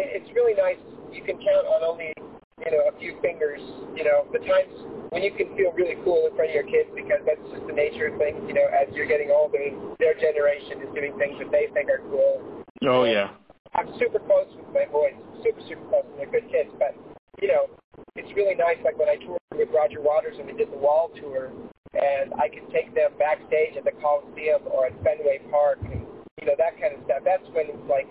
it, 0.00 0.08
it's 0.16 0.30
really 0.32 0.56
nice. 0.56 0.80
You 1.12 1.20
can 1.20 1.36
count 1.36 1.68
on 1.68 1.84
only 1.84 2.16
you 2.64 2.70
know 2.72 2.88
a 2.88 2.94
few 2.96 3.20
fingers. 3.20 3.60
You 3.92 4.04
know 4.04 4.24
the 4.32 4.40
times 4.40 4.72
when 5.12 5.22
you 5.22 5.32
can 5.36 5.52
feel 5.56 5.76
really 5.76 6.00
cool 6.02 6.24
in 6.26 6.32
front 6.34 6.50
of 6.50 6.56
your 6.56 6.66
kids 6.66 6.88
because 6.96 7.20
that's 7.28 7.42
just 7.52 7.66
the 7.68 7.76
nature 7.76 8.08
of 8.08 8.16
things. 8.16 8.40
You 8.48 8.56
know, 8.56 8.66
as 8.72 8.88
you're 8.96 9.10
getting 9.10 9.28
older, 9.28 9.60
their 10.00 10.16
generation 10.16 10.80
is 10.80 10.90
doing 10.96 11.12
things 11.20 11.36
that 11.36 11.52
they 11.52 11.68
think 11.76 11.92
are 11.92 12.02
cool. 12.08 12.64
Oh 12.88 13.04
yeah. 13.04 13.36
I'm 13.76 13.92
super 14.02 14.18
close 14.18 14.50
with 14.56 14.66
my 14.74 14.88
boys, 14.90 15.14
super 15.44 15.60
super 15.68 15.84
close, 15.92 16.06
and 16.10 16.18
they're 16.18 16.32
good 16.32 16.48
kids. 16.50 16.72
But 16.80 16.96
you 17.42 17.48
know, 17.48 17.68
it's 18.16 18.32
really 18.34 18.56
nice. 18.56 18.80
Like 18.82 18.98
when 18.98 19.08
I 19.08 19.20
toured 19.20 19.40
with 19.52 19.68
Roger 19.74 20.00
Waters 20.00 20.36
and 20.38 20.46
we 20.46 20.56
did 20.56 20.72
the 20.72 20.80
Wall 20.80 21.10
tour, 21.14 21.52
and 21.94 22.34
I 22.34 22.48
could 22.48 22.66
take 22.72 22.94
them 22.94 23.12
backstage 23.18 23.76
at 23.76 23.84
the 23.84 23.94
Coliseum 24.00 24.66
or 24.70 24.86
at 24.86 24.94
Fenway 25.02 25.42
Park, 25.50 25.78
and 25.84 26.06
you 26.40 26.46
know 26.46 26.54
that 26.58 26.80
kind 26.80 26.94
of 26.94 27.04
stuff. 27.04 27.22
That's 27.24 27.46
when 27.54 27.70
it's 27.70 27.86
like 27.90 28.08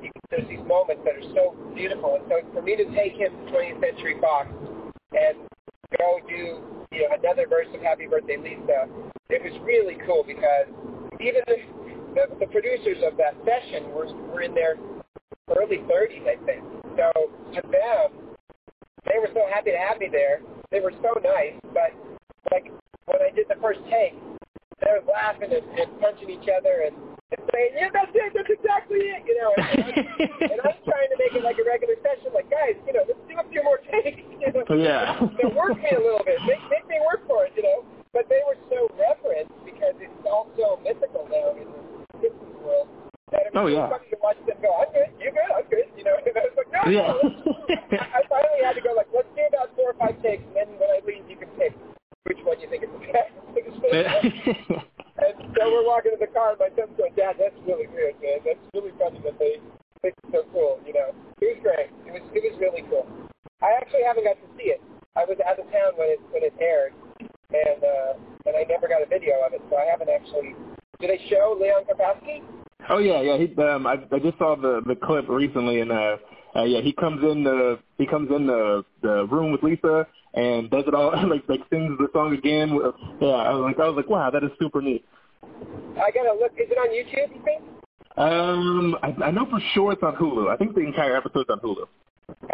there's 0.00 0.48
these 0.48 0.64
moments 0.66 1.02
that 1.04 1.14
are 1.14 1.30
so 1.34 1.54
beautiful. 1.74 2.16
And 2.16 2.24
so 2.28 2.40
for 2.52 2.62
me 2.62 2.76
to 2.76 2.84
take 2.94 3.14
him 3.14 3.32
to 3.32 3.52
20th 3.52 3.80
Century 3.80 4.16
Fox 4.20 4.48
and 5.12 5.38
go 5.98 6.18
do 6.28 6.60
you 6.90 7.02
know 7.02 7.14
another 7.18 7.46
verse 7.48 7.66
of 7.74 7.80
Happy 7.80 8.06
Birthday 8.06 8.36
Lisa, 8.36 8.86
it 9.30 9.42
was 9.42 9.54
really 9.62 9.98
cool 10.06 10.24
because 10.26 10.66
even 11.20 11.42
the, 11.46 11.58
the, 12.14 12.24
the 12.40 12.46
producers 12.50 12.98
of 13.06 13.16
that 13.16 13.34
session 13.46 13.90
were, 13.90 14.06
were 14.30 14.42
in 14.42 14.54
their 14.54 14.76
early 15.56 15.78
30s, 15.86 16.26
I 16.26 16.36
think. 16.46 16.62
So 16.96 17.10
to 17.54 17.60
them, 17.62 18.34
they 19.06 19.18
were 19.18 19.30
so 19.34 19.46
happy 19.52 19.70
to 19.70 19.78
have 19.78 19.98
me 19.98 20.08
there. 20.10 20.40
They 20.70 20.80
were 20.80 20.92
so 21.02 21.14
nice, 21.22 21.54
but 21.72 21.94
like 22.50 22.70
when 23.06 23.22
I 23.22 23.30
did 23.34 23.46
the 23.48 23.60
first 23.60 23.80
take, 23.90 24.14
they 24.80 24.90
were 24.90 25.04
laughing 25.06 25.50
and, 25.52 25.64
and 25.78 26.00
punching 26.00 26.30
each 26.30 26.48
other 26.50 26.86
and, 26.86 26.96
and 27.32 27.40
saying, 27.52 27.72
"Yeah, 27.78 27.88
that's 27.92 28.12
it. 28.12 28.32
That's 28.36 28.50
exactly 28.52 29.00
it." 29.08 29.22
You 29.24 29.36
know, 29.40 29.50
and, 29.56 29.64
I'm, 29.96 30.52
and 30.52 30.58
I'm 30.60 30.78
trying 30.84 31.08
to 31.08 31.16
make 31.16 31.32
it 31.32 31.42
like 31.44 31.56
a 31.56 31.64
regular 31.64 31.96
session. 32.04 32.32
Like, 32.36 32.50
guys, 32.50 32.76
you 32.84 32.92
know, 32.92 33.04
let's 33.08 33.20
do 33.24 33.34
a 33.40 33.46
few 33.48 33.62
more 33.64 33.78
takes. 33.88 34.20
You 34.44 34.52
know, 34.52 34.76
Yeah. 34.76 35.16
so 35.40 35.48
work 35.56 35.72
me 35.80 35.88
a 35.88 35.96
little 35.96 36.20
bit. 36.20 36.36
Make, 36.44 36.60
make 36.68 36.84
me 36.84 37.00
work 37.00 37.24
for 37.24 37.48
it. 37.48 37.56
You 37.56 37.64
know, 37.64 37.78
but 38.12 38.28
they 38.28 38.44
were 38.44 38.60
so 38.68 38.92
reverent 38.92 39.48
because 39.64 39.96
it's 40.04 40.12
all 40.28 40.52
so 40.52 40.76
mythical 40.84 41.24
now 41.32 41.56
in 41.56 41.64
the 41.64 41.80
Simpsons 42.20 42.60
world. 42.60 42.92
That 43.32 43.48
it 43.48 43.56
was 43.56 43.64
Oh, 43.64 43.66
yeah. 43.72 43.88
funny 43.88 44.04
to 44.12 44.18
watch 44.20 44.36
them 44.44 44.60
go, 44.60 44.68
"I'm 44.84 44.92
good. 44.92 45.08
You 45.16 45.32
good? 45.32 45.48
I'm 45.48 45.64
good." 45.72 45.88
You 45.96 46.04
know, 46.04 46.20
and 46.20 46.28
I 46.36 46.44
was 46.44 46.56
like, 46.60 46.68
"No, 46.76 46.82
Yeah. 46.92 47.08
no, 47.08 47.24
let's 47.24 48.04
I 48.04 48.20
finally 48.28 48.60
had 48.68 48.76
to 48.76 48.84
go 48.84 48.92
like, 48.92 49.08
let's 49.16 49.32
do 49.32 49.42
about 49.48 49.72
four 49.74 49.96
or 49.96 49.96
five 49.96 50.20
takes, 50.20 50.44
and 50.44 50.54
then 50.54 50.68
when 50.76 50.92
I 50.92 51.00
leave, 51.08 51.24
you 51.24 51.40
can 51.40 51.48
pick 51.56 51.72
which 52.28 52.38
one 52.44 52.60
you 52.60 52.68
think 52.68 52.84
is 52.84 52.92
the 52.92 53.08
best. 53.16 53.32
so 55.56 55.70
we're 55.70 55.86
walking 55.86 56.12
in 56.12 56.20
the 56.20 56.30
car, 56.30 56.54
and 56.54 56.60
my 56.60 56.70
son's 56.74 56.94
going, 56.96 57.14
Dad, 57.14 57.36
that's 57.38 57.56
really 57.66 57.86
good, 57.86 58.14
man. 58.22 58.42
That's 58.44 58.62
really 58.74 58.92
funny 58.98 59.20
that 59.24 59.38
they 59.38 59.60
think 60.02 60.14
it's 60.22 60.32
so 60.32 60.44
cool. 60.52 60.80
You 60.86 60.94
know, 60.94 61.08
it 61.40 61.56
was 61.56 61.60
great. 61.62 61.88
It 62.06 62.12
was 62.12 62.24
it 62.34 62.42
was 62.44 62.54
really 62.60 62.82
cool. 62.90 63.06
I 63.62 63.72
actually 63.80 64.04
haven't 64.04 64.24
got 64.24 64.36
to 64.36 64.48
see 64.58 64.74
it. 64.74 64.80
I 65.16 65.24
was 65.24 65.38
out 65.46 65.58
of 65.58 65.66
town 65.70 65.96
when 65.96 66.12
it 66.12 66.20
when 66.30 66.42
it 66.44 66.54
aired, 66.60 66.92
and 67.20 67.80
uh, 67.80 68.12
and 68.46 68.54
I 68.56 68.66
never 68.68 68.88
got 68.88 69.02
a 69.02 69.08
video 69.08 69.40
of 69.46 69.54
it, 69.54 69.62
so 69.70 69.76
I 69.76 69.86
haven't 69.86 70.10
actually. 70.10 70.54
Did 71.00 71.10
they 71.10 71.20
show 71.30 71.56
Leon 71.58 71.84
Kapowski? 71.88 72.42
Oh 72.88 72.98
yeah, 72.98 73.20
yeah. 73.20 73.38
He, 73.38 73.48
um, 73.62 73.86
I, 73.86 73.96
I 74.12 74.18
just 74.18 74.38
saw 74.38 74.56
the 74.56 74.82
the 74.86 74.96
clip 74.96 75.28
recently, 75.28 75.80
and 75.80 75.90
uh, 75.90 76.16
uh, 76.56 76.64
yeah, 76.64 76.80
he 76.80 76.92
comes 76.92 77.22
in 77.24 77.44
the 77.44 77.78
he 77.98 78.06
comes 78.06 78.30
in 78.30 78.46
the 78.46 78.84
the 79.02 79.26
room 79.26 79.52
with 79.52 79.62
Lisa 79.62 80.06
and 80.34 80.70
does 80.70 80.84
it 80.86 80.94
all 80.94 81.10
like 81.28 81.48
like 81.48 81.60
sings 81.70 81.96
the 81.98 82.08
song 82.12 82.34
again. 82.34 82.78
Yeah, 83.20 83.28
I 83.28 83.54
was 83.54 83.62
like 83.62 83.80
I 83.80 83.88
was 83.88 83.96
like, 83.96 84.10
wow, 84.10 84.30
that 84.30 84.44
is 84.44 84.50
super 84.60 84.82
neat. 84.82 85.04
I 86.00 86.10
gotta 86.10 86.34
look. 86.34 86.52
Is 86.58 86.70
it 86.70 86.78
on 86.78 86.90
YouTube? 86.90 87.34
You 87.34 87.42
think? 87.44 87.62
Um, 88.16 88.96
I, 89.02 89.26
I 89.26 89.30
know 89.30 89.46
for 89.46 89.60
sure 89.74 89.92
it's 89.92 90.02
on 90.02 90.14
Hulu. 90.16 90.52
I 90.52 90.56
think 90.56 90.74
the 90.74 90.82
entire 90.82 91.16
episode's 91.16 91.50
on 91.50 91.58
Hulu. 91.60 91.86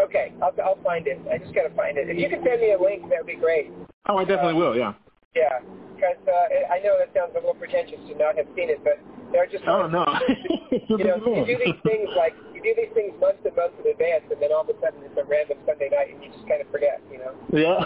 Okay, 0.01 0.33
I'll 0.43 0.53
I'll 0.65 0.83
find 0.83 1.07
it. 1.07 1.21
I 1.31 1.39
just 1.39 1.55
gotta 1.55 1.71
find 1.75 1.97
it. 1.97 2.09
If 2.09 2.19
you 2.19 2.29
could 2.29 2.45
send 2.45 2.61
me 2.61 2.73
a 2.73 2.81
link, 2.81 3.09
that 3.09 3.19
would 3.25 3.27
be 3.27 3.37
great. 3.37 3.71
Oh, 4.09 4.17
I 4.17 4.25
definitely 4.25 4.55
will. 4.55 4.77
Yeah. 4.77 4.95
Yeah, 5.35 5.61
because 5.95 6.19
uh, 6.27 6.73
I 6.73 6.81
know 6.81 6.99
that 6.99 7.15
sounds 7.15 7.33
a 7.33 7.39
little 7.39 7.55
pretentious 7.55 8.01
to 8.09 8.19
not 8.19 8.37
have 8.37 8.47
seen 8.57 8.69
it, 8.69 8.83
but 8.83 8.99
there 9.33 9.45
are 9.45 9.47
just 9.47 9.65
Oh 9.69 9.87
no. 9.87 10.05
you 10.73 11.05
know 11.05 11.17
you 11.23 11.47
do 11.47 11.57
these 11.65 11.81
things 11.87 12.09
like 12.17 12.35
you 12.53 12.63
do 12.63 12.75
these 12.77 12.93
things 12.95 13.15
months 13.21 13.41
and 13.45 13.55
months 13.55 13.77
in 13.85 13.91
advance, 13.93 14.25
and 14.31 14.43
then 14.43 14.51
all 14.53 14.63
of 14.63 14.69
a 14.69 14.75
sudden 14.81 15.01
it's 15.05 15.17
a 15.17 15.25
random 15.25 15.59
Sunday 15.67 15.89
night, 15.89 16.13
and 16.13 16.25
you 16.25 16.33
just 16.33 16.49
kind 16.49 16.61
of 16.61 16.69
forget, 16.73 17.01
you 17.13 17.19
know. 17.21 17.33
Yeah. 17.53 17.85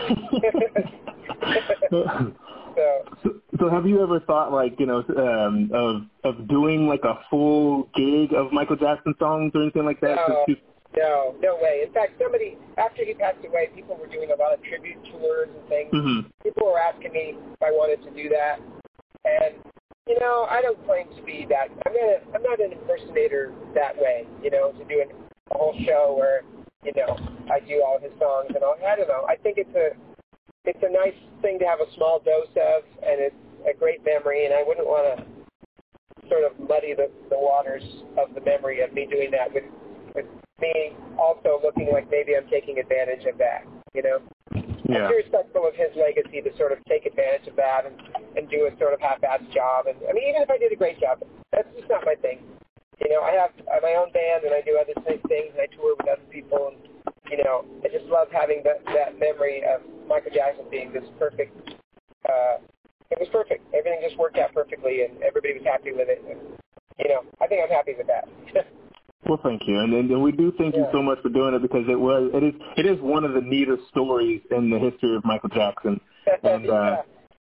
So 2.75 3.41
So, 3.61 3.71
have 3.71 3.87
you 3.87 4.03
ever 4.03 4.21
thought 4.21 4.53
like 4.53 4.79
you 4.81 4.87
know 4.87 5.05
um, 5.17 5.71
of 5.73 6.03
of 6.25 6.49
doing 6.49 6.89
like 6.89 7.05
a 7.05 7.21
full 7.31 7.89
gig 7.95 8.33
of 8.33 8.53
Michael 8.53 8.77
Jackson 8.77 9.15
songs 9.19 9.53
or 9.55 9.63
anything 9.63 9.85
like 9.85 10.01
that? 10.01 10.17
No. 10.29 10.45
No, 10.97 11.35
no 11.43 11.59
way. 11.61 11.83
In 11.85 11.93
fact, 11.93 12.13
somebody 12.23 12.57
after 12.79 13.05
he 13.05 13.15
passed 13.15 13.45
away, 13.45 13.69
people 13.75 13.97
were 13.97 14.07
doing 14.07 14.31
a 14.31 14.37
lot 14.37 14.55
of 14.55 14.63
tribute 14.63 15.03
tours 15.11 15.49
and 15.51 15.69
things. 15.69 15.93
Mhm. 15.93 16.31
People 16.45 16.67
were 16.67 16.79
asking 16.79 17.13
me 17.13 17.35
if 17.53 17.63
I 17.63 17.73
wanted 17.73 18.03
to 18.05 18.11
do 18.11 18.29
that, 18.29 18.61
and 19.25 19.55
you 20.07 20.19
know, 20.21 20.47
I 20.49 20.63
don't 20.63 20.79
claim 20.87 21.09
to 21.17 21.23
be 21.23 21.47
that. 21.51 21.71
I'm 21.87 21.95
not. 21.95 22.05
A, 22.05 22.21
I'm 22.35 22.43
not 22.43 22.61
an 22.61 22.73
impersonator 22.73 23.53
that 23.75 23.97
way. 23.99 24.27
You 24.43 24.51
know, 24.51 24.71
to 24.71 24.85
do 24.85 25.01
an, 25.01 25.11
a 25.51 25.59
whole 25.59 25.75
show 25.85 26.15
where 26.17 26.43
you 26.85 26.93
know 26.97 27.19
I 27.51 27.59
do 27.59 27.83
all 27.83 27.99
his 27.99 28.13
songs 28.21 28.53
and 28.55 28.63
all. 28.63 28.77
I 28.87 28.95
don't 28.95 29.09
know. 29.09 29.27
I 29.29 29.35
think 29.35 29.59
it's 29.59 29.75
a 29.75 29.97
it's 30.65 30.83
a 30.83 30.93
nice 30.93 31.19
thing 31.43 31.59
to 31.59 31.67
have 31.67 31.81
a 31.81 31.91
small 31.95 32.21
dose 32.21 32.55
of, 32.57 32.85
and 33.03 33.21
it's 33.21 33.37
a 33.69 33.77
great 33.77 34.05
memory. 34.05 34.45
And 34.47 34.55
I 34.55 34.63
wouldn't 34.67 34.87
want 34.87 35.19
to 35.19 36.29
sort 36.29 36.45
of 36.45 36.59
muddy 36.59 36.95
the, 36.95 37.11
the 37.31 37.39
waters 37.39 37.85
of 38.19 38.35
the 38.35 38.41
memory 38.41 38.81
of 38.81 38.93
me 38.93 39.07
doing 39.11 39.31
that 39.33 39.53
with 39.53 39.65
with 40.15 40.27
me 40.61 40.95
also 41.19 41.59
looking 41.63 41.91
like 41.93 42.09
maybe 42.11 42.37
I'm 42.37 42.49
taking 42.49 42.79
advantage 42.79 43.27
of 43.27 43.39
that. 43.39 43.65
You 43.95 44.03
know. 44.03 44.19
Yeah. 44.85 45.09
I'm 45.09 45.17
respectful 45.17 45.67
of 45.67 45.75
his 45.75 45.89
legacy 45.97 46.45
to 46.45 46.53
sort 46.59 46.71
of 46.71 46.79
take 46.85 47.07
advantage 47.07 47.49
of 47.49 47.57
that 47.57 47.89
and, 47.89 47.97
and 48.37 48.51
do 48.51 48.69
a 48.69 48.73
sort 48.79 48.93
of 48.93 49.01
half-assed 49.01 49.49
job. 49.49 49.89
And 49.89 49.97
I 50.05 50.13
mean, 50.13 50.29
even 50.29 50.43
if 50.45 50.51
I 50.51 50.59
did 50.59 50.73
a 50.73 50.77
great 50.77 51.01
job, 51.01 51.25
that's 51.53 51.69
just 51.75 51.89
not 51.89 52.05
my 52.05 52.15
thing. 52.21 52.45
You 53.01 53.09
know, 53.09 53.23
I 53.25 53.33
have 53.33 53.51
my 53.81 53.97
own 53.97 54.13
band 54.13 54.45
and 54.45 54.53
I 54.53 54.61
do 54.61 54.77
other 54.77 54.93
thi- 55.09 55.25
things 55.27 55.57
and 55.57 55.61
I 55.65 55.73
tour 55.75 55.97
with 55.97 56.07
other 56.07 56.29
people 56.29 56.69
and 56.69 56.77
you 57.31 57.43
know, 57.43 57.65
I 57.83 57.89
just 57.89 58.05
love 58.07 58.29
having 58.31 58.63
that 58.65 58.85
that 58.93 59.19
memory 59.19 59.65
of 59.65 59.81
Michael 60.07 60.31
Jackson 60.35 60.67
being 60.71 60.93
this 60.93 61.05
perfect. 61.19 61.57
Uh, 62.29 62.61
it 63.15 63.21
was 63.21 63.29
perfect. 63.31 63.63
Everything 63.75 64.01
just 64.03 64.19
worked 64.19 64.39
out 64.39 64.53
perfectly 64.53 65.03
and 65.03 65.23
everybody 65.23 65.55
was 65.55 65.65
happy 65.65 65.93
with 65.93 66.09
it. 66.11 66.23
And, 66.29 66.39
you 66.99 67.09
know, 67.09 67.23
I 67.41 67.47
think 67.47 67.63
I'm 67.63 67.71
happy 67.71 67.95
with 67.97 68.07
that. 68.09 68.29
Well, 69.27 69.41
thank 69.43 69.63
you, 69.67 69.79
and, 69.81 69.95
and 69.95 70.11
and 70.11 70.23
we 70.23 70.33
do 70.33 70.53
thank 70.59 70.77
you 70.77 70.85
so 70.93 71.03
much 71.03 71.19
for 71.23 71.31
doing 71.31 71.55
it 71.55 71.63
because 71.63 71.89
it 71.89 71.99
was 71.99 72.31
it 72.35 72.45
is 72.45 72.55
it 72.77 72.85
is 72.85 73.01
one 73.01 73.25
of 73.25 73.33
the 73.33 73.41
neatest 73.41 73.89
stories 73.89 74.43
in 74.51 74.69
the 74.69 74.79
history 74.79 75.17
of 75.17 75.25
Michael 75.25 75.49
Jackson. 75.49 75.99
And 76.43 76.69
uh, 76.69 76.97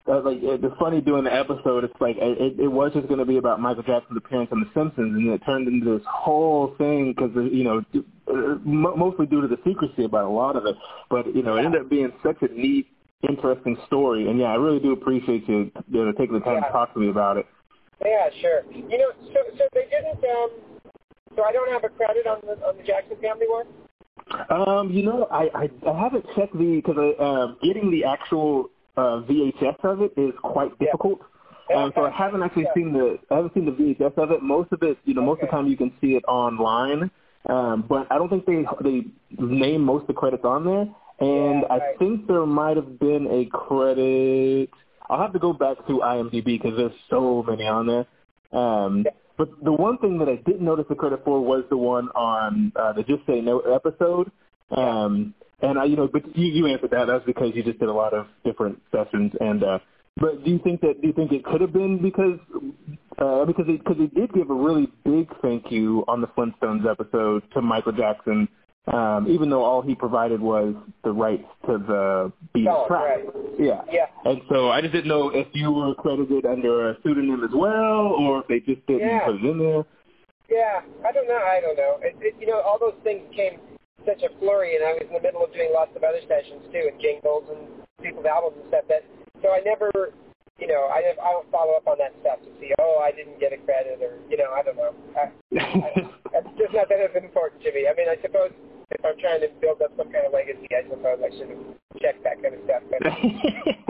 uh, 0.06 0.20
like 0.20 0.38
it's 0.42 0.74
funny 0.78 1.00
doing 1.00 1.24
the 1.24 1.34
episode. 1.34 1.84
It's 1.84 1.94
like 1.98 2.16
it, 2.18 2.60
it 2.60 2.68
was 2.68 2.92
just 2.92 3.08
going 3.08 3.20
to 3.20 3.24
be 3.24 3.38
about 3.38 3.60
Michael 3.60 3.82
Jackson's 3.82 4.18
appearance 4.18 4.50
on 4.52 4.60
The 4.60 4.68
Simpsons, 4.74 5.14
and 5.14 5.30
it 5.30 5.40
turned 5.46 5.66
into 5.66 5.96
this 5.96 6.06
whole 6.06 6.74
thing 6.76 7.14
because 7.14 7.30
you 7.34 7.64
know 7.64 7.82
uh, 8.28 8.58
mostly 8.64 9.24
due 9.24 9.40
to 9.40 9.48
the 9.48 9.56
secrecy 9.64 10.04
about 10.04 10.24
a 10.24 10.28
lot 10.28 10.56
of 10.56 10.66
it. 10.66 10.76
But 11.08 11.34
you 11.34 11.42
know, 11.42 11.56
it 11.56 11.64
ended 11.64 11.80
up 11.80 11.88
being 11.88 12.12
such 12.22 12.37
a 12.42 12.52
neat, 12.52 12.87
interesting 13.28 13.76
story. 13.87 14.28
And 14.28 14.38
yeah, 14.38 14.46
I 14.46 14.56
really 14.56 14.80
do 14.80 14.92
appreciate 14.92 15.48
you, 15.48 15.70
you 15.90 16.04
know, 16.04 16.12
taking 16.12 16.34
the 16.34 16.40
time 16.40 16.56
Yeah. 16.62 16.66
to 16.66 16.72
talk 16.72 16.94
to 16.94 17.00
me 17.00 17.08
about 17.08 17.37
it. 17.37 17.46
Yeah, 18.04 18.28
sure. 18.40 18.62
You 18.72 18.98
know, 18.98 19.12
so 19.32 19.40
so 19.56 19.64
they 19.72 19.87
didn't. 19.90 20.22
Um, 20.24 20.50
so 21.37 21.42
I 21.42 21.52
don't 21.52 21.70
have 21.72 21.84
a 21.84 21.88
credit 21.88 22.26
on 22.26 22.40
the 22.42 22.52
on 22.66 22.76
the 22.76 22.82
Jackson 22.82 23.16
family 23.20 23.46
one. 23.48 23.66
Um, 24.50 24.90
you 24.90 25.02
know, 25.02 25.26
I 25.30 25.48
I, 25.54 25.90
I 25.90 26.00
haven't 26.00 26.24
checked 26.37 26.52
the 26.56 26.82
because 26.84 26.96
uh, 27.18 27.54
getting 27.62 27.90
the 27.90 28.04
actual 28.04 28.70
uh, 28.96 29.22
VHS 29.28 29.84
of 29.84 30.02
it 30.02 30.12
is 30.16 30.32
quite 30.42 30.76
difficult. 30.78 31.20
Yeah. 31.70 31.84
Um, 31.84 31.92
so 31.94 32.04
I 32.04 32.10
haven't 32.10 32.42
actually 32.42 32.64
Yeah. 32.64 32.74
seen 32.74 32.92
the 32.92 33.18
I 33.30 33.37
haven't 33.37 33.54
seen 33.54 33.64
the 33.64 33.72
VHS 33.72 34.18
of 34.18 34.30
it. 34.32 34.42
Most 34.42 34.72
of 34.72 34.82
it, 34.82 34.98
you 35.04 35.14
know, 35.14 35.22
most 35.22 35.42
of 35.42 35.48
the 35.48 35.52
time 35.52 35.66
you 35.66 35.76
can 35.76 35.92
see 36.00 36.14
it 36.16 36.24
online. 36.26 37.10
Um, 37.48 37.84
but 37.88 38.06
I 38.10 38.16
don't 38.18 38.28
think 38.28 38.46
they 38.46 38.64
they 38.82 39.04
name 39.38 39.82
most 39.82 40.02
of 40.02 40.06
the 40.08 40.14
credits 40.14 40.44
on 40.44 40.64
there. 40.64 40.87
And 41.20 41.62
Yeah, 41.62 41.66
I 41.70 41.79
right. 41.79 41.98
think 41.98 42.27
there 42.27 42.44
might 42.46 42.77
have 42.77 42.98
been 42.98 43.27
a 43.31 43.44
credit. 43.46 44.70
I'll 45.09 45.20
have 45.20 45.33
to 45.33 45.38
go 45.38 45.53
back 45.53 45.77
to 45.87 46.00
IMDb 46.00 46.44
because 46.44 46.77
there's 46.77 46.98
so 47.09 47.42
many 47.46 47.66
on 47.66 47.87
there. 47.87 48.07
Um, 48.53 49.03
Yeah. 49.05 49.12
but 49.37 49.48
the 49.62 49.72
one 49.72 49.98
thing 49.98 50.18
that 50.18 50.29
I 50.29 50.37
didn't 50.37 50.62
notice 50.62 50.87
the 50.88 50.94
credit 50.94 51.24
for 51.24 51.40
was 51.40 51.64
the 51.68 51.77
one 51.77 52.09
on 52.14 52.72
uh, 52.77 52.92
the 52.92 53.03
Just 53.03 53.27
Say 53.27 53.40
No 53.40 53.61
episode. 53.61 54.31
Um, 54.70 55.35
and 55.61 55.79
I, 55.79 55.85
you 55.85 55.96
know, 55.96 56.09
but 56.09 56.37
you, 56.37 56.46
you 56.46 56.66
answered 56.66 56.90
that. 56.90 57.07
That's 57.07 57.24
because 57.24 57.55
you 57.55 57.62
just 57.62 57.79
did 57.79 57.88
a 57.88 57.92
lot 57.92 58.12
of 58.12 58.27
different 58.44 58.81
sessions. 58.90 59.33
And 59.40 59.62
uh, 59.62 59.79
but 60.16 60.44
do 60.44 60.50
you 60.50 60.59
think 60.59 60.81
that 60.81 61.00
do 61.00 61.07
you 61.09 61.12
think 61.12 61.33
it 61.33 61.44
could 61.44 61.61
have 61.61 61.72
been 61.72 62.00
because 62.00 62.38
uh, 63.18 63.44
because 63.44 63.66
because 63.66 63.96
they 63.98 64.07
did 64.07 64.33
give 64.33 64.50
a 64.50 64.55
really 64.55 64.88
big 65.05 65.29
thank 65.42 65.70
you 65.70 66.05
on 66.09 66.20
the 66.20 66.27
Flintstones 66.29 66.88
episode 66.90 67.42
to 67.53 67.62
Michael 67.62 67.92
Jackson, 67.92 68.48
um, 68.92 69.26
even 69.28 69.48
though 69.48 69.64
all 69.64 69.80
he 69.80 69.94
provided 69.94 70.40
was 70.40 70.74
the 71.04 71.12
rights 71.12 71.44
to 71.66 71.78
the 71.78 72.32
beat 72.52 72.68
Oh, 72.68 72.86
track. 72.86 73.02
right. 73.02 73.24
Yeah. 73.58 73.80
Yeah. 73.90 74.06
And 74.24 74.42
so 74.50 74.70
I 74.70 74.80
just 74.82 74.92
didn't 74.92 75.08
know 75.08 75.30
if 75.30 75.48
you 75.52 75.72
were 75.72 75.94
credited 75.94 76.44
under 76.44 76.90
a 76.90 76.96
pseudonym 77.02 77.42
as 77.44 77.50
well, 77.54 78.12
or 78.18 78.40
if 78.40 78.48
they 78.48 78.60
just 78.60 78.84
didn't 78.86 79.08
Yeah. 79.08 79.24
put 79.24 79.36
it 79.36 79.44
in 79.44 79.58
there. 79.58 79.84
Yeah, 80.50 80.82
I 81.06 81.12
don't 81.12 81.26
know. 81.26 81.40
I 81.40 81.60
don't 81.60 81.76
know. 81.76 81.98
It, 82.02 82.14
it, 82.20 82.34
you 82.38 82.46
know, 82.46 82.60
all 82.60 82.78
those 82.78 82.94
things 83.02 83.24
came 83.34 83.58
such 84.04 84.22
a 84.22 84.28
flurry, 84.38 84.76
and 84.76 84.84
I 84.84 84.92
was 84.92 85.08
in 85.08 85.14
the 85.16 85.20
middle 85.24 85.42
of 85.42 85.52
doing 85.54 85.72
lots 85.72 85.96
of 85.96 86.04
other 86.04 86.20
sessions 86.28 86.60
too, 86.68 86.84
and 86.92 87.00
jingles 87.00 87.48
and 87.48 87.64
people's 88.04 88.26
albums 88.28 88.60
and 88.60 88.68
stuff. 88.68 88.84
That 88.92 89.08
so 89.40 89.48
I 89.56 89.64
never, 89.64 90.12
you 90.60 90.68
know, 90.68 90.92
I 90.92 91.16
I 91.16 91.30
don't 91.32 91.48
follow 91.50 91.72
up 91.80 91.88
on 91.88 91.96
that 91.96 92.12
stuff 92.20 92.44
to 92.44 92.50
see, 92.60 92.76
oh, 92.78 93.00
I 93.00 93.10
didn't 93.16 93.40
get 93.40 93.56
a 93.56 93.58
credit, 93.64 94.04
or 94.04 94.20
you 94.28 94.36
know, 94.36 94.52
I 94.52 94.60
don't 94.60 94.76
know. 94.76 94.92
I, 95.16 95.32
I, 95.56 96.12
that's 96.36 96.52
just 96.60 96.76
not 96.76 96.92
that 96.92 97.00
important 97.16 97.64
to 97.64 97.72
me. 97.72 97.88
I 97.88 97.96
mean, 97.96 98.12
I 98.12 98.20
suppose 98.20 98.52
if 98.90 99.04
I'm 99.04 99.18
trying 99.18 99.40
to 99.40 99.48
build 99.60 99.82
up 99.82 99.92
some 99.96 100.12
kind 100.12 100.26
of 100.26 100.32
legacy, 100.32 100.68
I 100.72 100.82
suppose 100.88 101.18
I 101.22 101.30
should 101.36 101.48
have 101.48 101.64
checked 102.00 102.24
that 102.24 102.42
kind 102.42 102.54
of 102.54 102.60
stuff. 102.64 102.82
But 102.90 103.06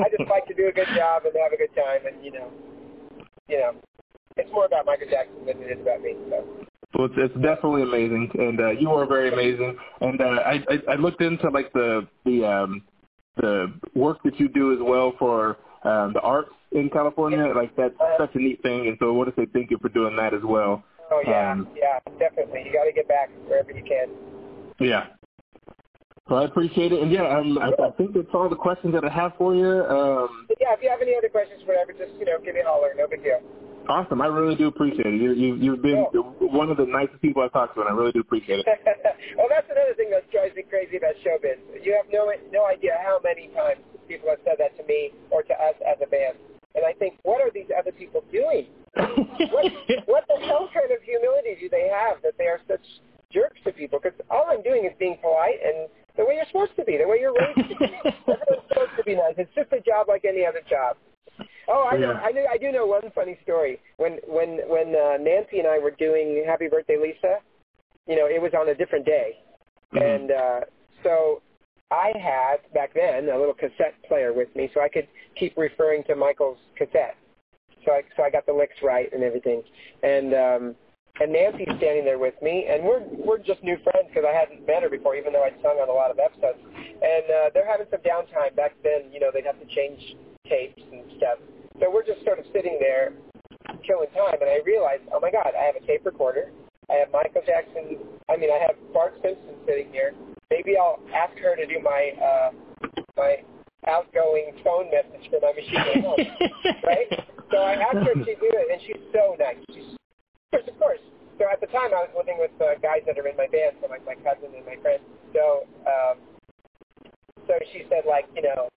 I 0.05 0.09
just 0.11 0.31
like 0.31 0.47
to 0.47 0.55
do 0.55 0.69
a 0.69 0.73
good 0.73 0.89
job 0.95 1.25
and 1.25 1.35
have 1.41 1.53
a 1.53 1.59
good 1.59 1.75
time, 1.75 2.07
and 2.07 2.25
you 2.25 2.33
know, 2.33 2.49
you 3.49 3.59
know, 3.59 3.73
it's 4.37 4.51
more 4.53 4.67
about 4.67 4.87
Michael 4.87 5.09
Jackson 5.11 5.47
than 5.47 5.63
it 5.63 5.79
is 5.79 5.81
about 5.83 6.01
me. 6.03 6.15
So. 6.31 6.45
Well, 6.95 7.07
it's, 7.07 7.15
it's 7.19 7.35
definitely 7.43 7.83
amazing, 7.83 8.31
and 8.35 8.61
uh, 8.61 8.71
you 8.71 8.91
are 8.91 9.07
very 9.07 9.33
amazing. 9.33 9.77
And 10.01 10.21
uh, 10.21 10.41
I, 10.47 10.63
I 10.71 10.93
I 10.93 10.95
looked 10.95 11.21
into 11.21 11.51
like 11.51 11.73
the 11.73 12.07
the 12.25 12.45
um, 12.45 12.83
the 13.37 13.73
work 13.95 14.23
that 14.25 14.39
you 14.39 14.49
do 14.49 14.73
as 14.73 14.79
well 14.81 15.13
for 15.19 15.59
um, 15.83 16.13
the 16.13 16.21
arts 16.21 16.51
in 16.73 16.89
California. 16.91 17.53
Like 17.55 17.75
that's 17.77 17.95
such 18.19 18.35
a 18.35 18.39
neat 18.39 18.63
thing, 18.63 18.87
and 18.87 18.97
so 19.01 19.09
I 19.09 19.13
want 19.13 19.35
to 19.35 19.41
say 19.41 19.47
thank 19.53 19.71
you 19.71 19.79
for 19.83 19.89
doing 19.89 20.15
that 20.17 20.35
as 20.35 20.43
well. 20.45 20.85
Oh 21.11 21.21
yeah, 21.27 21.53
Um, 21.53 21.69
yeah, 21.77 21.99
definitely. 22.19 22.63
You 22.65 22.73
got 22.73 22.85
to 22.85 22.93
get 22.93 23.09
back 23.09 23.29
wherever 23.47 23.73
you 23.73 23.83
can. 23.83 24.09
Yeah. 24.81 25.07
So 26.29 26.37
I 26.37 26.45
appreciate 26.45 26.91
it, 26.91 27.03
and 27.03 27.13
yeah, 27.13 27.29
um, 27.29 27.59
I, 27.61 27.69
I 27.69 27.91
think 28.01 28.15
that's 28.15 28.33
all 28.33 28.49
the 28.49 28.57
questions 28.57 28.95
that 28.95 29.05
I 29.05 29.13
have 29.13 29.37
for 29.37 29.55
you. 29.55 29.85
Um, 29.85 30.49
yeah, 30.57 30.73
if 30.73 30.81
you 30.81 30.89
have 30.89 31.05
any 31.05 31.13
other 31.13 31.29
questions, 31.29 31.61
whatever, 31.69 31.93
just 31.93 32.17
you 32.17 32.25
know, 32.25 32.41
give 32.41 32.57
me 32.57 32.65
a 32.65 32.65
holler. 32.65 32.97
No 32.97 33.05
big 33.05 33.23
deal. 33.23 33.45
awesome, 33.93 34.25
I 34.25 34.33
really 34.33 34.57
do 34.57 34.73
appreciate 34.73 35.05
it. 35.05 35.21
You, 35.21 35.37
you, 35.37 35.57
you've 35.61 35.83
been 35.85 36.09
one 36.41 36.71
of 36.73 36.79
the 36.81 36.89
nicest 36.89 37.21
people 37.21 37.43
I've 37.45 37.53
talked 37.53 37.77
to, 37.77 37.85
and 37.85 37.91
I 37.91 37.93
really 37.93 38.13
do 38.13 38.25
appreciate 38.25 38.65
it. 38.65 38.67
well, 39.37 39.53
that's 39.53 39.69
another 39.69 39.93
thing 40.01 40.09
that 40.17 40.25
drives 40.33 40.57
me 40.57 40.65
crazy 40.65 40.97
about 40.97 41.13
showbiz. 41.21 41.61
You 41.85 41.93
have 41.93 42.09
no 42.09 42.33
no 42.49 42.65
idea 42.65 42.97
how 43.05 43.21
many 43.21 43.53
times 43.53 43.85
people 44.09 44.33
have 44.33 44.41
said 44.49 44.57
that 44.65 44.73
to 44.81 44.83
me 44.89 45.13
or 45.29 45.45
to 45.45 45.53
us 45.53 45.77
as 45.85 46.01
a 46.01 46.09
band, 46.09 46.41
and 46.73 46.89
I 46.89 46.97
think, 46.97 47.21
what 47.29 47.45
are 47.45 47.53
these 47.53 47.69
other 47.77 47.93
people 47.93 48.25
doing? 48.33 48.73
What 49.53 49.69
what 50.07 50.25
the 50.25 50.41
hell 50.47 50.71
kind 50.73 50.89
of 50.91 51.03
humility 51.05 51.61
do 51.61 51.69
they 51.69 51.91
have 51.93 52.23
that 52.23 52.33
they 52.39 52.47
are 52.47 52.61
such 52.67 52.81
jerks 53.35 53.59
to 53.65 53.73
people? 53.73 53.99
Because 54.01 54.19
all 54.31 54.47
I'm 54.49 54.63
doing 54.63 54.85
is 54.87 54.93
being 54.99 55.19
polite 55.21 55.59
and 55.63 55.89
the 56.17 56.25
way 56.25 56.37
you're 56.37 56.47
supposed 56.47 56.77
to 56.77 56.85
be, 56.85 56.97
the 56.97 57.09
way 57.09 57.19
you're 57.21 57.35
raised 57.35 57.69
to 57.69 57.77
be. 57.77 57.85
Everyone's 58.31 58.69
supposed 58.71 58.97
to 58.97 59.05
be 59.05 59.15
nice. 59.17 59.35
It's 59.37 59.55
just 59.55 59.73
a 59.73 59.81
job 59.81 60.07
like 60.09 60.25
any 60.25 60.47
other 60.47 60.63
job. 60.71 60.97
Oh, 61.69 61.89
I 61.91 61.97
know. 61.97 62.13
Yeah. 62.13 62.21
I 62.21 62.31
know. 62.31 62.45
I 62.51 62.59
do 62.59 62.71
know 62.71 62.87
one 62.87 63.11
funny 63.15 63.37
story. 63.43 63.81
When 63.97 64.19
when 64.29 64.61
when 64.69 64.95
uh, 64.95 65.17
Nancy 65.19 65.59
and 65.59 65.67
I 65.67 65.79
were 65.79 65.91
doing 65.91 66.45
Happy 66.47 66.69
Birthday, 66.69 66.97
Lisa, 67.01 67.39
you 68.07 68.17
know, 68.17 68.27
it 68.27 68.41
was 68.41 68.53
on 68.55 68.69
a 68.69 68.75
different 68.75 69.05
day, 69.05 69.39
Mhm. 69.93 70.15
and 70.15 70.31
uh, 70.31 70.61
so 71.03 71.43
I 71.91 72.13
had 72.19 72.57
back 72.73 72.95
then 72.95 73.29
a 73.29 73.39
little 73.39 73.55
cassette 73.55 73.95
player 74.07 74.33
with 74.33 74.55
me, 74.55 74.71
so 74.75 74.81
I 74.81 74.89
could 74.89 75.09
keep 75.37 75.57
referring 75.57 76.05
to 76.05 76.15
Michael's 76.15 76.59
cassette. 76.77 77.17
So 77.85 77.93
I 77.93 78.03
so 78.17 78.23
I 78.23 78.31
got 78.31 78.47
the 78.47 78.53
licks 78.53 78.77
right 78.83 79.13
and 79.13 79.23
everything, 79.25 79.63
and 80.03 80.35
um, 80.35 80.75
and 81.21 81.33
Nancy's 81.33 81.71
standing 81.79 82.05
there 82.05 82.19
with 82.19 82.35
me, 82.43 82.67
and 82.67 82.83
we're 82.83 83.03
we're 83.23 83.39
just 83.39 83.63
new 83.63 83.79
friends 83.87 84.11
because 84.11 84.27
I 84.27 84.35
hadn't 84.35 84.67
met 84.67 84.83
her 84.83 84.91
before, 84.91 85.15
even 85.15 85.33
though 85.33 85.45
I'd 85.45 85.55
sung 85.63 85.79
on 85.79 85.89
a 85.89 85.95
lot 85.95 86.11
of 86.11 86.19
episodes. 86.19 86.59
And 86.75 87.27
uh, 87.31 87.55
they're 87.55 87.69
having 87.69 87.87
some 87.91 88.03
downtime 88.03 88.57
back 88.57 88.75
then. 88.83 89.15
You 89.15 89.21
know, 89.21 89.31
they'd 89.31 89.47
have 89.47 89.61
to 89.63 89.69
change 89.71 90.01
tapes 90.51 90.83
and 90.83 91.07
stuff. 91.17 91.39
So 91.79 91.87
we're 91.87 92.07
just 92.07 92.25
sort 92.27 92.39
of 92.39 92.47
sitting 92.51 92.79
there, 92.83 93.15
killing 93.87 94.11
time. 94.11 94.43
And 94.43 94.51
I 94.51 94.59
realized, 94.67 95.07
oh 95.15 95.21
my 95.23 95.31
God, 95.31 95.55
I 95.55 95.63
have 95.71 95.79
a 95.79 95.85
tape 95.87 96.03
recorder. 96.05 96.51
I 96.91 96.95
have 96.99 97.15
Michael 97.15 97.43
Jackson. 97.47 97.99
I 98.29 98.37
mean, 98.37 98.51
I 98.51 98.59
have 98.59 98.75
Bart 98.93 99.15
Simpson 99.23 99.55
sitting 99.67 99.95
here. 99.95 100.15
Maybe 100.51 100.77
I'll 100.77 100.99
ask 101.15 101.39
her 101.39 101.55
to 101.55 101.67
do 101.67 101.79
my 101.79 102.11
uh, 102.19 102.51
my 103.17 103.39
outgoing 103.87 104.53
phone 104.65 104.91
message 104.91 105.31
for 105.31 105.39
my 105.41 105.53
machine 105.55 105.79
at 105.79 106.03
home, 106.03 106.19
right? 106.85 107.07
So 107.51 107.59
I 107.59 107.75
asked 107.75 108.03
her 108.03 108.13
if 108.19 108.27
she'd 108.27 108.41
do 108.41 108.51
it, 108.51 108.67
and 108.73 108.81
she's 108.87 109.03
so 109.13 109.37
nice. 109.39 109.57
She's, 109.73 109.94
course, 110.55 110.69
of 110.71 110.79
course. 110.79 111.03
So 111.39 111.51
at 111.51 111.59
the 111.59 111.67
time, 111.75 111.91
I 111.91 112.07
was 112.07 112.15
living 112.15 112.39
with 112.39 112.55
uh, 112.63 112.79
guys 112.79 113.03
that 113.11 113.19
are 113.19 113.27
in 113.27 113.35
my 113.35 113.51
band, 113.51 113.75
so 113.83 113.91
like 113.91 114.07
my 114.07 114.15
cousin 114.23 114.55
and 114.55 114.63
my 114.63 114.79
friend. 114.79 115.03
So, 115.35 115.67
um, 115.83 116.17
so 117.51 117.59
she 117.75 117.83
said, 117.91 118.07
like, 118.07 118.31
you 118.39 118.43
know, 118.47 118.71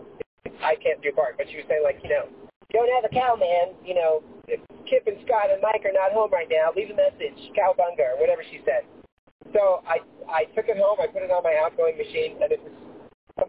I 0.65 0.73
can't 0.81 0.97
do 1.05 1.13
Bart, 1.13 1.37
but 1.37 1.45
she 1.53 1.61
was 1.61 1.69
saying, 1.69 1.85
like, 1.85 2.01
you 2.01 2.09
know, 2.09 2.25
don't 2.73 2.89
have 2.89 3.05
a 3.05 3.13
cow, 3.13 3.37
man. 3.37 3.77
You 3.85 3.93
know, 3.93 4.25
if 4.49 4.59
Kipp 4.89 5.05
and 5.05 5.21
Scott 5.29 5.53
and 5.53 5.61
Mike 5.61 5.85
are 5.85 5.93
not 5.93 6.11
home 6.17 6.33
right 6.33 6.49
now, 6.49 6.73
leave 6.73 6.89
a 6.89 6.97
message, 6.97 7.37
cowbunga, 7.53 8.17
or 8.17 8.17
whatever 8.17 8.41
she 8.41 8.59
said. 8.65 8.81
So 9.53 9.85
I 9.85 10.01
I 10.27 10.49
took 10.57 10.67
it 10.67 10.75
home, 10.75 10.97
I 10.99 11.07
put 11.07 11.21
it 11.23 11.31
on 11.31 11.45
my 11.45 11.55
outgoing 11.61 11.95
machine, 11.95 12.41
and 12.41 12.51
it 12.51 12.59
was 12.59 12.73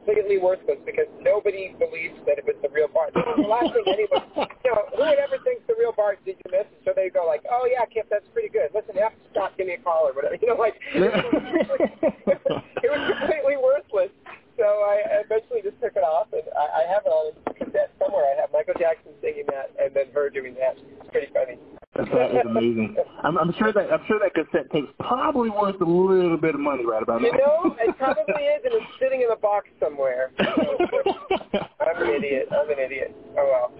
completely 0.08 0.38
worthless 0.38 0.80
because 0.88 1.04
nobody 1.20 1.76
believes 1.76 2.16
that 2.24 2.40
it 2.40 2.44
was 2.48 2.56
the 2.64 2.68
real 2.72 2.88
Bart. 2.88 3.12
The 3.12 3.44
last 3.44 3.76
thing 3.76 3.84
anyone, 3.84 4.24
you 4.64 4.72
know, 4.72 4.88
who 4.96 5.04
would 5.04 5.20
ever 5.20 5.36
thinks 5.44 5.60
the 5.68 5.76
real 5.76 5.92
Bart 5.92 6.18
did 6.24 6.40
your 6.48 6.64
message? 6.64 6.80
So 6.88 6.96
they 6.96 7.10
go 7.12 7.28
like, 7.28 7.44
oh 7.52 7.68
yeah, 7.68 7.84
Kipp, 7.84 8.08
that's 8.08 8.24
pretty 8.32 8.48
good. 8.48 8.72
Listen, 8.72 8.96
have 8.96 9.12
to 9.12 9.28
stop, 9.30 9.56
give 9.60 9.68
me 9.68 9.74
a 9.76 9.82
call 9.84 10.08
or 10.08 10.16
whatever. 10.16 10.36
You 10.48 10.54
know, 10.54 10.54
like 10.54 10.78
it 10.94 12.88
was 12.88 13.02
completely 13.18 13.56
worthless. 13.60 14.10
So 14.56 14.64
I 14.64 15.20
eventually 15.24 15.60
just 15.62 15.80
took 15.82 15.94
it 15.96 16.02
off, 16.02 16.28
and 16.32 16.42
I, 16.56 16.82
I 16.82 16.86
have 16.88 17.02
it 17.04 17.10
on 17.10 17.34
cassette 17.58 17.92
somewhere. 17.98 18.24
I 18.24 18.40
have 18.40 18.50
Michael 18.52 18.74
Jackson 18.78 19.12
singing 19.20 19.44
that, 19.48 19.74
and 19.82 19.92
then 19.94 20.06
her 20.14 20.30
doing 20.30 20.54
that. 20.54 20.78
It's 20.78 21.10
pretty 21.10 21.28
funny. 21.34 21.58
That 22.06 22.30
is 22.34 22.46
amazing. 22.46 22.96
I'm, 23.22 23.36
I'm 23.38 23.52
sure 23.58 23.72
that 23.72 23.92
I'm 23.92 24.00
sure 24.06 24.18
that 24.20 24.34
cassette 24.34 24.70
tape's 24.70 24.92
probably 25.00 25.50
worth 25.50 25.80
a 25.80 25.84
little 25.84 26.36
bit 26.36 26.54
of 26.54 26.60
money 26.60 26.86
right 26.86 27.02
about 27.02 27.20
now. 27.22 27.26
You 27.28 27.32
know, 27.38 27.76
it 27.80 27.96
probably 27.98 28.42
is, 28.44 28.60
and 28.64 28.74
it's 28.74 28.86
sitting 29.00 29.22
in 29.22 29.30
a 29.30 29.36
box 29.36 29.68
somewhere. 29.80 30.30
I'm 30.38 32.02
an 32.02 32.14
idiot. 32.14 32.48
I'm 32.52 32.70
an 32.70 32.78
idiot. 32.78 33.14
Oh 33.36 33.44
well. 33.44 33.72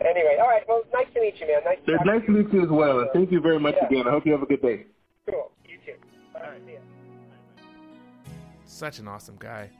Anyway, 0.00 0.38
all 0.40 0.48
right. 0.48 0.62
Well, 0.68 0.82
nice 0.94 1.06
to 1.14 1.20
meet 1.20 1.34
you, 1.40 1.46
man. 1.46 1.60
Nice 1.64 1.78
to 1.86 1.92
It's 1.92 1.98
talk 1.98 2.06
nice 2.06 2.24
to 2.26 2.32
meet 2.32 2.52
you 2.52 2.62
as 2.62 2.70
well, 2.70 3.00
and 3.00 3.08
thank 3.12 3.30
you 3.30 3.40
very 3.40 3.58
much 3.60 3.74
Yeah. 3.80 3.86
again. 3.86 4.08
I 4.08 4.10
hope 4.10 4.24
you 4.24 4.32
have 4.32 4.42
a 4.42 4.46
good 4.46 4.62
day. 4.62 4.86
Cool. 5.28 5.50
You 5.68 5.76
too. 5.84 5.92
All 6.34 6.40
right. 6.42 6.60
See 6.66 6.72
ya. 6.74 6.78
Such 8.66 8.98
an 8.98 9.08
awesome 9.08 9.36
guy. 9.38 9.70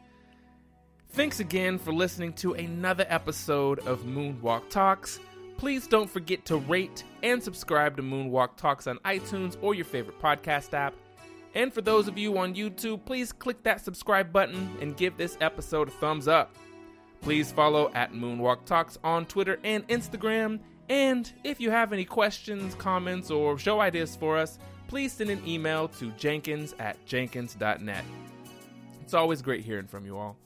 Thanks 1.13 1.41
again 1.41 1.79
for 1.79 1.93
listening 1.93 2.33
to 2.35 2.53
another 2.55 3.05
episode 3.09 3.81
of 3.81 4.01
Moonwalk 4.03 4.69
Talks. 4.69 5.19
Please 5.61 5.87
don't 5.87 6.09
forget 6.09 6.47
to 6.47 6.57
rate 6.57 7.05
and 7.23 7.43
subscribe 7.43 7.95
to 7.99 8.03
Moonwalk 8.03 8.57
Talks 8.57 8.87
on 8.87 8.97
iTunes 9.01 9.59
or 9.61 9.75
your 9.75 9.85
favorite 9.85 10.19
podcast 10.19 10.73
app. 10.73 10.95
And 11.55 11.71
for 11.71 11.83
those 11.83 12.09
of 12.09 12.17
you 12.17 12.39
on 12.39 12.55
YouTube, 12.55 13.05
please 13.05 13.31
click 13.31 13.63
that 13.65 13.83
subscribe 13.83 14.33
button 14.33 14.75
and 14.81 14.97
give 14.97 15.19
this 15.19 15.37
episode 15.43 15.89
a 15.89 15.91
thumbs 15.91 16.29
up. 16.29 16.57
Please 17.21 17.53
follow 17.53 17.91
at 17.93 18.15
Moonwalk 18.15 18.65
Talks 18.65 18.97
on 19.05 19.27
Twitter 19.27 19.59
and 19.63 19.87
Instagram. 19.89 20.61
And 20.89 21.31
if 21.45 21.61
you 21.61 21.71
have 21.71 21.93
any 21.93 22.07
questions, 22.07 22.75
comments, 22.77 23.31
or 23.31 23.59
show 23.59 23.81
ideas 23.81 24.17
for 24.17 24.39
us, 24.39 24.59
please 24.89 25.13
send 25.13 25.29
an 25.29 25.47
email 25.47 25.89
to 25.89 26.11
jenkins 26.13 26.75
at 26.79 27.05
jenkins.net. 27.05 28.05
It's 29.03 29.13
always 29.13 29.43
great 29.43 29.63
hearing 29.63 29.89
from 29.89 30.07
you 30.07 30.17
all. 30.17 30.39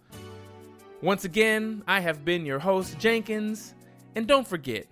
Once 1.03 1.25
again, 1.25 1.85
I 1.87 2.01
have 2.01 2.25
been 2.25 2.45
your 2.45 2.59
host, 2.59 2.99
Jenkins. 2.99 3.75
And 4.17 4.27
don't 4.27 4.47
forget, 4.47 4.87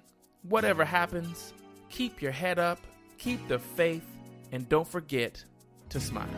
whatever 0.49 0.85
happens, 0.85 1.53
keep 1.89 2.21
your 2.21 2.33
head 2.33 2.59
up, 2.59 2.79
keep 3.19 3.47
the 3.49 3.59
faith, 3.59 4.05
and 4.51 4.69
don't 4.69 4.89
forget 4.89 5.45
to 5.89 6.01
smile. 6.01 6.29